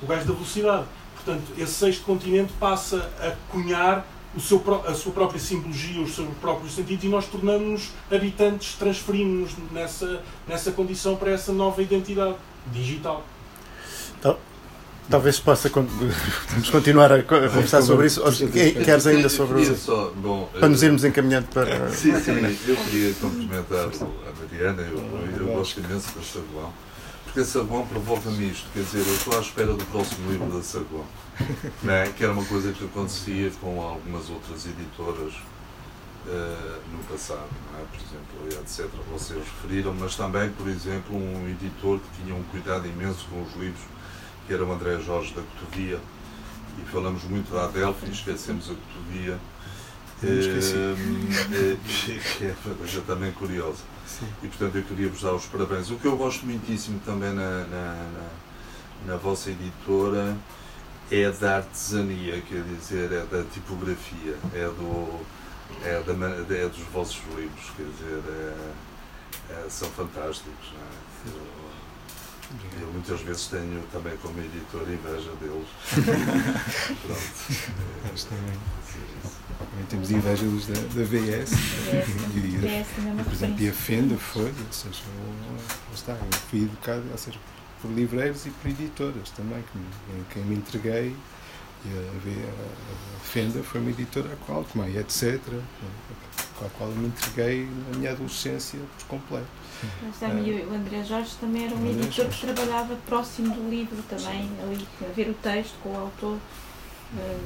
[0.02, 0.84] o gajo da velocidade.
[1.14, 4.06] Portanto, esse sexto continente passa a cunhar
[4.36, 9.70] o seu, a sua própria simbologia, os seus próprios sentidos e nós tornamos-nos habitantes, transferimos-nos
[9.72, 12.36] nessa, nessa condição para essa nova identidade
[12.72, 13.24] digital.
[15.08, 15.70] Talvez possa.
[15.70, 15.86] con-
[16.50, 18.20] Vamos continuar a co- a conversar sobre isso.
[18.84, 19.76] Queres ainda sobre Queria o.
[19.78, 21.88] só, bom, Para nos eh, irmos encaminhando para.
[21.94, 22.32] Sim, sim,
[22.66, 26.72] eu queria cumprimentar a Mariana, eu, eu gosto imenso da Saguão,
[27.36, 30.62] porque a Saguão provoca-me isto, quer dizer, eu estou à espera do próximo livro da
[30.62, 31.04] Saguão,
[31.82, 32.08] não é?
[32.08, 35.34] que era uma coisa que acontecia com algumas outras editoras
[36.26, 37.84] eh, no passado, é?
[37.92, 38.88] por exemplo, etc.
[39.12, 43.52] Vocês referiram, mas também, por exemplo, um editor que tinha um cuidado imenso com os
[43.56, 43.84] livros,
[44.46, 46.00] que era o André Jorge da Cotovia,
[46.78, 49.38] e falamos muito da Adelphi, esquecemos a Cotovia,
[50.20, 50.26] que
[52.44, 53.82] é uma coisa também curiosa.
[54.06, 54.26] Sim.
[54.42, 55.90] E portanto eu queria vos dar os parabéns.
[55.90, 58.28] O que eu gosto muitíssimo também na, na, na,
[59.06, 60.36] na vossa editora
[61.10, 65.20] é da artesania, quer dizer, é da tipografia, é, do,
[65.84, 66.12] é, da,
[66.56, 68.72] é dos vossos livros, quer dizer, é-
[69.52, 70.72] é- são fantásticos.
[70.72, 71.06] não é?
[72.80, 75.66] Eu, eu muitas vezes tenho também como editor inveja deles.
[77.02, 77.20] Pronto.
[78.10, 78.58] Nós também,
[79.58, 81.52] também temos inveja da, da VS.
[82.36, 83.72] E, também é uma por exemplo, e a.
[83.72, 87.38] Fenda foi, ou seja, eu, está, eu fui educado, ou seja,
[87.80, 91.14] por livreiros e por editoras também, que, me- em quem me entreguei.
[91.84, 95.40] E a, a- a Fenda foi uma editora à qual, como a etc.,
[96.58, 99.46] com a qual eu me entreguei na minha adolescência por completo.
[100.02, 102.40] Mas também o André Jorge também era um André editor Jorge.
[102.40, 106.38] que trabalhava próximo do livro também, ali, a ver o texto com o autor.
[107.18, 107.38] eh,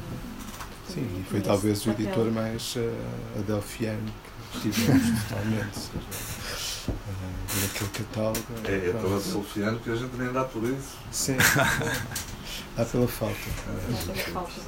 [0.92, 2.06] Sim, e foi talvez o papel.
[2.06, 4.12] editor mais uh, adelfiano
[4.52, 5.78] que tivemos totalmente.
[5.78, 8.46] Seja, uh, aquele catálogo.
[8.64, 9.16] É, é tão pronto.
[9.16, 10.96] asulfiano que a gente nem dá por isso.
[11.12, 11.36] Sim,
[12.76, 13.36] dá pela falta.
[14.04, 14.60] Já pela falta.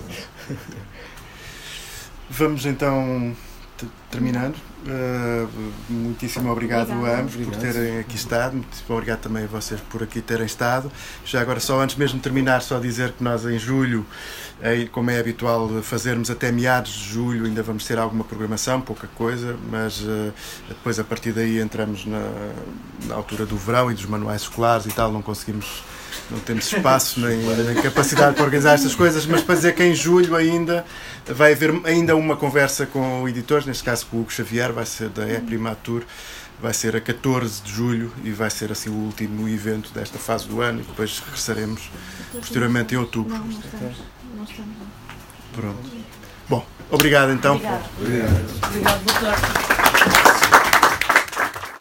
[2.31, 3.36] Vamos então
[4.11, 4.72] terminando.
[4.85, 5.49] Uh,
[5.89, 7.21] muitíssimo obrigado a Obrigada.
[7.21, 7.73] ambos por Obrigado.
[7.73, 8.55] terem aqui estado.
[8.55, 10.91] Muitíssimo obrigado também a vocês por aqui terem estado.
[11.25, 14.05] Já agora, só antes mesmo de terminar, só dizer que nós em julho,
[14.61, 19.07] eh, como é habitual fazermos até meados de julho, ainda vamos ter alguma programação, pouca
[19.15, 20.33] coisa, mas eh,
[20.69, 22.29] depois a partir daí entramos na,
[23.07, 25.85] na altura do verão e dos manuais escolares e tal, não conseguimos.
[26.30, 29.94] Não temos espaço nem, nem capacidade para organizar estas coisas, mas para dizer que em
[29.94, 30.84] julho ainda
[31.26, 35.09] vai haver ainda uma conversa com editores, neste caso com o Hugo Xavier, vai ser
[35.09, 36.02] da E-Primatur,
[36.60, 40.47] vai ser a 14 de julho e vai ser assim o último evento desta fase
[40.47, 41.90] do ano e depois regressaremos
[42.32, 43.34] posteriormente em outubro.
[43.34, 43.97] Não, não estamos.
[44.36, 44.76] Não estamos.
[45.52, 45.90] Pronto.
[46.48, 47.56] Bom, obrigado então.
[47.56, 50.61] Obrigado, boa tarde.